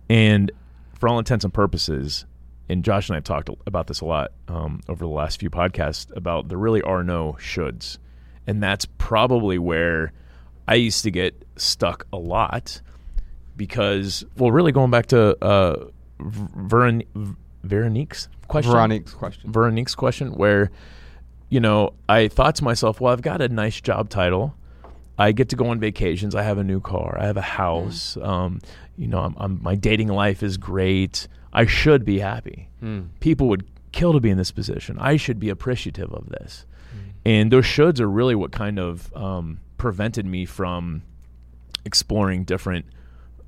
And 0.10 0.52
for 1.00 1.08
all 1.10 1.20
intents 1.20 1.44
and 1.44 1.54
purposes, 1.54 2.26
and 2.70 2.84
Josh 2.84 3.10
and 3.10 3.16
I 3.16 3.18
have 3.18 3.24
talked 3.24 3.50
about 3.68 3.88
this 3.88 4.02
a 4.02 4.06
lot 4.06 4.32
um, 4.48 4.82
over 4.88 5.04
the 5.04 5.12
last 5.12 5.40
few 5.40 5.50
podcasts 5.50 6.16
about 6.16 6.48
there 6.50 6.58
really 6.58 6.82
are 6.82 7.04
no 7.04 7.34
shoulds. 7.40 7.98
And 8.48 8.62
that's 8.62 8.86
probably 8.98 9.58
where 9.58 10.12
I 10.68 10.76
used 10.76 11.04
to 11.04 11.12
get 11.12 11.46
stuck 11.56 12.06
a 12.12 12.18
lot 12.18 12.82
because, 13.56 14.26
well, 14.38 14.52
really 14.52 14.72
going 14.72 14.92
back 14.92 15.08
to 15.08 15.38
uh, 15.44 15.76
V- 15.76 15.90
Veron- 16.24 17.36
Veronique's 17.64 18.28
question. 18.48 18.72
Veronique's 18.72 19.14
question. 19.14 19.52
Veronique's 19.52 19.96
question, 19.96 20.34
where, 20.34 20.72
you 21.50 21.60
know, 21.60 21.94
I 22.10 22.28
thought 22.28 22.56
to 22.56 22.64
myself, 22.64 23.00
well, 23.02 23.14
I've 23.14 23.22
got 23.22 23.42
a 23.42 23.50
nice 23.50 23.80
job 23.82 24.10
title. 24.10 24.56
I 25.18 25.32
get 25.32 25.50
to 25.50 25.56
go 25.56 25.68
on 25.68 25.80
vacations. 25.80 26.34
I 26.36 26.42
have 26.44 26.58
a 26.58 26.64
new 26.64 26.80
car. 26.82 27.18
I 27.20 27.26
have 27.28 27.38
a 27.38 27.42
house. 27.42 28.18
Um, 28.22 28.60
you 28.98 29.08
know, 29.08 29.20
I'm, 29.20 29.36
I'm, 29.38 29.60
my 29.62 29.76
dating 29.76 30.08
life 30.08 30.42
is 30.44 30.58
great. 30.58 31.28
I 31.54 31.66
should 31.68 32.04
be 32.04 32.20
happy. 32.20 32.70
People 33.20 33.48
would 33.50 33.66
kill 33.92 34.12
to 34.14 34.20
be 34.20 34.30
in 34.32 34.38
this 34.38 34.52
position. 34.52 34.98
I 35.00 35.18
should 35.18 35.40
be 35.40 35.50
appreciative 35.50 36.12
of 36.12 36.30
this. 36.30 36.66
And 37.26 37.52
those 37.52 37.64
shoulds 37.66 38.00
are 38.02 38.10
really 38.10 38.36
what 38.36 38.52
kind 38.52 38.80
of 38.80 39.16
um, 39.16 39.60
prevented 39.78 40.26
me 40.26 40.46
from 40.46 41.04
exploring 41.86 42.44
different 42.44 42.86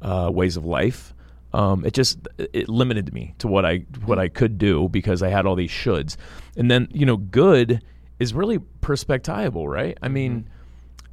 uh, 0.02 0.30
ways 0.32 0.56
of 0.56 0.66
life. 0.66 1.14
Um, 1.56 1.86
it 1.86 1.94
just 1.94 2.20
it 2.38 2.68
limited 2.68 3.14
me 3.14 3.34
to 3.38 3.48
what 3.48 3.66
I 3.66 3.86
what 4.04 4.20
I 4.20 4.28
could 4.28 4.58
do 4.58 4.90
because 4.90 5.24
I 5.24 5.30
had 5.30 5.46
all 5.46 5.56
these 5.56 5.72
shoulds, 5.72 6.18
and 6.58 6.70
then 6.70 6.90
you 6.92 7.06
know 7.06 7.16
good 7.16 7.82
is 8.20 8.34
really 8.34 8.60
perspectival, 8.82 9.66
right? 9.66 9.98
I 10.02 10.10
mean, 10.10 10.50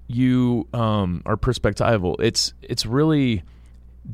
you 0.09 0.66
um, 0.74 1.22
are 1.26 1.37
perspectival. 1.37 2.16
It's 2.18 2.55
it's 2.61 2.85
really 2.85 3.44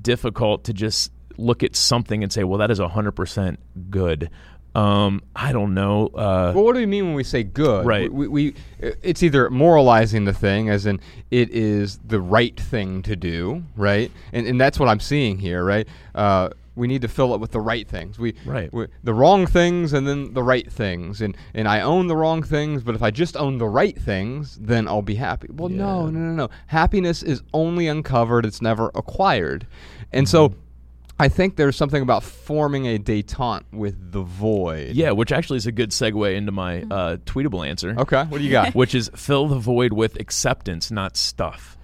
difficult 0.02 0.64
to 0.64 0.74
just 0.74 1.12
look 1.38 1.62
at 1.62 1.74
something 1.74 2.22
and 2.22 2.30
say, 2.30 2.44
well, 2.44 2.58
that 2.58 2.70
is 2.70 2.78
hundred 2.78 3.12
percent 3.12 3.58
good. 3.90 4.28
Um, 4.74 5.22
I 5.34 5.52
don't 5.52 5.74
know. 5.74 6.06
Uh, 6.08 6.52
Well, 6.54 6.64
what 6.64 6.74
do 6.74 6.80
we 6.80 6.86
mean 6.86 7.06
when 7.06 7.14
we 7.14 7.24
say 7.24 7.42
good? 7.42 7.84
Right. 7.86 8.12
We, 8.12 8.28
we, 8.28 8.54
it's 8.80 9.22
either 9.22 9.50
moralizing 9.50 10.24
the 10.24 10.32
thing, 10.32 10.68
as 10.68 10.86
in 10.86 11.00
it 11.30 11.50
is 11.50 11.98
the 12.06 12.20
right 12.20 12.58
thing 12.58 13.02
to 13.02 13.16
do, 13.16 13.64
right? 13.76 14.10
And 14.32 14.46
and 14.46 14.60
that's 14.60 14.78
what 14.78 14.88
I'm 14.88 15.00
seeing 15.00 15.38
here, 15.38 15.64
right? 15.64 15.88
Uh, 16.14 16.50
we 16.76 16.86
need 16.86 17.02
to 17.02 17.08
fill 17.08 17.34
it 17.34 17.40
with 17.40 17.50
the 17.50 17.60
right 17.60 17.88
things. 17.88 18.20
We, 18.20 18.34
Right. 18.46 18.72
we 18.72 18.86
the 19.02 19.12
wrong 19.14 19.46
things 19.48 19.92
and 19.92 20.06
then 20.06 20.32
the 20.32 20.44
right 20.44 20.70
things. 20.70 21.20
And 21.22 21.36
and 21.54 21.66
I 21.66 21.80
own 21.80 22.06
the 22.06 22.14
wrong 22.16 22.42
things, 22.44 22.84
but 22.84 22.94
if 22.94 23.02
I 23.02 23.10
just 23.10 23.36
own 23.36 23.58
the 23.58 23.66
right 23.66 23.98
things, 23.98 24.58
then 24.60 24.86
I'll 24.86 25.02
be 25.02 25.16
happy. 25.16 25.48
Well, 25.50 25.70
no, 25.70 26.04
Yeah. 26.04 26.10
no, 26.12 26.18
no, 26.20 26.32
no. 26.34 26.48
Happiness 26.68 27.24
is 27.24 27.42
only 27.52 27.88
uncovered; 27.88 28.46
it's 28.46 28.62
never 28.62 28.90
acquired. 28.94 29.66
And 30.12 30.28
so. 30.28 30.54
I 31.20 31.28
think 31.28 31.56
there's 31.56 31.76
something 31.76 32.02
about 32.02 32.22
forming 32.22 32.86
a 32.86 32.98
detente 32.98 33.64
with 33.72 34.12
the 34.12 34.22
void. 34.22 34.94
yeah, 34.94 35.10
which 35.10 35.32
actually 35.32 35.56
is 35.56 35.66
a 35.66 35.72
good 35.72 35.90
segue 35.90 36.34
into 36.34 36.52
my 36.52 36.82
uh, 36.82 37.16
tweetable 37.18 37.66
answer. 37.66 37.94
Okay. 37.98 38.24
What 38.24 38.38
do 38.38 38.44
you 38.44 38.50
got? 38.50 38.74
which 38.74 38.94
is 38.94 39.10
fill 39.16 39.48
the 39.48 39.58
void 39.58 39.92
with 39.92 40.18
acceptance, 40.20 40.90
not 40.90 41.16
stuff. 41.16 41.76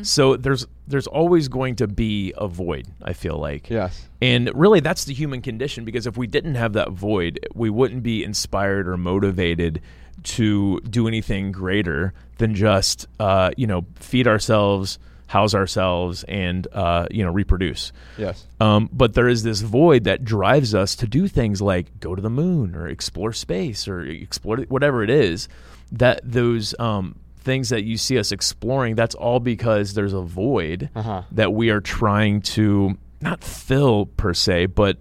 So 0.00 0.36
there's 0.36 0.66
there's 0.86 1.06
always 1.06 1.48
going 1.48 1.76
to 1.76 1.86
be 1.86 2.32
a 2.38 2.48
void. 2.48 2.88
I 3.02 3.12
feel 3.12 3.36
like. 3.36 3.68
yes. 3.68 4.08
And 4.22 4.50
really, 4.54 4.80
that's 4.80 5.04
the 5.04 5.12
human 5.12 5.42
condition 5.42 5.84
because 5.84 6.06
if 6.06 6.16
we 6.16 6.26
didn't 6.26 6.54
have 6.54 6.72
that 6.72 6.90
void, 6.92 7.38
we 7.54 7.68
wouldn't 7.68 8.02
be 8.02 8.24
inspired 8.24 8.88
or 8.88 8.96
motivated 8.96 9.82
to 10.22 10.80
do 10.80 11.06
anything 11.06 11.52
greater 11.52 12.14
than 12.38 12.54
just, 12.54 13.06
uh, 13.20 13.50
you 13.58 13.66
know, 13.66 13.84
feed 13.96 14.26
ourselves, 14.26 14.98
house 15.28 15.54
ourselves, 15.54 16.24
and, 16.24 16.66
uh, 16.72 17.06
you 17.10 17.22
know, 17.22 17.30
reproduce. 17.30 17.92
Yes. 18.16 18.46
Um, 18.60 18.88
but 18.92 19.12
there 19.14 19.28
is 19.28 19.42
this 19.42 19.60
void 19.60 20.04
that 20.04 20.24
drives 20.24 20.74
us 20.74 20.96
to 20.96 21.06
do 21.06 21.28
things 21.28 21.60
like 21.62 22.00
go 22.00 22.14
to 22.14 22.22
the 22.22 22.30
moon 22.30 22.74
or 22.74 22.88
explore 22.88 23.32
space 23.32 23.86
or 23.86 24.00
explore 24.00 24.56
whatever 24.68 25.02
it 25.04 25.10
is. 25.10 25.46
That 25.92 26.20
those 26.24 26.74
um, 26.80 27.14
things 27.38 27.68
that 27.68 27.84
you 27.84 27.96
see 27.98 28.18
us 28.18 28.32
exploring, 28.32 28.94
that's 28.94 29.14
all 29.14 29.38
because 29.38 29.94
there's 29.94 30.14
a 30.14 30.22
void 30.22 30.88
Uh-huh. 30.94 31.22
that 31.32 31.52
we 31.52 31.70
are 31.70 31.80
trying 31.80 32.40
to 32.56 32.96
not 33.20 33.44
fill 33.44 34.06
per 34.06 34.32
se, 34.34 34.66
but 34.66 34.96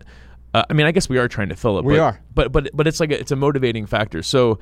uh, 0.54 0.64
I 0.70 0.74
mean, 0.74 0.88
I 0.88 0.92
guess 0.92 1.08
we 1.10 1.18
are 1.20 1.28
trying 1.28 1.50
to 1.50 1.56
fill 1.56 1.78
it. 1.80 1.86
We 1.86 1.96
but, 1.96 2.00
are. 2.02 2.22
but 2.36 2.52
but 2.52 2.70
but 2.74 2.86
it's 2.88 3.00
like 3.00 3.12
a, 3.12 3.20
it's 3.20 3.32
a 3.32 3.36
motivating 3.38 3.86
factor. 3.86 4.22
So. 4.24 4.60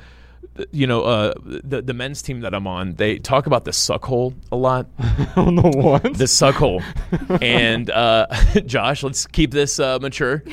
You 0.71 0.87
know, 0.87 1.01
uh, 1.03 1.33
the 1.63 1.81
the 1.81 1.93
men's 1.93 2.21
team 2.21 2.41
that 2.41 2.53
I'm 2.53 2.67
on, 2.67 2.95
they 2.95 3.17
talk 3.19 3.45
about 3.47 3.65
the 3.65 3.73
suck 3.73 4.05
hole 4.05 4.33
a 4.51 4.55
lot 4.55 4.87
on 5.35 5.55
the 5.55 5.69
ones. 5.75 6.17
the 6.17 6.27
suck 6.27 6.55
hole. 6.55 6.81
and 7.41 7.89
uh, 7.89 8.27
Josh, 8.65 9.03
let's 9.03 9.25
keep 9.27 9.51
this 9.51 9.79
uh, 9.79 9.99
mature. 9.99 10.43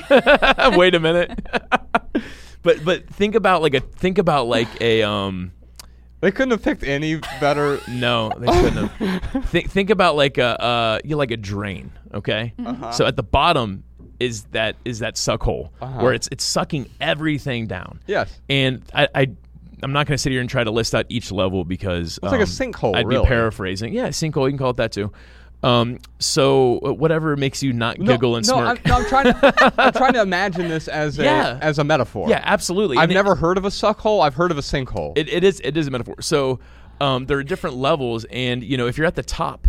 Wait 0.77 0.95
a 0.95 1.01
minute. 1.01 1.39
but 2.63 2.85
but 2.85 3.09
think 3.09 3.35
about 3.35 3.63
like 3.63 3.75
a 3.75 3.81
think 3.81 4.19
about 4.19 4.47
like 4.47 4.69
a 4.81 5.03
um 5.03 5.53
They 6.21 6.31
couldn't 6.31 6.51
have 6.53 6.63
picked 6.63 6.83
any 6.85 7.17
better. 7.41 7.81
no 7.89 8.31
they 8.39 8.47
couldn't 8.47 8.87
have. 8.89 9.45
think 9.49 9.71
think 9.71 9.91
about 9.91 10.17
like 10.17 10.39
a 10.39 10.61
uh 10.63 10.99
you 11.05 11.11
know, 11.11 11.17
like 11.19 11.31
a 11.31 11.37
drain. 11.37 11.93
Okay, 12.15 12.53
so 12.93 13.07
at 13.07 13.17
the 13.17 13.23
bottom 13.23 13.85
is 14.21 14.45
that 14.53 14.77
is 14.85 15.01
that 15.01 15.17
suck 15.17 15.43
hole 15.43 15.73
Uh-huh. 15.81 16.01
where 16.03 16.13
it's 16.13 16.29
it's 16.31 16.45
sucking 16.45 16.89
everything 17.01 17.67
down. 17.67 17.99
Yes. 18.07 18.41
And 18.49 18.83
I, 18.95 19.09
I 19.15 19.27
I'm 19.83 19.93
not 19.93 20.07
going 20.07 20.15
to 20.15 20.19
sit 20.19 20.33
here 20.33 20.41
and 20.41 20.49
try 20.51 20.65
to 20.65 20.71
list 20.71 20.95
out 20.95 21.07
each 21.09 21.33
level 21.33 21.65
because 21.65 22.19
It's 22.23 22.33
like 22.33 22.41
a 22.41 22.43
um, 22.43 22.49
sinkhole, 22.49 22.97
I'd 22.97 23.07
really. 23.07 23.23
be 23.25 23.29
paraphrasing. 23.29 23.93
Yeah, 23.93 24.09
sinkhole. 24.09 24.45
You 24.45 24.51
can 24.51 24.59
call 24.59 24.71
it 24.71 24.77
that 24.77 24.93
too. 24.93 25.13
Um, 25.65 25.99
so 26.19 26.81
uh, 26.85 26.93
whatever 26.93 27.37
makes 27.37 27.63
you 27.63 27.73
not 27.73 27.97
giggle 27.99 28.35
and 28.37 28.47
no, 28.49 28.55
smirk. 28.55 28.81
I'm, 28.85 28.91
no, 28.91 28.97
I'm 28.99 29.05
trying 29.07 29.25
to. 29.27 29.73
I'm 29.81 29.93
trying 29.93 30.13
to 30.15 30.21
imagine 30.23 30.69
this 30.69 30.89
as 30.89 31.19
a 31.21 31.25
Yeah. 31.25 31.59
as 31.63 31.79
a 31.79 31.85
metaphor. 31.85 32.29
yeah, 32.29 32.41
absolutely. 32.45 32.97
I've 32.97 33.05
And 33.05 33.13
it- 33.13 33.15
never 33.15 33.35
heard 33.37 33.59
of 33.59 33.65
a 33.65 33.69
suckhole. 33.69 34.25
I've 34.25 34.35
heard 34.35 34.51
of 34.51 34.59
a 34.59 34.63
sinkhole. 34.63 35.17
It, 35.17 35.29
it 35.29 35.45
is 35.45 35.61
it 35.63 35.77
is 35.77 35.87
a 35.87 35.91
metaphor. 35.93 36.17
So 36.21 36.59
um, 37.01 37.27
there 37.27 37.39
are 37.39 37.45
different 37.45 37.77
levels, 37.77 38.25
and 38.31 38.63
you 38.65 38.77
know 38.77 38.87
if 38.89 38.99
you're 38.99 39.07
at 39.07 39.15
the 39.15 39.23
top, 39.23 39.69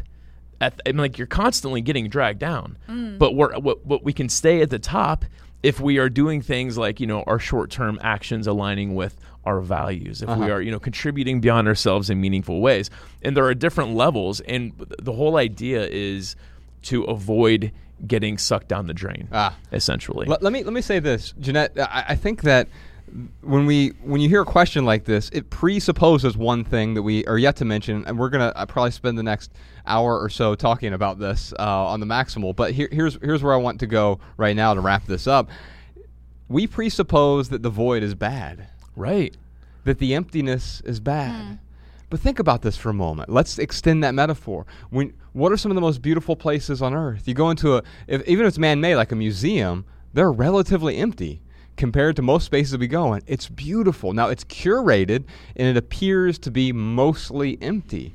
at 0.60 0.82
I 0.86 0.90
mean, 0.90 0.98
like 0.98 1.20
you're 1.20 1.28
constantly 1.28 1.82
getting 1.82 2.10
dragged 2.10 2.40
down. 2.40 2.78
But 3.20 3.36
we're, 3.36 3.54
what 3.60 3.86
what 3.86 4.04
we 4.04 4.14
can 4.14 4.30
stay 4.30 4.62
at 4.62 4.72
the 4.72 4.80
top 4.80 5.26
if 5.62 5.80
we 5.80 5.98
are 6.00 6.10
doing 6.10 6.42
things 6.42 6.76
like 6.76 7.00
you 7.00 7.06
know 7.08 7.24
our 7.28 7.38
short-term 7.40 8.00
actions 8.02 8.48
aligning 8.48 8.96
with 8.96 9.16
our 9.46 9.60
values 9.62 10.22
if 10.22 10.30
we 10.30 10.34
Uh-huh. 10.36 10.52
are 10.54 10.62
you 10.62 10.72
know 10.72 10.80
contributing 10.80 11.42
beyond 11.42 11.68
ourselves 11.68 12.10
in 12.10 12.22
meaningful 12.22 12.62
ways 12.62 12.90
and 13.22 13.36
there 13.36 13.46
are 13.46 13.54
different 13.54 13.94
levels 13.94 14.40
and 14.42 14.72
the 15.02 15.12
whole 15.14 15.36
idea 15.38 15.86
is 15.88 16.36
to 16.84 17.04
avoid 17.04 17.72
getting 18.08 18.38
sucked 18.38 18.68
down 18.68 18.88
the 18.88 18.94
drain 18.94 19.28
Ah. 19.32 19.56
essentially 19.72 20.26
Let, 20.28 20.42
let 20.44 20.54
me 20.54 20.64
let 20.64 20.74
me 20.74 20.82
say 20.82 21.00
this, 21.00 21.34
Jennette. 21.40 21.78
I, 21.80 22.06
I 22.10 22.16
think 22.16 22.42
that 22.44 22.68
when 23.42 23.66
we 23.68 23.90
when 24.02 24.20
you 24.22 24.28
hear 24.30 24.42
a 24.42 24.46
question 24.46 24.86
like 24.86 25.06
this, 25.06 25.30
it 25.32 25.50
presupposes 25.52 26.36
one 26.36 26.64
thing 26.64 26.96
that 26.96 27.04
we 27.04 27.24
are 27.26 27.38
yet 27.38 27.56
to 27.58 27.66
mention, 27.66 28.04
and 28.08 28.18
we're 28.18 28.30
gonna 28.30 28.52
uh, 28.56 28.66
probably 28.66 28.92
spend 28.92 29.18
the 29.20 29.24
next 29.24 29.52
hour 29.86 30.20
or 30.20 30.30
so 30.30 30.56
talking 30.56 30.94
about 30.94 31.20
this 31.20 31.54
uh, 31.60 31.86
on 31.86 32.00
the 32.00 32.06
maximal. 32.08 32.56
But 32.56 32.72
here, 32.72 32.90
here's 32.92 33.16
here's 33.22 33.44
where 33.44 33.54
I 33.54 33.58
want 33.58 33.80
to 33.82 33.88
go 33.88 34.20
right 34.38 34.56
now 34.56 34.74
to 34.74 34.82
wrap 34.82 35.06
this 35.06 35.28
up. 35.28 35.50
We 36.50 36.66
presuppose 36.68 37.50
that 37.50 37.62
the 37.62 37.70
void 37.70 38.02
is 38.04 38.16
bad, 38.16 38.68
right 38.96 39.36
that 39.86 40.00
the 40.00 40.14
emptiness 40.14 40.82
is 40.86 41.00
bad. 41.00 41.46
Hmm. 41.46 41.54
But 42.10 42.20
think 42.20 42.38
about 42.38 42.62
this 42.62 42.78
for 42.78 42.90
a 42.90 42.94
moment. 42.94 43.30
Let's 43.30 43.58
extend 43.58 44.04
that 44.04 44.14
metaphor. 44.14 44.68
When, 44.92 45.14
what 45.34 45.52
are 45.52 45.58
some 45.58 45.72
of 45.72 45.76
the 45.76 45.82
most 45.82 46.02
beautiful 46.02 46.36
places 46.36 46.82
on 46.82 46.94
earth? 46.94 47.28
You 47.28 47.34
go 47.34 47.50
into 47.50 47.78
a, 47.78 47.84
if, 48.08 48.26
even 48.28 48.46
if 48.46 48.50
it's 48.50 48.60
man 48.60 48.80
made, 48.80 48.96
like 48.96 49.12
a 49.12 49.16
museum, 49.16 49.84
they're 50.14 50.32
relatively 50.32 50.98
empty 50.98 51.42
compared 51.76 52.16
to 52.18 52.22
most 52.22 52.46
spaces 52.46 52.78
we 52.78 52.88
go 52.88 53.14
in. 53.14 53.24
It's 53.26 53.50
beautiful. 53.50 54.14
Now, 54.14 54.28
it's 54.30 54.44
curated 54.44 55.24
and 55.56 55.68
it 55.68 55.76
appears 55.76 56.38
to 56.40 56.52
be 56.52 56.72
mostly 56.72 57.58
empty. 57.62 58.14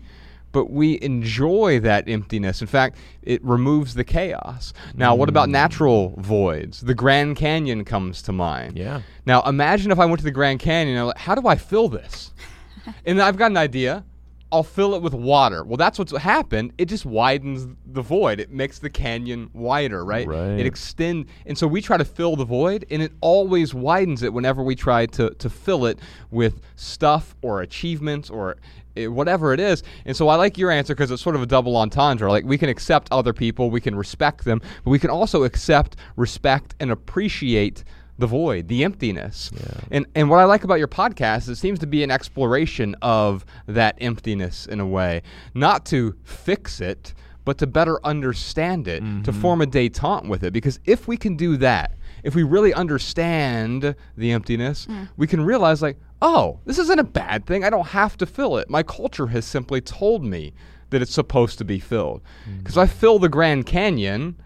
But 0.59 0.72
we 0.72 0.98
enjoy 1.02 1.78
that 1.82 2.09
emptiness. 2.09 2.61
In 2.61 2.66
fact, 2.66 2.96
it 3.22 3.40
removes 3.44 3.94
the 3.94 4.02
chaos. 4.02 4.72
Now, 4.92 5.14
what 5.14 5.28
about 5.28 5.48
mm. 5.48 5.52
natural 5.52 6.16
voids? 6.18 6.80
The 6.80 6.96
Grand 6.96 7.36
Canyon 7.36 7.84
comes 7.84 8.22
to 8.22 8.32
mind. 8.32 8.76
Yeah. 8.76 9.02
Now, 9.24 9.42
imagine 9.42 9.92
if 9.92 10.00
I 10.00 10.04
went 10.04 10.18
to 10.18 10.24
the 10.24 10.32
Grand 10.32 10.59
Canyon 10.59 10.96
and 10.96 11.00
I'm 11.02 11.06
like, 11.06 11.18
how 11.18 11.36
do 11.36 11.46
I 11.46 11.54
fill 11.54 11.88
this? 11.88 12.32
and 13.06 13.22
I've 13.22 13.36
got 13.36 13.52
an 13.52 13.56
idea. 13.56 14.04
I'll 14.51 14.62
fill 14.62 14.94
it 14.94 15.03
with 15.03 15.12
water. 15.12 15.62
Well, 15.62 15.76
that's 15.76 15.99
what's 15.99 16.16
happened. 16.16 16.72
It 16.78 16.86
just 16.86 17.05
widens 17.05 17.66
the 17.86 18.01
void. 18.01 18.40
It 18.40 18.51
makes 18.51 18.78
the 18.78 18.88
canyon 18.88 19.51
wider, 19.53 20.05
right? 20.05 20.26
Right. 20.26 20.59
It 20.59 20.66
extend, 20.66 21.26
and 21.44 21.57
so 21.57 21.66
we 21.66 21.82
try 21.82 21.99
to 21.99 22.05
fill 22.05 22.34
the 22.34 22.46
void, 22.46 22.86
and 22.90 23.03
it 23.03 23.12
always 23.20 23.74
widens 23.74 24.22
it 24.22 24.32
whenever 24.32 24.62
we 24.62 24.74
try 24.74 25.07
to 25.07 25.30
to 25.30 25.51
fill 25.51 25.84
it 25.84 25.99
with 26.30 26.61
stuff 26.76 27.36
or 27.42 27.61
achievements 27.61 28.30
or 28.30 28.57
eh, 28.96 29.07
whatever 29.07 29.53
it 29.53 29.61
is. 29.61 29.82
And 30.07 30.16
so 30.16 30.28
I 30.28 30.36
like 30.36 30.57
your 30.57 30.70
answer 30.70 30.94
because 30.94 31.11
it's 31.11 31.22
sort 31.22 31.36
of 31.36 31.42
a 31.42 31.46
double 31.46 31.76
entendre. 31.76 32.30
Like 32.30 32.44
we 32.44 32.57
can 32.57 32.70
accept 32.70 33.09
other 33.11 33.34
people, 33.34 33.70
we 33.70 33.82
can 33.82 33.94
respect 33.94 34.44
them, 34.44 34.62
but 34.82 34.90
we 34.90 34.99
can 34.99 35.11
also 35.11 35.44
accept, 35.44 35.96
respect, 36.16 36.74
and 36.80 36.90
appreciate 36.90 37.84
the 38.18 38.26
void, 38.26 38.68
the 38.68 38.84
emptiness. 38.84 39.50
And 39.90 40.06
and 40.14 40.28
what 40.28 40.38
I 40.40 40.44
like 40.44 40.64
about 40.64 40.78
your 40.78 40.88
podcast 40.88 41.42
is 41.42 41.50
it 41.50 41.56
seems 41.56 41.78
to 41.80 41.86
be 41.86 42.02
an 42.02 42.10
exploration 42.10 42.96
of 43.00 43.46
that 43.66 43.96
emptiness 44.00 44.66
in 44.66 44.80
a 44.80 44.86
way, 44.86 45.22
not 45.54 45.86
to 45.86 46.16
fix 46.24 46.80
it, 46.80 47.14
but 47.44 47.58
to 47.58 47.66
better 47.66 48.04
understand 48.04 48.88
it, 48.88 49.00
to 49.00 49.04
mm-hmm. 49.04 49.40
form 49.40 49.62
a 49.62 49.66
détente 49.66 50.28
with 50.28 50.42
it. 50.44 50.52
Because 50.52 50.80
if 50.84 51.08
we 51.08 51.16
can 51.16 51.36
do 51.36 51.56
that, 51.58 51.96
if 52.22 52.34
we 52.34 52.42
really 52.42 52.74
understand 52.74 53.94
the 54.16 54.32
emptiness, 54.32 54.86
mm. 54.86 55.08
we 55.16 55.26
can 55.26 55.40
realize 55.40 55.80
like, 55.80 55.98
oh, 56.20 56.58
this 56.64 56.78
isn't 56.78 56.98
a 56.98 57.04
bad 57.04 57.46
thing. 57.46 57.64
I 57.64 57.70
don't 57.70 57.86
have 57.86 58.16
to 58.18 58.26
fill 58.26 58.56
it. 58.58 58.68
My 58.68 58.82
culture 58.82 59.28
has 59.28 59.44
simply 59.44 59.80
told 59.80 60.24
me 60.24 60.52
that 60.90 61.00
it's 61.00 61.14
supposed 61.14 61.58
to 61.58 61.64
be 61.64 61.78
filled. 61.78 62.22
Mm. 62.48 62.58
Because 62.58 62.76
I 62.76 62.86
fill 62.86 63.18
the 63.18 63.28
Grand 63.28 63.66
Canyon, 63.66 64.36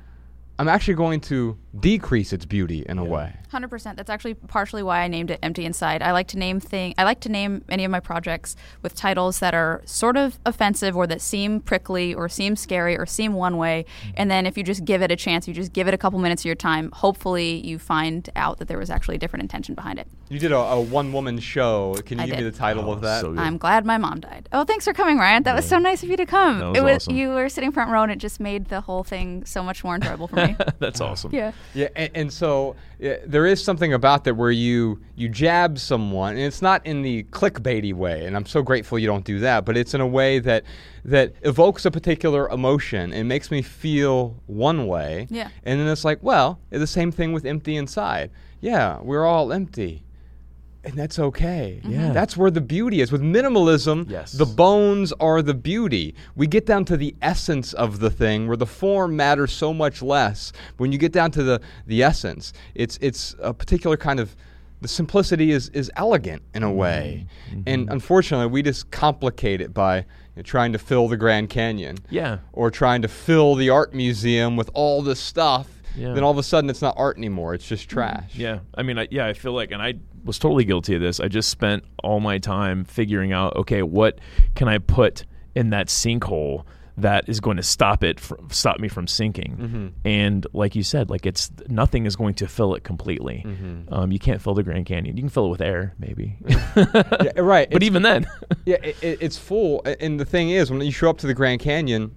I'm 0.58 0.68
actually 0.68 0.94
going 0.94 1.20
to 1.22 1.58
decrease 1.78 2.32
its 2.32 2.44
beauty 2.44 2.84
in 2.86 2.98
a 2.98 3.04
way. 3.04 3.34
Hundred 3.50 3.68
percent. 3.68 3.96
That's 3.96 4.10
actually 4.10 4.34
partially 4.34 4.82
why 4.82 5.00
I 5.00 5.08
named 5.08 5.30
it 5.30 5.38
"Empty 5.42 5.64
Inside." 5.64 6.02
I 6.02 6.12
like 6.12 6.28
to 6.28 6.38
name 6.38 6.60
thing. 6.60 6.94
I 6.96 7.04
like 7.04 7.20
to 7.20 7.28
name 7.28 7.64
any 7.68 7.84
of 7.84 7.90
my 7.90 8.00
projects 8.00 8.56
with 8.82 8.94
titles 8.94 9.40
that 9.40 9.54
are 9.54 9.82
sort 9.84 10.16
of 10.16 10.38
offensive, 10.46 10.96
or 10.96 11.06
that 11.06 11.20
seem 11.20 11.60
prickly, 11.60 12.14
or 12.14 12.28
seem 12.28 12.56
scary, 12.56 12.96
or 12.96 13.06
seem 13.06 13.34
one 13.34 13.56
way. 13.56 13.84
Mm-hmm. 13.84 14.10
And 14.16 14.30
then 14.30 14.46
if 14.46 14.56
you 14.56 14.64
just 14.64 14.84
give 14.84 15.02
it 15.02 15.10
a 15.10 15.16
chance, 15.16 15.46
you 15.46 15.54
just 15.54 15.72
give 15.72 15.88
it 15.88 15.94
a 15.94 15.98
couple 15.98 16.18
minutes 16.18 16.42
of 16.42 16.46
your 16.46 16.54
time. 16.54 16.90
Hopefully, 16.92 17.66
you 17.66 17.78
find 17.78 18.28
out 18.36 18.58
that 18.58 18.68
there 18.68 18.78
was 18.78 18.90
actually 18.90 19.16
a 19.16 19.18
different 19.18 19.42
intention 19.42 19.74
behind 19.74 19.98
it. 19.98 20.06
You 20.28 20.38
did 20.38 20.52
a, 20.52 20.56
a 20.56 20.80
one 20.80 21.12
woman 21.12 21.38
show. 21.38 21.94
Can 22.06 22.18
you 22.18 22.24
I 22.24 22.26
give 22.28 22.38
me 22.38 22.44
the 22.44 22.52
title 22.52 22.90
of 22.90 22.98
oh, 22.98 23.00
that? 23.02 23.20
so. 23.20 23.34
I'm 23.36 23.58
glad 23.58 23.84
my 23.84 23.98
mom 23.98 24.20
died. 24.20 24.48
Oh, 24.52 24.64
thanks 24.64 24.84
for 24.86 24.94
coming, 24.94 25.18
Ryan. 25.18 25.42
That 25.42 25.54
was 25.54 25.68
so 25.68 25.78
nice 25.78 26.02
of 26.02 26.08
you 26.08 26.16
to 26.16 26.26
come. 26.26 26.58
That 26.58 26.68
was 26.70 26.78
it 26.78 26.84
was 26.84 26.96
awesome. 26.96 27.16
you 27.16 27.28
were 27.30 27.48
sitting 27.50 27.72
front 27.72 27.90
row, 27.90 28.02
and 28.02 28.12
it 28.12 28.18
just 28.18 28.40
made 28.40 28.66
the 28.66 28.80
whole 28.80 29.04
thing 29.04 29.44
so 29.44 29.62
much 29.62 29.84
more 29.84 29.94
enjoyable 29.94 30.28
for 30.28 30.36
me. 30.36 30.56
that's 30.78 31.00
awesome 31.00 31.32
yeah. 31.32 31.52
Yeah, 31.74 31.88
and, 31.96 32.10
and 32.14 32.32
so 32.32 32.76
yeah, 32.98 33.16
there 33.24 33.46
is 33.46 33.62
something 33.62 33.92
about 33.92 34.24
that 34.24 34.34
where 34.34 34.50
you 34.50 35.00
you 35.16 35.28
jab 35.28 35.78
someone, 35.78 36.36
and 36.36 36.44
it's 36.44 36.62
not 36.62 36.84
in 36.86 37.02
the 37.02 37.24
clickbaity 37.24 37.94
way, 37.94 38.26
and 38.26 38.36
I'm 38.36 38.46
so 38.46 38.62
grateful 38.62 38.98
you 38.98 39.06
don't 39.06 39.24
do 39.24 39.38
that, 39.40 39.64
but 39.64 39.76
it's 39.76 39.94
in 39.94 40.00
a 40.00 40.06
way 40.06 40.38
that 40.40 40.64
that 41.04 41.34
evokes 41.42 41.84
a 41.84 41.90
particular 41.90 42.48
emotion 42.48 43.12
and 43.12 43.28
makes 43.28 43.50
me 43.50 43.62
feel 43.62 44.36
one 44.46 44.86
way. 44.86 45.26
Yeah. 45.30 45.48
And 45.64 45.80
then 45.80 45.88
it's 45.88 46.04
like, 46.04 46.22
well, 46.22 46.60
the 46.70 46.86
same 46.86 47.10
thing 47.10 47.32
with 47.32 47.44
empty 47.44 47.76
inside. 47.76 48.30
Yeah, 48.60 49.00
we're 49.00 49.26
all 49.26 49.52
empty. 49.52 50.04
And 50.84 50.94
that's 50.94 51.18
okay. 51.18 51.80
Mm-hmm. 51.82 51.92
Yeah. 51.92 52.12
That's 52.12 52.36
where 52.36 52.50
the 52.50 52.60
beauty 52.60 53.00
is. 53.00 53.12
With 53.12 53.22
minimalism, 53.22 54.10
Yes. 54.10 54.32
the 54.32 54.46
bones 54.46 55.12
are 55.20 55.40
the 55.40 55.54
beauty. 55.54 56.14
We 56.34 56.46
get 56.46 56.66
down 56.66 56.84
to 56.86 56.96
the 56.96 57.14
essence 57.22 57.72
of 57.72 58.00
the 58.00 58.10
thing 58.10 58.48
where 58.48 58.56
the 58.56 58.66
form 58.66 59.16
matters 59.16 59.52
so 59.52 59.72
much 59.72 60.02
less. 60.02 60.52
When 60.78 60.90
you 60.90 60.98
get 60.98 61.12
down 61.12 61.30
to 61.32 61.42
the, 61.42 61.60
the 61.86 62.02
essence, 62.02 62.52
it's 62.74 62.98
it's 63.00 63.36
a 63.40 63.54
particular 63.54 63.96
kind 63.96 64.18
of 64.18 64.34
the 64.80 64.88
simplicity 64.88 65.52
is, 65.52 65.68
is 65.68 65.90
elegant 65.96 66.42
in 66.54 66.64
a 66.64 66.66
mm-hmm. 66.66 66.76
way. 66.76 67.26
Mm-hmm. 67.50 67.62
And 67.66 67.90
unfortunately, 67.90 68.48
we 68.48 68.62
just 68.62 68.90
complicate 68.90 69.60
it 69.60 69.72
by 69.72 69.98
you 69.98 70.04
know, 70.36 70.42
trying 70.42 70.72
to 70.72 70.78
fill 70.78 71.06
the 71.06 71.16
Grand 71.16 71.48
Canyon. 71.48 71.98
Yeah. 72.10 72.38
Or 72.52 72.70
trying 72.70 73.02
to 73.02 73.08
fill 73.08 73.54
the 73.54 73.70
art 73.70 73.94
museum 73.94 74.56
with 74.56 74.70
all 74.74 75.00
this 75.02 75.20
stuff. 75.20 75.68
Yeah. 75.96 76.14
Then 76.14 76.24
all 76.24 76.32
of 76.32 76.38
a 76.38 76.42
sudden, 76.42 76.70
it's 76.70 76.82
not 76.82 76.94
art 76.96 77.16
anymore. 77.16 77.54
It's 77.54 77.66
just 77.66 77.88
trash. 77.88 78.34
Yeah, 78.34 78.60
I 78.74 78.82
mean, 78.82 78.98
I, 78.98 79.08
yeah, 79.10 79.26
I 79.26 79.34
feel 79.34 79.52
like, 79.52 79.72
and 79.72 79.82
I 79.82 79.94
was 80.24 80.38
totally 80.38 80.64
guilty 80.64 80.94
of 80.94 81.00
this. 81.00 81.20
I 81.20 81.28
just 81.28 81.48
spent 81.50 81.84
all 82.02 82.20
my 82.20 82.38
time 82.38 82.84
figuring 82.84 83.32
out, 83.32 83.56
okay, 83.56 83.82
what 83.82 84.18
can 84.54 84.68
I 84.68 84.78
put 84.78 85.24
in 85.54 85.70
that 85.70 85.88
sinkhole 85.88 86.64
that 86.98 87.26
is 87.26 87.40
going 87.40 87.56
to 87.56 87.62
stop 87.62 88.04
it, 88.04 88.20
from, 88.20 88.48
stop 88.50 88.78
me 88.78 88.88
from 88.88 89.06
sinking? 89.06 89.56
Mm-hmm. 89.56 89.86
And 90.06 90.46
like 90.52 90.74
you 90.76 90.82
said, 90.82 91.08
like 91.10 91.24
it's 91.26 91.50
nothing 91.68 92.04
is 92.06 92.16
going 92.16 92.34
to 92.34 92.46
fill 92.46 92.74
it 92.74 92.84
completely. 92.84 93.42
Mm-hmm. 93.46 93.92
Um, 93.92 94.12
you 94.12 94.18
can't 94.18 94.40
fill 94.42 94.54
the 94.54 94.62
Grand 94.62 94.86
Canyon. 94.86 95.16
You 95.16 95.22
can 95.22 95.30
fill 95.30 95.46
it 95.46 95.50
with 95.50 95.62
air, 95.62 95.94
maybe, 95.98 96.36
Yeah, 96.76 97.40
right. 97.40 97.68
but 97.70 97.76
It's- 97.82 97.82
even 97.86 98.02
then, 98.02 98.26
Yeah, 98.66 98.76
it, 98.82 98.96
it, 99.02 99.18
it's 99.22 99.38
full. 99.38 99.82
And 100.00 100.20
the 100.20 100.24
thing 100.24 100.50
is, 100.50 100.70
when 100.70 100.80
you 100.82 100.92
show 100.92 101.08
up 101.10 101.18
to 101.18 101.26
the 101.26 101.34
Grand 101.34 101.60
Canyon, 101.60 102.14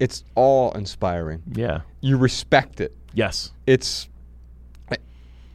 it's 0.00 0.22
awe 0.36 0.70
inspiring. 0.72 1.42
yeah, 1.52 1.80
You 2.00 2.18
respect 2.18 2.80
it. 2.80 2.94
yes, 3.14 3.52
It's, 3.66 4.08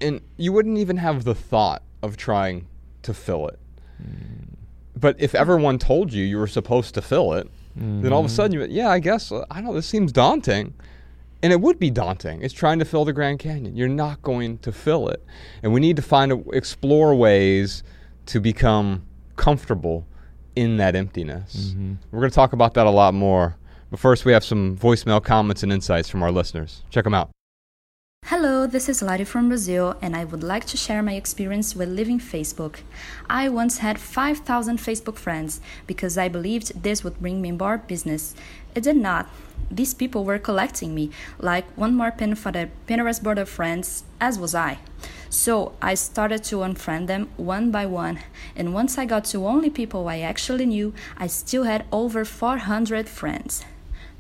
and 0.02 0.22
you 0.38 0.52
wouldn't 0.54 0.78
even 0.78 0.98
have 0.98 1.24
the 1.24 1.36
thought 1.36 1.82
of 2.02 2.18
trying 2.18 2.68
to 3.04 3.14
fill 3.14 3.48
it. 3.48 3.60
But 5.00 5.16
if 5.20 5.34
everyone 5.36 5.80
told 5.80 6.14
you 6.14 6.24
you 6.24 6.38
were 6.38 6.48
supposed 6.48 6.94
to 6.96 7.02
fill 7.02 7.34
it, 7.34 7.50
then 7.76 8.14
all 8.14 8.20
of 8.20 8.26
a 8.26 8.30
sudden 8.30 8.54
you, 8.54 8.60
went, 8.60 8.72
yeah, 8.72 8.90
I 8.90 9.00
guess 9.00 9.32
uh, 9.32 9.46
I 9.50 9.56
don't. 9.56 9.66
know, 9.66 9.74
This 9.74 9.88
seems 9.88 10.12
daunting, 10.12 10.74
and 11.42 11.52
it 11.52 11.60
would 11.60 11.80
be 11.80 11.90
daunting. 11.90 12.42
It's 12.44 12.54
trying 12.54 12.78
to 12.80 12.86
fill 12.86 13.04
the 13.04 13.14
Grand 13.14 13.40
Canyon. 13.40 13.76
You're 13.76 13.88
not 13.88 14.22
going 14.22 14.60
to 14.60 14.72
fill 14.72 15.10
it, 15.10 15.26
and 15.64 15.74
we 15.74 15.80
need 15.80 15.96
to 15.96 16.02
find 16.04 16.32
a, 16.32 16.40
explore 16.52 17.16
ways 17.16 17.84
to 18.28 18.40
become 18.40 19.04
comfortable 19.38 20.06
in 20.56 20.78
that 20.78 20.96
emptiness. 20.96 21.74
We're 22.12 22.20
going 22.20 22.30
to 22.30 22.36
talk 22.36 22.54
about 22.54 22.76
that 22.76 22.86
a 22.86 22.92
lot 22.92 23.14
more. 23.16 23.56
But 23.90 24.00
first, 24.00 24.24
we 24.26 24.32
have 24.34 24.44
some 24.44 24.78
voicemail 24.78 25.24
comments 25.24 25.64
and 25.64 25.72
insights 25.72 26.10
from 26.10 26.22
our 26.24 26.32
listeners. 26.32 26.84
Check 26.92 27.04
them 27.04 27.14
out. 27.14 27.30
Hello, 28.28 28.66
this 28.66 28.88
is 28.88 29.02
Lari 29.02 29.26
from 29.26 29.50
Brazil, 29.50 29.98
and 30.02 30.16
I 30.16 30.24
would 30.24 30.44
like 30.44 30.64
to 30.68 30.78
share 30.78 31.04
my 31.04 31.16
experience 31.16 31.76
with 31.76 31.90
leaving 31.90 32.20
Facebook. 32.20 32.78
I 33.30 33.50
once 33.50 33.80
had 33.80 34.00
5,000 34.00 34.78
Facebook 34.78 35.18
friends 35.18 35.60
because 35.88 36.18
I 36.18 36.30
believed 36.30 36.84
this 36.84 37.04
would 37.04 37.20
bring 37.20 37.42
me 37.42 37.52
more 37.52 37.78
business. 37.78 38.34
It 38.76 38.84
did 38.84 38.96
not. 38.96 39.28
These 39.70 39.94
people 39.94 40.24
were 40.24 40.40
collecting 40.40 40.96
me, 40.96 41.10
like 41.38 41.66
one 41.76 41.96
more 41.96 42.12
pin 42.12 42.36
for 42.36 42.54
the 42.54 42.70
Pinterest 42.88 43.22
board 43.22 43.38
of 43.38 43.50
friends, 43.50 44.06
as 44.22 44.40
was 44.40 44.56
I. 44.56 44.80
So 45.30 45.74
I 45.82 45.94
started 45.94 46.46
to 46.46 46.60
unfriend 46.60 47.08
them 47.08 47.28
one 47.36 47.72
by 47.72 47.86
one, 47.86 48.20
and 48.56 48.74
once 48.74 48.98
I 48.98 49.04
got 49.04 49.26
to 49.26 49.46
only 49.46 49.70
people 49.70 50.08
I 50.08 50.20
actually 50.20 50.66
knew, 50.66 50.94
I 51.18 51.28
still 51.28 51.64
had 51.64 51.86
over 51.92 52.24
400 52.24 53.10
friends. 53.10 53.66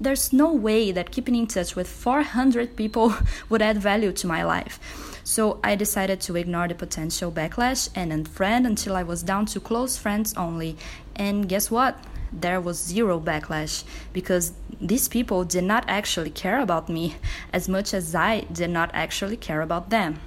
There's 0.03 0.33
no 0.33 0.51
way 0.51 0.91
that 0.91 1.11
keeping 1.11 1.33
in 1.33 1.47
touch 1.47 1.77
with 1.77 1.87
400 1.87 2.75
people 2.75 3.15
would 3.49 3.61
add 3.61 3.77
value 3.77 4.11
to 4.11 4.27
my 4.27 4.43
life. 4.43 4.77
So 5.23 5.61
I 5.63 5.75
decided 5.75 6.19
to 6.21 6.35
ignore 6.35 6.67
the 6.67 6.75
potential 6.75 7.31
backlash 7.31 7.87
and 7.95 8.11
unfriend 8.11 8.65
until 8.65 8.97
I 8.97 9.03
was 9.03 9.23
down 9.23 9.45
to 9.45 9.61
close 9.61 9.95
friends 9.95 10.33
only. 10.35 10.75
And 11.15 11.47
guess 11.47 11.71
what? 11.71 11.97
There 12.33 12.59
was 12.59 12.83
zero 12.83 13.17
backlash 13.17 13.85
because 14.11 14.51
these 14.81 15.07
people 15.07 15.45
did 15.45 15.63
not 15.63 15.85
actually 15.87 16.31
care 16.31 16.59
about 16.59 16.89
me 16.89 17.15
as 17.53 17.69
much 17.69 17.93
as 17.93 18.13
I 18.13 18.41
did 18.51 18.71
not 18.71 18.91
actually 18.93 19.37
care 19.37 19.61
about 19.61 19.89
them. 19.89 20.19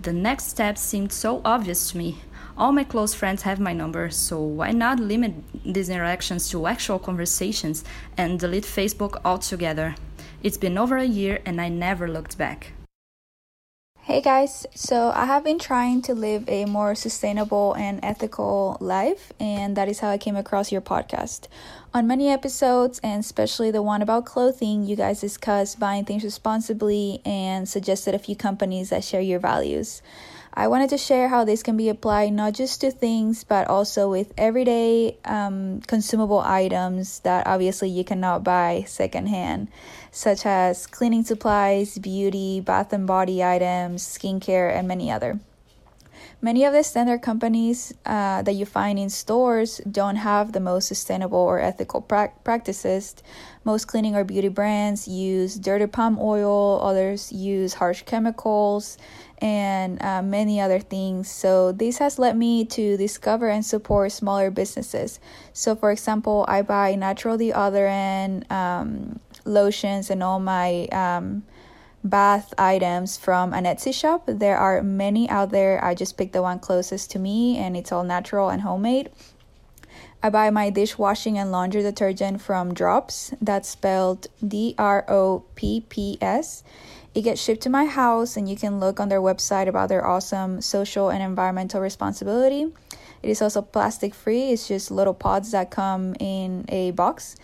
The 0.00 0.12
next 0.12 0.46
step 0.46 0.78
seemed 0.78 1.12
so 1.12 1.42
obvious 1.44 1.90
to 1.90 1.98
me. 1.98 2.18
All 2.56 2.72
my 2.72 2.84
close 2.84 3.14
friends 3.14 3.42
have 3.42 3.60
my 3.60 3.72
number, 3.72 4.10
so 4.10 4.40
why 4.40 4.72
not 4.72 5.00
limit 5.00 5.34
these 5.64 5.88
interactions 5.88 6.48
to 6.50 6.66
actual 6.66 6.98
conversations 6.98 7.84
and 8.16 8.38
delete 8.38 8.64
Facebook 8.64 9.20
altogether? 9.24 9.94
It's 10.42 10.58
been 10.58 10.76
over 10.76 10.96
a 10.96 11.04
year 11.04 11.40
and 11.46 11.60
I 11.60 11.68
never 11.68 12.08
looked 12.08 12.36
back. 12.36 12.72
Hey 14.02 14.20
guys, 14.20 14.66
so 14.74 15.12
I 15.14 15.26
have 15.26 15.44
been 15.44 15.58
trying 15.60 16.02
to 16.02 16.14
live 16.14 16.48
a 16.48 16.64
more 16.64 16.96
sustainable 16.96 17.74
and 17.74 18.00
ethical 18.02 18.76
life, 18.80 19.32
and 19.38 19.76
that 19.76 19.88
is 19.88 20.00
how 20.00 20.08
I 20.08 20.18
came 20.18 20.34
across 20.34 20.72
your 20.72 20.80
podcast. 20.80 21.46
On 21.94 22.08
many 22.08 22.28
episodes, 22.28 22.98
and 23.04 23.20
especially 23.20 23.70
the 23.70 23.82
one 23.82 24.02
about 24.02 24.24
clothing, 24.24 24.84
you 24.84 24.96
guys 24.96 25.20
discuss 25.20 25.76
buying 25.76 26.06
things 26.06 26.24
responsibly 26.24 27.20
and 27.24 27.68
suggested 27.68 28.14
a 28.14 28.18
few 28.18 28.34
companies 28.34 28.90
that 28.90 29.04
share 29.04 29.20
your 29.20 29.38
values. 29.38 30.02
I 30.52 30.66
wanted 30.66 30.90
to 30.90 30.98
share 30.98 31.28
how 31.28 31.44
this 31.44 31.62
can 31.62 31.76
be 31.76 31.88
applied 31.88 32.32
not 32.32 32.54
just 32.54 32.80
to 32.80 32.90
things, 32.90 33.44
but 33.44 33.68
also 33.68 34.10
with 34.10 34.32
everyday 34.36 35.16
um, 35.24 35.80
consumable 35.86 36.40
items 36.40 37.20
that 37.20 37.46
obviously 37.46 37.88
you 37.88 38.02
cannot 38.02 38.42
buy 38.42 38.84
secondhand, 38.86 39.68
such 40.10 40.44
as 40.44 40.88
cleaning 40.88 41.24
supplies, 41.24 41.98
beauty, 41.98 42.60
bath 42.60 42.92
and 42.92 43.06
body 43.06 43.44
items, 43.44 44.02
skincare, 44.02 44.74
and 44.74 44.88
many 44.88 45.10
other. 45.10 45.38
Many 46.42 46.64
of 46.64 46.72
the 46.72 46.82
standard 46.82 47.20
companies 47.20 47.92
uh, 48.06 48.40
that 48.42 48.54
you 48.54 48.64
find 48.64 48.98
in 48.98 49.10
stores 49.10 49.78
don't 49.90 50.16
have 50.16 50.52
the 50.52 50.60
most 50.60 50.88
sustainable 50.88 51.38
or 51.38 51.60
ethical 51.60 52.00
pra- 52.00 52.32
practices. 52.44 53.14
Most 53.62 53.86
cleaning 53.88 54.16
or 54.16 54.24
beauty 54.24 54.48
brands 54.48 55.06
use 55.06 55.56
dirty 55.56 55.86
palm 55.86 56.18
oil, 56.18 56.80
others 56.82 57.30
use 57.30 57.74
harsh 57.74 58.02
chemicals, 58.02 58.96
and 59.40 60.02
uh, 60.02 60.22
many 60.22 60.60
other 60.60 60.80
things. 60.80 61.30
So, 61.30 61.72
this 61.72 61.98
has 61.98 62.18
led 62.18 62.36
me 62.36 62.64
to 62.66 62.96
discover 62.96 63.48
and 63.48 63.64
support 63.64 64.12
smaller 64.12 64.50
businesses. 64.50 65.20
So, 65.52 65.74
for 65.74 65.90
example, 65.90 66.44
I 66.48 66.62
buy 66.62 66.94
natural 66.94 67.38
deodorant, 67.38 68.50
um, 68.50 69.20
lotions, 69.44 70.10
and 70.10 70.22
all 70.22 70.40
my 70.40 70.86
um, 70.92 71.44
bath 72.04 72.52
items 72.58 73.16
from 73.16 73.52
an 73.52 73.64
Etsy 73.64 73.92
shop. 73.92 74.24
There 74.26 74.56
are 74.56 74.82
many 74.82 75.28
out 75.28 75.50
there. 75.50 75.82
I 75.84 75.94
just 75.94 76.16
picked 76.16 76.32
the 76.32 76.42
one 76.42 76.58
closest 76.58 77.10
to 77.12 77.18
me, 77.18 77.58
and 77.58 77.76
it's 77.76 77.92
all 77.92 78.04
natural 78.04 78.48
and 78.48 78.62
homemade. 78.62 79.10
I 80.22 80.28
buy 80.28 80.50
my 80.50 80.68
dishwashing 80.68 81.38
and 81.38 81.50
laundry 81.50 81.82
detergent 81.82 82.42
from 82.42 82.74
Dropps. 82.74 83.34
That's 83.40 83.68
spelled 83.70 84.26
D 84.46 84.74
R 84.76 85.04
O 85.08 85.44
P 85.54 85.84
P 85.88 86.18
S. 86.20 86.62
It 87.12 87.22
gets 87.22 87.42
shipped 87.42 87.62
to 87.62 87.70
my 87.70 87.86
house, 87.86 88.36
and 88.36 88.48
you 88.48 88.56
can 88.56 88.78
look 88.78 89.00
on 89.00 89.08
their 89.08 89.20
website 89.20 89.66
about 89.66 89.88
their 89.88 90.06
awesome 90.06 90.60
social 90.60 91.10
and 91.10 91.20
environmental 91.22 91.80
responsibility. 91.80 92.72
It 93.22 93.28
is 93.28 93.42
also 93.42 93.62
plastic 93.62 94.14
free, 94.14 94.52
it's 94.52 94.68
just 94.68 94.90
little 94.90 95.14
pods 95.14 95.50
that 95.50 95.70
come 95.70 96.14
in 96.20 96.64
a 96.68 96.92
box. 96.92 97.36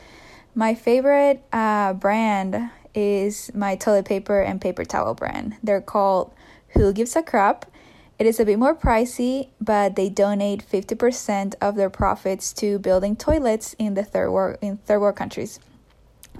My 0.54 0.74
favorite 0.74 1.42
uh, 1.52 1.94
brand 1.94 2.70
is 2.94 3.50
my 3.54 3.74
toilet 3.74 4.06
paper 4.06 4.40
and 4.40 4.60
paper 4.60 4.84
towel 4.84 5.14
brand. 5.14 5.56
They're 5.62 5.80
called 5.80 6.32
Who 6.70 6.92
Gives 6.92 7.16
a 7.16 7.22
Crap. 7.22 7.66
It 8.18 8.26
is 8.26 8.40
a 8.40 8.44
bit 8.46 8.58
more 8.58 8.74
pricey, 8.74 9.48
but 9.60 9.96
they 9.96 10.08
donate 10.08 10.66
50% 10.66 11.56
of 11.60 11.74
their 11.74 11.90
profits 11.90 12.52
to 12.54 12.78
building 12.78 13.16
toilets 13.16 13.74
in 13.78 13.94
the 13.94 14.04
third 14.04 14.30
world 14.30 14.58
in 14.62 14.78
third 14.78 15.00
world 15.00 15.16
countries 15.16 15.58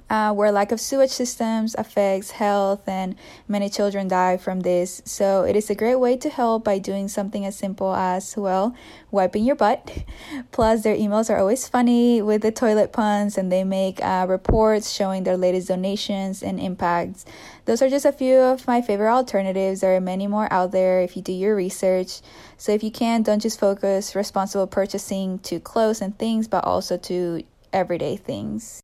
uh, 0.09 0.33
where 0.33 0.51
lack 0.51 0.71
of 0.71 0.79
sewage 0.79 1.09
systems 1.09 1.75
affects 1.77 2.31
health 2.31 2.87
and 2.87 3.15
many 3.47 3.69
children 3.69 4.07
die 4.07 4.37
from 4.37 4.61
this. 4.61 5.01
So 5.05 5.43
it 5.43 5.55
is 5.55 5.69
a 5.69 5.75
great 5.75 5.95
way 5.95 6.17
to 6.17 6.29
help 6.29 6.63
by 6.63 6.79
doing 6.79 7.07
something 7.07 7.45
as 7.45 7.55
simple 7.55 7.93
as, 7.93 8.37
well, 8.37 8.75
wiping 9.11 9.43
your 9.43 9.55
butt. 9.55 10.05
Plus, 10.51 10.83
their 10.83 10.95
emails 10.95 11.29
are 11.29 11.37
always 11.37 11.67
funny 11.67 12.21
with 12.21 12.41
the 12.41 12.51
toilet 12.51 12.93
puns 12.93 13.37
and 13.37 13.51
they 13.51 13.63
make 13.63 14.03
uh, 14.03 14.25
reports 14.29 14.91
showing 14.91 15.23
their 15.23 15.37
latest 15.37 15.67
donations 15.67 16.41
and 16.41 16.59
impacts. 16.59 17.25
Those 17.65 17.81
are 17.81 17.89
just 17.89 18.05
a 18.05 18.13
few 18.13 18.37
of 18.37 18.65
my 18.65 18.81
favorite 18.81 19.11
alternatives. 19.11 19.81
There 19.81 19.95
are 19.95 20.01
many 20.01 20.27
more 20.27 20.51
out 20.51 20.71
there 20.71 21.01
if 21.01 21.17
you 21.17 21.21
do 21.21 21.33
your 21.33 21.55
research. 21.55 22.21
So 22.55 22.71
if 22.71 22.81
you 22.83 22.91
can, 22.91 23.23
don't 23.23 23.41
just 23.41 23.59
focus 23.59 24.15
responsible 24.15 24.67
purchasing 24.67 25.39
to 25.39 25.59
clothes 25.59 26.01
and 26.01 26.17
things, 26.17 26.47
but 26.47 26.63
also 26.63 26.97
to 26.97 27.43
everyday 27.73 28.15
things. 28.15 28.81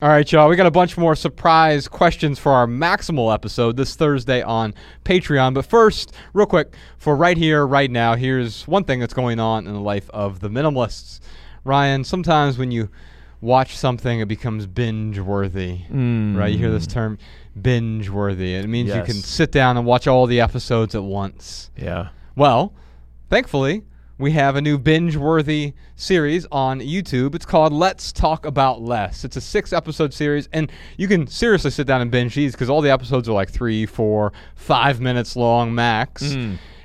All 0.00 0.08
right, 0.08 0.30
y'all. 0.30 0.48
We 0.48 0.54
got 0.54 0.68
a 0.68 0.70
bunch 0.70 0.96
more 0.96 1.16
surprise 1.16 1.88
questions 1.88 2.38
for 2.38 2.52
our 2.52 2.68
Maximal 2.68 3.34
episode 3.34 3.76
this 3.76 3.96
Thursday 3.96 4.42
on 4.42 4.72
Patreon. 5.04 5.54
But 5.54 5.66
first, 5.66 6.12
real 6.32 6.46
quick, 6.46 6.72
for 6.98 7.16
right 7.16 7.36
here, 7.36 7.66
right 7.66 7.90
now, 7.90 8.14
here's 8.14 8.62
one 8.68 8.84
thing 8.84 9.00
that's 9.00 9.12
going 9.12 9.40
on 9.40 9.66
in 9.66 9.72
the 9.72 9.80
life 9.80 10.08
of 10.10 10.38
the 10.38 10.48
minimalists. 10.48 11.18
Ryan, 11.64 12.04
sometimes 12.04 12.58
when 12.58 12.70
you 12.70 12.90
watch 13.40 13.76
something, 13.76 14.20
it 14.20 14.28
becomes 14.28 14.68
binge 14.68 15.18
worthy. 15.18 15.80
Mm. 15.90 16.36
Right? 16.36 16.52
You 16.52 16.58
hear 16.58 16.70
this 16.70 16.86
term 16.86 17.18
binge 17.60 18.08
worthy. 18.08 18.54
It 18.54 18.68
means 18.68 18.94
you 18.94 19.02
can 19.02 19.16
sit 19.16 19.50
down 19.50 19.76
and 19.76 19.84
watch 19.84 20.06
all 20.06 20.26
the 20.26 20.40
episodes 20.40 20.94
at 20.94 21.02
once. 21.02 21.72
Yeah. 21.76 22.10
Well, 22.36 22.72
thankfully, 23.30 23.82
we 24.18 24.32
have 24.32 24.56
a 24.56 24.60
new 24.60 24.78
binge 24.78 25.16
worthy 25.16 25.74
series 25.94 26.44
on 26.50 26.80
YouTube. 26.80 27.36
It's 27.36 27.46
called 27.46 27.72
Let's 27.72 28.10
Talk 28.10 28.44
About 28.44 28.82
Less. 28.82 29.24
It's 29.24 29.36
a 29.36 29.40
six 29.40 29.72
episode 29.72 30.12
series, 30.12 30.48
and 30.52 30.72
you 30.96 31.06
can 31.06 31.28
seriously 31.28 31.70
sit 31.70 31.86
down 31.86 32.00
and 32.00 32.10
binge 32.10 32.34
these 32.34 32.52
because 32.52 32.68
all 32.68 32.80
the 32.80 32.90
episodes 32.90 33.28
are 33.28 33.32
like 33.32 33.48
three, 33.48 33.86
four, 33.86 34.32
five 34.56 35.00
minutes 35.00 35.36
long 35.36 35.72
max. 35.72 36.22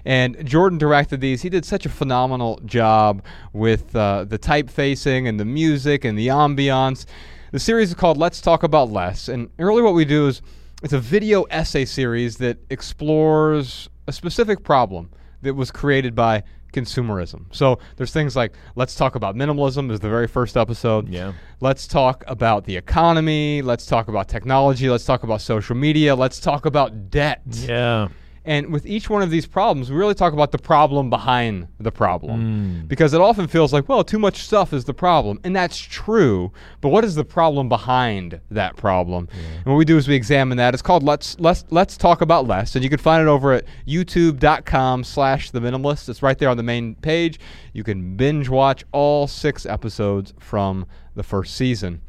And 0.05 0.45
Jordan 0.45 0.77
directed 0.77 1.21
these. 1.21 1.41
He 1.41 1.49
did 1.49 1.65
such 1.65 1.87
a 1.87 1.89
phenomenal 1.89 2.59
job 2.65 3.23
with 3.51 3.95
uh, 3.95 4.25
the 4.25 4.37
typefacing 4.37 5.27
and 5.27 5.39
the 5.39 5.45
music 5.45 6.05
and 6.05 6.17
the 6.17 6.27
ambiance. 6.27 7.05
The 7.51 7.59
series 7.59 7.89
is 7.89 7.95
called 7.95 8.17
Let's 8.17 8.41
Talk 8.41 8.61
About 8.63 8.91
Less. 8.91 9.27
And 9.27 9.49
really, 9.57 9.81
what 9.81 9.95
we 9.95 10.05
do 10.05 10.27
is 10.27 10.41
it's 10.83 10.93
a 10.93 10.99
video 10.99 11.43
essay 11.43 11.85
series 11.85 12.37
that 12.37 12.57
explores 12.69 13.89
a 14.05 14.11
specific 14.11 14.63
problem 14.63 15.09
that 15.41 15.55
was 15.55 15.71
created 15.71 16.13
by 16.13 16.43
consumerism. 16.73 17.45
So 17.51 17.79
there's 17.95 18.11
things 18.11 18.35
like 18.35 18.53
let's 18.75 18.95
talk 18.95 19.15
about 19.15 19.35
minimalism 19.35 19.91
is 19.91 19.99
the 19.99 20.09
very 20.09 20.27
first 20.27 20.57
episode. 20.57 21.07
Yeah. 21.07 21.33
Let's 21.61 21.87
talk 21.87 22.23
about 22.27 22.65
the 22.65 22.75
economy, 22.75 23.61
let's 23.61 23.85
talk 23.85 24.07
about 24.07 24.27
technology, 24.27 24.89
let's 24.89 25.05
talk 25.05 25.23
about 25.23 25.41
social 25.41 25.75
media, 25.75 26.15
let's 26.15 26.39
talk 26.39 26.65
about 26.65 27.09
debt. 27.09 27.41
Yeah. 27.47 28.09
And 28.45 28.73
with 28.73 28.85
each 28.85 29.09
one 29.09 29.21
of 29.21 29.29
these 29.29 29.45
problems, 29.45 29.89
we 29.89 29.95
really 29.95 30.13
talk 30.13 30.33
about 30.33 30.51
the 30.51 30.57
problem 30.57 31.09
behind 31.09 31.67
the 31.79 31.91
problem. 31.91 32.83
Mm. 32.83 32.87
Because 32.87 33.13
it 33.13 33.21
often 33.21 33.47
feels 33.47 33.71
like, 33.71 33.87
well, 33.87 34.03
too 34.03 34.19
much 34.19 34.43
stuff 34.43 34.73
is 34.73 34.83
the 34.83 34.93
problem. 34.93 35.39
And 35.43 35.55
that's 35.55 35.77
true. 35.77 36.51
But 36.81 36.89
what 36.89 37.05
is 37.05 37.15
the 37.15 37.23
problem 37.23 37.69
behind 37.69 38.41
that 38.51 38.75
problem? 38.75 39.29
And 39.57 39.65
what 39.65 39.75
we 39.75 39.85
do 39.85 39.97
is 39.97 40.07
we 40.07 40.15
examine 40.15 40.57
that. 40.57 40.73
It's 40.73 40.83
called 40.83 41.03
Let's 41.03 41.39
Let's 41.39 41.63
Let's 41.69 41.95
Talk 41.95 42.21
About 42.21 42.45
Less. 42.45 42.75
And 42.75 42.83
you 42.83 42.89
can 42.89 42.99
find 42.99 43.21
it 43.21 43.29
over 43.29 43.53
at 43.53 43.65
youtube.com 43.87 45.05
slash 45.05 45.51
the 45.51 45.61
minimalist. 45.61 46.09
It's 46.09 46.21
right 46.21 46.37
there 46.37 46.49
on 46.49 46.57
the 46.57 46.63
main 46.63 46.95
page. 46.95 47.39
You 47.71 47.83
can 47.83 48.17
binge 48.17 48.49
watch 48.49 48.83
all 48.91 49.27
six 49.27 49.65
episodes 49.65 50.33
from 50.39 50.85
the 51.15 51.23
first 51.23 51.55
season. 51.55 52.01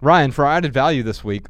Ryan, 0.00 0.30
for 0.32 0.44
our 0.44 0.52
added 0.52 0.72
value 0.72 1.02
this 1.02 1.24
week, 1.24 1.46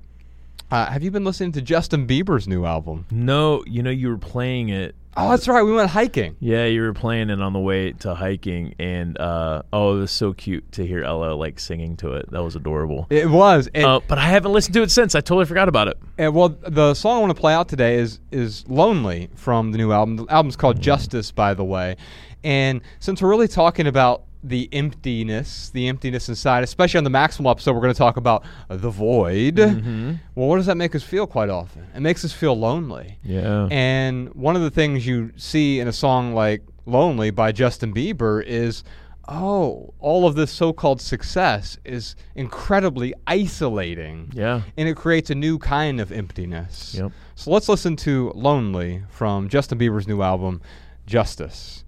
uh, 0.74 0.86
have 0.90 1.02
you 1.04 1.10
been 1.10 1.24
listening 1.24 1.52
to 1.52 1.62
Justin 1.62 2.06
Bieber's 2.06 2.48
new 2.48 2.64
album? 2.64 3.06
No, 3.10 3.62
you 3.66 3.82
know, 3.82 3.90
you 3.90 4.08
were 4.08 4.18
playing 4.18 4.70
it. 4.70 4.96
Oh, 5.16 5.30
that's 5.30 5.46
right. 5.46 5.62
We 5.62 5.72
went 5.72 5.90
hiking. 5.90 6.34
Yeah, 6.40 6.64
you 6.64 6.82
were 6.82 6.92
playing 6.92 7.30
it 7.30 7.40
on 7.40 7.52
the 7.52 7.60
way 7.60 7.92
to 7.92 8.14
hiking, 8.16 8.74
and 8.80 9.16
uh, 9.16 9.62
oh, 9.72 9.96
it 9.96 10.00
was 10.00 10.10
so 10.10 10.32
cute 10.32 10.72
to 10.72 10.84
hear 10.84 11.04
Ella 11.04 11.34
like 11.34 11.60
singing 11.60 11.96
to 11.98 12.14
it. 12.14 12.28
That 12.32 12.42
was 12.42 12.56
adorable. 12.56 13.06
It 13.10 13.30
was. 13.30 13.68
And, 13.72 13.84
Uh, 13.84 14.00
but 14.08 14.18
I 14.18 14.26
haven't 14.26 14.52
listened 14.52 14.74
to 14.74 14.82
it 14.82 14.90
since. 14.90 15.14
I 15.14 15.20
totally 15.20 15.44
forgot 15.44 15.68
about 15.68 15.86
it. 15.86 15.96
and, 16.18 16.34
well, 16.34 16.48
the 16.48 16.94
song 16.94 17.18
I 17.18 17.20
want 17.20 17.30
to 17.36 17.40
play 17.40 17.54
out 17.54 17.68
today 17.68 17.94
is 17.94 18.18
is 18.32 18.64
"Lonely" 18.68 19.30
from 19.36 19.70
the 19.70 19.78
new 19.78 19.92
album. 19.92 20.16
The 20.16 20.26
album's 20.28 20.56
called 20.56 20.80
"Justice," 20.80 21.30
by 21.30 21.54
the 21.54 21.64
way. 21.64 21.96
And 22.42 22.80
since 22.98 23.22
we're 23.22 23.30
really 23.30 23.48
talking 23.48 23.86
about 23.86 24.24
the 24.45 24.68
emptiness, 24.72 25.70
the 25.70 25.88
emptiness 25.88 26.28
inside, 26.28 26.62
especially 26.62 26.99
on 26.99 27.05
the 27.05 27.11
Maximal 27.11 27.51
episode, 27.51 27.72
we're 27.72 27.80
going 27.80 27.95
to 27.95 27.99
talk 27.99 28.18
about 28.18 28.45
the 28.68 28.90
void. 28.90 29.57
Mm-hmm. 29.57 30.14
Well, 30.34 30.49
what 30.49 30.57
does 30.57 30.66
that 30.66 30.76
make 30.76 30.95
us 30.95 31.03
feel 31.03 31.26
quite 31.26 31.49
often? 31.49 31.86
It 31.95 32.01
makes 32.01 32.24
us 32.24 32.32
feel 32.32 32.57
lonely. 32.57 33.18
Yeah. 33.24 33.68
And 33.70 34.32
one 34.34 34.55
of 34.55 34.62
the 34.62 34.70
things 34.70 35.07
you 35.07 35.32
see 35.36 35.80
in 35.80 35.88
a 35.88 35.92
song 35.92 36.34
like 36.34 36.62
Lonely 36.86 37.30
by 37.30 37.51
Justin 37.53 37.95
Bieber 37.95 38.45
is 38.45 38.84
oh, 39.26 39.95
all 40.01 40.26
of 40.26 40.34
this 40.34 40.51
so 40.51 40.72
called 40.72 41.01
success 41.01 41.78
is 41.84 42.14
incredibly 42.34 43.14
isolating. 43.26 44.30
Yeah. 44.34 44.62
And 44.76 44.88
it 44.88 44.97
creates 44.97 45.30
a 45.30 45.34
new 45.34 45.59
kind 45.59 46.01
of 46.01 46.12
emptiness. 46.12 46.95
Yep. 46.99 47.12
So 47.34 47.51
let's 47.51 47.68
listen 47.68 47.97
to 47.97 48.32
Lonely 48.34 49.03
from 49.09 49.49
Justin 49.49 49.78
Bieber's 49.78 50.07
new 50.07 50.22
album, 50.22 50.61
Justice. 51.07 51.84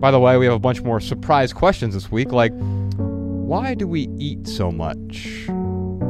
By 0.00 0.10
the 0.10 0.20
way, 0.20 0.36
we 0.38 0.46
have 0.46 0.54
a 0.54 0.58
bunch 0.60 0.82
more 0.82 1.00
surprise 1.00 1.52
questions 1.52 1.94
this 1.94 2.10
week, 2.10 2.32
like 2.32 2.52
why 2.98 3.74
do 3.74 3.88
we 3.88 4.08
eat 4.18 4.46
so 4.46 4.70
much? 4.70 5.46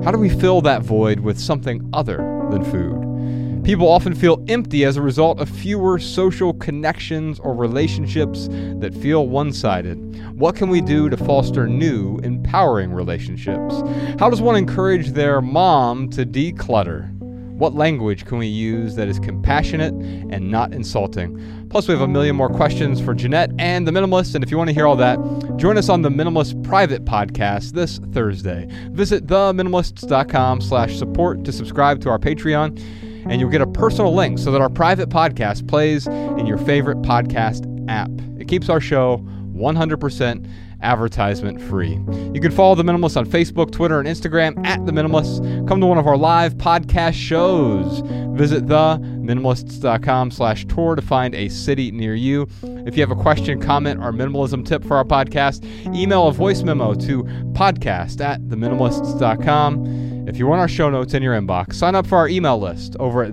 How 0.05 0.11
do 0.11 0.19
we 0.19 0.29
fill 0.29 0.61
that 0.63 0.83
void 0.83 1.21
with 1.21 1.39
something 1.39 1.89
other 1.93 2.17
than 2.51 2.65
food? 2.65 3.65
People 3.65 3.89
often 3.89 4.15
feel 4.15 4.43
empty 4.49 4.85
as 4.85 4.97
a 4.97 5.03
result 5.03 5.39
of 5.41 5.49
fewer 5.49 5.99
social 5.99 6.55
connections 6.55 7.39
or 7.39 7.55
relationships 7.55 8.49
that 8.51 8.95
feel 8.95 9.29
one 9.29 9.53
sided. 9.53 9.99
What 10.39 10.57
can 10.57 10.71
we 10.71 10.81
do 10.81 11.11
to 11.11 11.17
foster 11.17 11.67
new, 11.67 12.19
empowering 12.19 12.93
relationships? 12.93 13.83
How 14.19 14.31
does 14.31 14.41
one 14.41 14.57
encourage 14.57 15.11
their 15.11 15.43
mom 15.43 16.09
to 16.11 16.25
declutter? 16.25 17.18
What 17.59 17.75
language 17.75 18.25
can 18.25 18.39
we 18.39 18.47
use 18.47 18.95
that 18.95 19.09
is 19.09 19.19
compassionate 19.19 19.93
and 19.93 20.49
not 20.49 20.73
insulting? 20.73 21.67
Plus, 21.71 21.89
we 21.89 21.93
have 21.93 22.01
a 22.01 22.07
million 22.07 22.37
more 22.37 22.49
questions 22.49 23.01
for 23.01 23.15
Jennette 23.15 23.51
and 23.59 23.85
the 23.85 23.91
Minimalist. 23.91 24.37
And 24.37 24.45
if 24.45 24.51
you 24.53 24.57
want 24.57 24.69
to 24.69 24.75
hear 24.75 24.87
all 24.87 24.95
that, 24.95 25.19
join 25.57 25.77
us 25.77 25.89
on 25.89 26.03
the 26.03 26.09
Minimalist 26.09 26.63
private 26.63 27.05
podcast 27.05 27.73
this 27.73 27.99
Thursday. 28.13 28.69
Visit 28.93 29.27
theminimalists.com 29.27 30.61
slash 30.61 30.97
support 30.97 31.45
to 31.45 31.51
subscribe 31.51 32.01
to 32.03 32.11
our 32.11 32.19
Patreon, 32.21 32.81
and 33.29 33.41
you'll 33.41 33.51
get 33.51 33.61
a 33.61 33.67
personal 33.67 34.15
link 34.15 34.39
so 34.39 34.53
that 34.53 34.61
our 34.61 34.71
private 34.71 35.09
podcast 35.09 35.67
plays 35.67 36.07
in 36.07 36.47
your 36.47 36.59
favorite 36.59 37.03
podcast 37.03 37.67
app. 37.91 38.11
It 38.39 38.47
keeps 38.47 38.69
our 38.69 38.81
show 38.81 39.19
100% 39.53 40.49
advertisement 40.81 41.61
free. 41.61 41.99
You 42.35 42.41
can 42.41 42.51
follow 42.51 42.75
The 42.75 42.83
Minimalists 42.83 43.17
on 43.17 43.27
Facebook, 43.27 43.71
Twitter, 43.73 43.99
and 43.99 44.09
Instagram 44.09 44.65
at 44.67 44.85
The 44.87 44.93
Minimalists. 44.93 45.67
Come 45.69 45.81
to 45.81 45.87
one 45.87 45.99
of 45.99 46.07
our 46.07 46.17
live 46.17 46.55
podcast 46.57 47.15
shows. 47.15 48.01
Visit 48.37 48.67
theminimalists.com 48.67 50.31
slash 50.31 50.67
tour 50.67 50.95
to 50.95 51.03
find 51.03 51.35
a 51.35 51.49
city 51.49 51.91
near 51.91 52.15
you. 52.15 52.47
If 52.63 52.97
you 52.97 53.03
have 53.03 53.11
a 53.11 53.21
question, 53.21 53.61
comment, 53.61 54.01
or 54.01 54.13
minimalism 54.13 54.65
tip 54.65 54.85
for 54.85 54.97
our 54.97 55.05
podcast, 55.05 55.65
email 55.95 56.29
a 56.29 56.33
voice 56.33 56.63
memo 56.63 56.95
to 56.95 57.25
podcast 57.53 58.21
at 58.25 58.41
theminimalists.com. 58.43 60.29
If 60.29 60.39
you 60.39 60.47
want 60.47 60.61
our 60.61 60.69
show 60.69 60.91
notes 60.91 61.15
in 61.15 61.23
your 61.23 61.35
inbox, 61.35 61.75
sign 61.75 61.95
up 61.95 62.07
for 62.07 62.19
our 62.19 62.29
email 62.29 62.59
list 62.59 62.97
over 63.01 63.25
at 63.25 63.33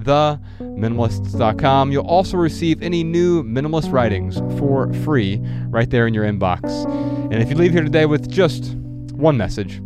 theminimalists.com. 0.75 1.91
You'll 1.91 2.05
also 2.05 2.37
receive 2.37 2.81
any 2.81 3.03
new 3.03 3.43
minimalist 3.43 3.91
writings 3.91 4.39
for 4.59 4.93
free 4.93 5.39
right 5.67 5.89
there 5.89 6.07
in 6.07 6.13
your 6.13 6.25
inbox. 6.25 6.85
And 7.31 7.35
if 7.35 7.49
you 7.49 7.55
leave 7.55 7.71
here 7.71 7.83
today 7.83 8.05
with 8.05 8.29
just 8.29 8.75
one 9.13 9.37
message, 9.37 9.81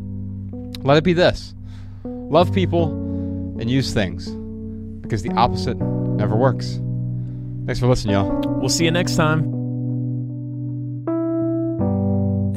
let 0.83 0.97
it 0.97 1.03
be 1.03 1.13
this 1.13 1.53
love 2.03 2.53
people 2.53 2.91
and 3.59 3.69
use 3.69 3.93
things 3.93 4.29
because 5.01 5.23
the 5.23 5.31
opposite 5.31 5.77
never 5.77 6.35
works. 6.35 6.79
Thanks 7.65 7.79
for 7.79 7.87
listening, 7.87 8.13
y'all. 8.13 8.39
We'll 8.59 8.69
see 8.69 8.85
you 8.85 8.91
next 8.91 9.15
time. 9.15 9.59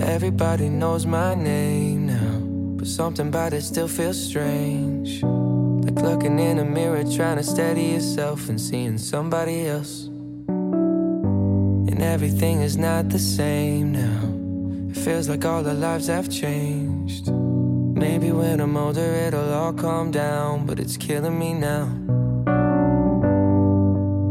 Everybody 0.01 0.69
knows 0.69 1.07
my 1.07 1.35
name 1.35 2.07
now, 2.07 2.39
but 2.77 2.87
something 2.87 3.29
about 3.29 3.53
it 3.53 3.63
still 3.63 3.89
feels 3.89 4.23
strange. 4.23 5.23
Like 5.85 6.01
looking 6.01 6.39
in 6.39 6.61
a 6.61 6.65
mirror, 6.65 7.03
trying 7.03 7.39
to 7.39 7.43
steady 7.43 7.87
yourself 7.95 8.49
and 8.49 8.61
seeing 8.61 8.99
somebody 8.99 9.67
else. 9.67 10.07
And 11.89 12.01
everything 12.01 12.63
is 12.63 12.77
not 12.77 13.09
the 13.09 13.19
same 13.19 13.91
now. 13.91 14.23
It 14.91 14.97
feels 14.97 15.29
like 15.29 15.45
all 15.45 15.67
our 15.67 15.75
lives 15.75 16.07
have 16.07 16.31
changed. 16.31 17.33
Maybe 17.33 18.31
when 18.31 18.61
I'm 18.61 18.77
older, 18.77 19.01
it'll 19.27 19.53
all 19.53 19.73
calm 19.73 20.13
down, 20.13 20.67
but 20.67 20.79
it's 20.79 20.97
killing 20.97 21.37
me 21.37 21.53
now. 21.55 21.87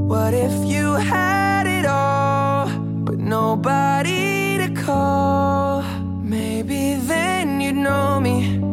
What 0.07 0.33
if 0.33 0.53
you 0.65 0.93
had 0.93 1.67
it 1.67 1.85
all, 1.85 2.69
but 3.03 3.17
nobody 3.17 4.57
to 4.57 4.73
call? 4.81 5.81
Maybe 6.23 6.95
then 6.95 7.59
you'd 7.59 7.75
know 7.75 8.21
me. 8.21 8.70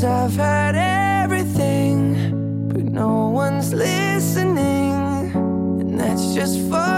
Cause 0.00 0.08
I've 0.08 0.36
had 0.36 0.76
everything, 0.76 2.68
but 2.72 2.84
no 2.84 3.28
one's 3.28 3.74
listening, 3.74 4.94
and 5.34 6.00
that's 6.00 6.32
just 6.32 6.58
fine. 6.70 6.90